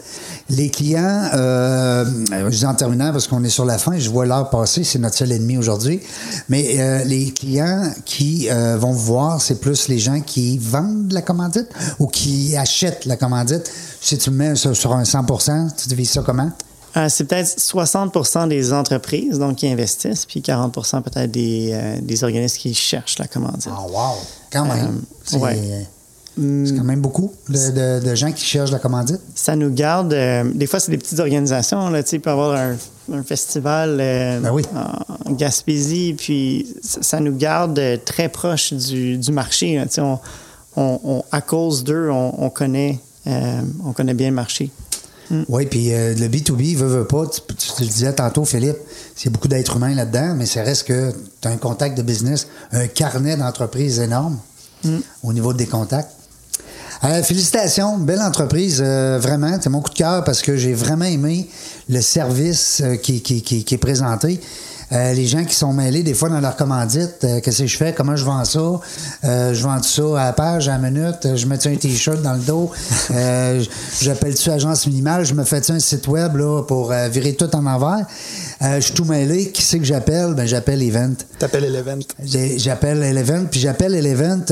Les 0.50 0.70
clients, 0.70 1.30
euh, 1.34 2.06
je 2.32 2.58
dis 2.58 2.66
en 2.66 2.76
terminant 2.76 3.12
parce 3.12 3.28
qu'on 3.28 3.44
est 3.44 3.50
sur 3.50 3.66
la 3.66 3.80
fin, 3.80 3.98
je 3.98 4.10
vois 4.10 4.28
l'heure 4.28 4.50
passer, 4.52 4.84
c'est 4.84 5.00
notre 5.00 5.16
seul 5.16 5.32
ennemi 5.32 5.58
aujourd'hui. 5.58 6.02
Mais 6.50 6.80
euh, 6.80 7.04
les 7.04 7.32
clients 7.32 7.92
qui 8.06 8.48
euh, 8.52 8.78
vont 8.78 8.92
vous 8.92 9.06
voir, 9.06 9.42
c'est 9.42 9.60
plus 9.60 9.88
les 9.88 9.98
gens 9.98 10.22
qui 10.22 10.60
vendent 10.60 11.12
la 11.12 11.24
commandite 11.24 11.68
ou 11.98 12.08
qui 12.08 12.56
achètent 12.56 13.06
la 13.06 13.18
commandite. 13.18 13.72
Si 14.02 14.18
tu 14.20 14.30
me 14.30 14.38
mets 14.38 14.56
ça 14.56 14.74
sur 14.76 14.94
un 14.94 15.04
100% 15.04 15.76
tu 15.76 15.88
divises 15.88 16.12
ça 16.12 16.22
comment? 16.24 16.52
Euh, 16.98 17.08
c'est 17.10 17.26
peut-être 17.26 17.58
60% 17.60 18.48
des 18.48 18.72
entreprises 18.72 19.38
donc, 19.38 19.58
qui 19.58 19.68
investissent, 19.68 20.26
puis 20.26 20.40
40% 20.40 21.02
peut-être 21.02 21.32
des, 21.32 21.72
euh, 21.74 21.98
des 22.02 22.24
organismes 22.24 22.58
qui 22.58 22.74
cherchent 22.74 23.20
la 23.20 23.28
commandite. 23.28 23.70
Ah, 23.70 23.84
oh, 23.86 23.92
wow! 23.92 24.16
Quand 24.52 24.66
même. 24.66 25.02
Euh, 25.34 25.38
ouais. 25.38 25.88
C'est 26.38 26.76
quand 26.76 26.84
même 26.84 27.00
beaucoup 27.00 27.32
de, 27.48 27.72
de, 27.72 28.06
de, 28.06 28.16
gens 28.16 28.32
qui 28.32 28.44
cherchent 28.44 28.72
la 28.72 28.80
commandite. 28.80 29.22
Ça 29.36 29.56
nous 29.56 29.70
garde. 29.70 30.14
Euh, 30.14 30.44
des 30.54 30.68
fois, 30.68 30.82
c'est 30.82 30.92
des 30.92 30.98
petites 30.98 31.20
organisations. 31.20 31.90
Là, 31.90 32.02
il 32.12 32.20
peut 32.20 32.30
y 32.30 32.34
avoir 32.34 32.58
un, 32.58 32.76
un 33.14 33.24
festival 33.24 33.98
ben 33.98 34.52
oui. 34.52 34.64
en 35.26 35.32
Gaspésie, 35.32 36.14
puis 36.18 36.68
ça 36.82 37.22
nous 37.22 37.36
garde 37.36 37.80
très 38.04 38.28
proche 38.28 38.74
du, 38.74 39.18
du 39.18 39.32
marché. 39.32 39.78
Là, 39.78 39.86
on, 40.00 40.20
on, 40.76 41.00
on, 41.04 41.24
à 41.32 41.42
cause 41.42 41.84
d'eux, 41.84 42.10
on, 42.10 42.34
on, 42.38 42.50
connaît, 42.50 43.00
euh, 43.28 43.62
on 43.86 43.94
connaît 43.94 44.14
bien 44.14 44.30
le 44.30 44.36
marché. 44.36 44.70
Mm. 45.30 45.44
Oui, 45.50 45.66
puis 45.66 45.94
euh, 45.94 46.14
le 46.14 46.28
B2B, 46.28 46.76
veut, 46.76 46.88
veut 46.88 47.06
pas, 47.06 47.26
tu, 47.28 47.42
tu, 47.48 47.56
tu, 47.56 47.82
le 47.82 47.88
disais 47.88 48.14
tantôt, 48.14 48.46
Philippe, 48.46 48.78
c'est 49.16 49.30
beaucoup 49.30 49.48
d'êtres 49.48 49.78
humains 49.78 49.96
là-dedans, 49.96 50.36
mais 50.36 50.46
ça 50.46 50.64
reste 50.64 50.88
que 50.88 51.12
tu 51.42 51.48
as 51.48 51.52
un 51.52 51.58
contact 51.58 51.98
de 51.98 52.04
business, 52.04 52.48
un 52.72 52.88
carnet 52.88 53.38
d'entreprise 53.38 54.00
énorme 54.00 54.38
mm. 54.84 54.98
au 55.24 55.34
niveau 55.34 55.54
des 55.54 55.66
contacts. 55.66 56.12
Euh, 57.04 57.22
félicitations, 57.24 57.98
belle 57.98 58.22
entreprise, 58.22 58.82
euh, 58.84 59.20
vraiment. 59.22 59.58
C'est 59.62 59.70
mon 59.70 59.82
coup 59.82 59.92
de 59.92 59.96
cœur 59.96 60.24
parce 60.24 60.42
que 60.42 60.56
j'ai 60.56 60.74
vraiment 60.74 61.06
aimé 61.06 61.48
le 61.90 62.02
service 62.02 62.82
euh, 62.84 62.96
qui, 62.96 63.22
qui, 63.22 63.42
qui, 63.42 63.64
qui, 63.64 63.76
est 63.76 63.80
présenté. 63.80 64.40
Euh, 64.96 65.14
les 65.14 65.26
gens 65.26 65.44
qui 65.44 65.56
sont 65.56 65.74
mêlés 65.74 66.04
des 66.04 66.14
fois 66.14 66.30
dans 66.30 66.40
leur 66.40 66.56
commandite, 66.56 67.24
euh, 67.24 67.42
qu'est-ce 67.42 67.64
que 67.64 67.68
je 67.68 67.76
fais, 67.76 67.94
comment 67.94 68.16
je 68.16 68.24
vends 68.24 68.46
ça, 68.46 68.80
euh, 69.26 69.54
je 69.54 69.64
vends 69.64 69.82
ça 69.84 70.22
à 70.22 70.26
la 70.26 70.34
page, 70.34 70.70
à 70.70 70.78
la 70.78 70.90
minute, 70.90 71.36
je 71.36 71.46
mets 71.48 71.68
un 71.68 71.76
t-shirt 71.76 72.22
dans 72.22 72.34
le 72.34 72.40
dos, 72.40 72.72
j'appelle-tu 74.02 74.50
agence 74.50 74.88
minimale, 74.88 75.26
je 75.26 75.34
me 75.34 75.44
fais 75.44 75.70
un 75.70 75.80
site 75.80 76.08
web 76.08 76.38
là, 76.38 76.64
pour 76.64 76.94
virer 77.12 77.34
tout 77.34 77.54
en 77.56 77.66
envers? 77.66 78.06
je 78.62 78.80
suis 78.80 78.94
tout 78.94 79.06
mêlé, 79.06 79.52
qui 79.52 79.62
c'est 79.62 79.80
que 79.80 79.86
j'appelle? 79.86 80.34
Ben 80.34 80.46
j'appelle 80.46 80.82
Event. 80.82 81.16
T'appelles 81.40 81.66
Elevent. 81.66 82.00
J'appelle 82.24 83.04
Elevent, 83.04 83.46
puis 83.52 83.60
j'appelle 83.60 83.96
Elevent 83.96 84.46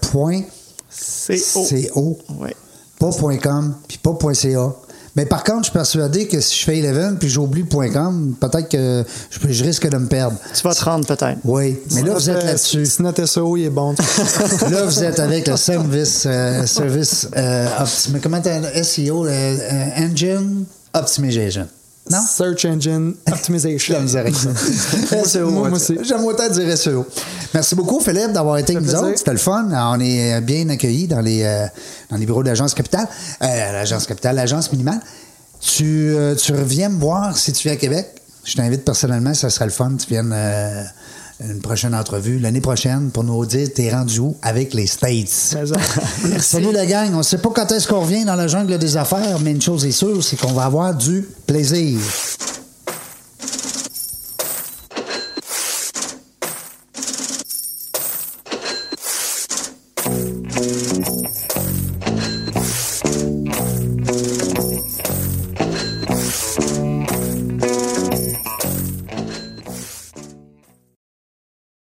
point 0.00 0.42
CO. 0.90 2.18
Ouais. 2.40 2.56
Pas 2.98 3.10
.com, 3.42 3.74
puis 3.86 3.98
pas 3.98 4.16
.ca. 4.34 4.72
Mais 5.16 5.24
par 5.24 5.42
contre, 5.42 5.60
je 5.60 5.64
suis 5.64 5.72
persuadé 5.72 6.28
que 6.28 6.40
si 6.40 6.58
je 6.58 6.64
fais 6.64 6.78
Eleven 6.78 7.16
puis 7.18 7.28
j'oublie 7.28 7.64
.com, 7.64 8.34
peut-être 8.38 8.68
que 8.68 9.02
je, 9.30 9.52
je, 9.52 9.64
risque 9.64 9.88
de 9.88 9.96
me 9.96 10.06
perdre. 10.06 10.36
Tu 10.54 10.62
vas 10.62 10.74
te 10.74 10.84
rendre 10.84 11.06
peut-être. 11.06 11.38
Oui, 11.44 11.78
mais 11.94 12.02
là, 12.02 12.12
vous 12.12 12.30
êtes 12.30 12.44
là-dessus. 12.44 12.84
Si 12.84 13.02
notre 13.02 13.24
SEO, 13.24 13.56
est 13.56 13.70
bon. 13.70 13.94
là, 14.70 14.84
vous 14.84 15.02
êtes 15.02 15.18
avec 15.18 15.48
le 15.48 15.56
service, 15.56 16.24
euh, 16.26 16.66
service 16.66 17.28
euh, 17.34 17.66
optim... 17.80 18.18
Comment 18.22 18.42
SEO, 18.82 19.26
euh, 19.26 19.88
Engine? 19.96 20.64
Optimization. 20.92 21.66
Non? 22.10 22.20
Search 22.20 22.64
Engine 22.64 23.14
Optimization. 23.30 23.94
La 23.94 24.00
misère 24.00 24.20
avec 24.20 24.34
ça. 24.36 24.50
SEO. 25.24 25.50
Moi, 25.50 25.68
moi 25.68 25.76
aussi. 25.76 25.98
J'aime 26.02 26.24
autant 26.24 26.48
dire 26.48 26.76
SEO. 26.78 27.04
Merci 27.52 27.74
beaucoup, 27.74 28.00
Philippe, 28.00 28.32
d'avoir 28.32 28.58
été 28.58 28.76
avec 28.76 28.86
nous 28.86 28.94
autres. 28.94 29.16
C'était 29.18 29.32
le 29.32 29.38
fun. 29.38 29.68
On 29.72 29.98
est 30.00 30.40
bien 30.40 30.68
accueillis 30.68 31.08
dans 31.08 31.20
les, 31.20 31.42
euh, 31.42 31.66
dans 32.10 32.16
les 32.16 32.26
bureaux 32.26 32.42
de 32.42 32.48
l'Agence 32.48 32.74
Capitale. 32.74 33.08
Euh, 33.42 33.72
L'Agence 33.72 34.06
Capitale, 34.06 34.36
l'Agence 34.36 34.70
Minimale. 34.72 35.00
Tu, 35.60 36.10
euh, 36.14 36.34
tu 36.34 36.52
reviens 36.52 36.88
me 36.90 37.00
voir 37.00 37.36
si 37.36 37.52
tu 37.52 37.64
viens 37.66 37.72
à 37.72 37.80
Québec. 37.80 38.06
Je 38.44 38.54
t'invite 38.54 38.84
personnellement, 38.84 39.34
ça 39.34 39.50
serait 39.50 39.64
le 39.64 39.72
fun. 39.72 39.92
Tu 39.98 40.06
viennes 40.08 40.32
euh, 40.32 40.84
une 41.40 41.60
prochaine 41.60 41.94
entrevue 41.94 42.38
l'année 42.38 42.60
prochaine 42.60 43.10
pour 43.10 43.24
nous 43.24 43.44
dire 43.44 43.68
t'es 43.74 43.90
rendu 43.90 44.20
où 44.20 44.36
avec 44.42 44.72
les 44.74 44.86
States? 44.86 45.28
Salut 46.40 46.72
la 46.72 46.86
gang. 46.86 47.10
On 47.12 47.18
ne 47.18 47.22
sait 47.22 47.38
pas 47.38 47.50
quand 47.54 47.70
est-ce 47.72 47.86
qu'on 47.86 48.00
revient 48.00 48.24
dans 48.24 48.36
la 48.36 48.48
jungle 48.48 48.78
des 48.78 48.96
affaires, 48.96 49.38
mais 49.40 49.52
une 49.52 49.62
chose 49.62 49.84
est 49.84 49.92
sûre, 49.92 50.22
c'est 50.24 50.36
qu'on 50.36 50.52
va 50.52 50.64
avoir 50.64 50.94
du 50.94 51.28
plaisir. 51.46 51.98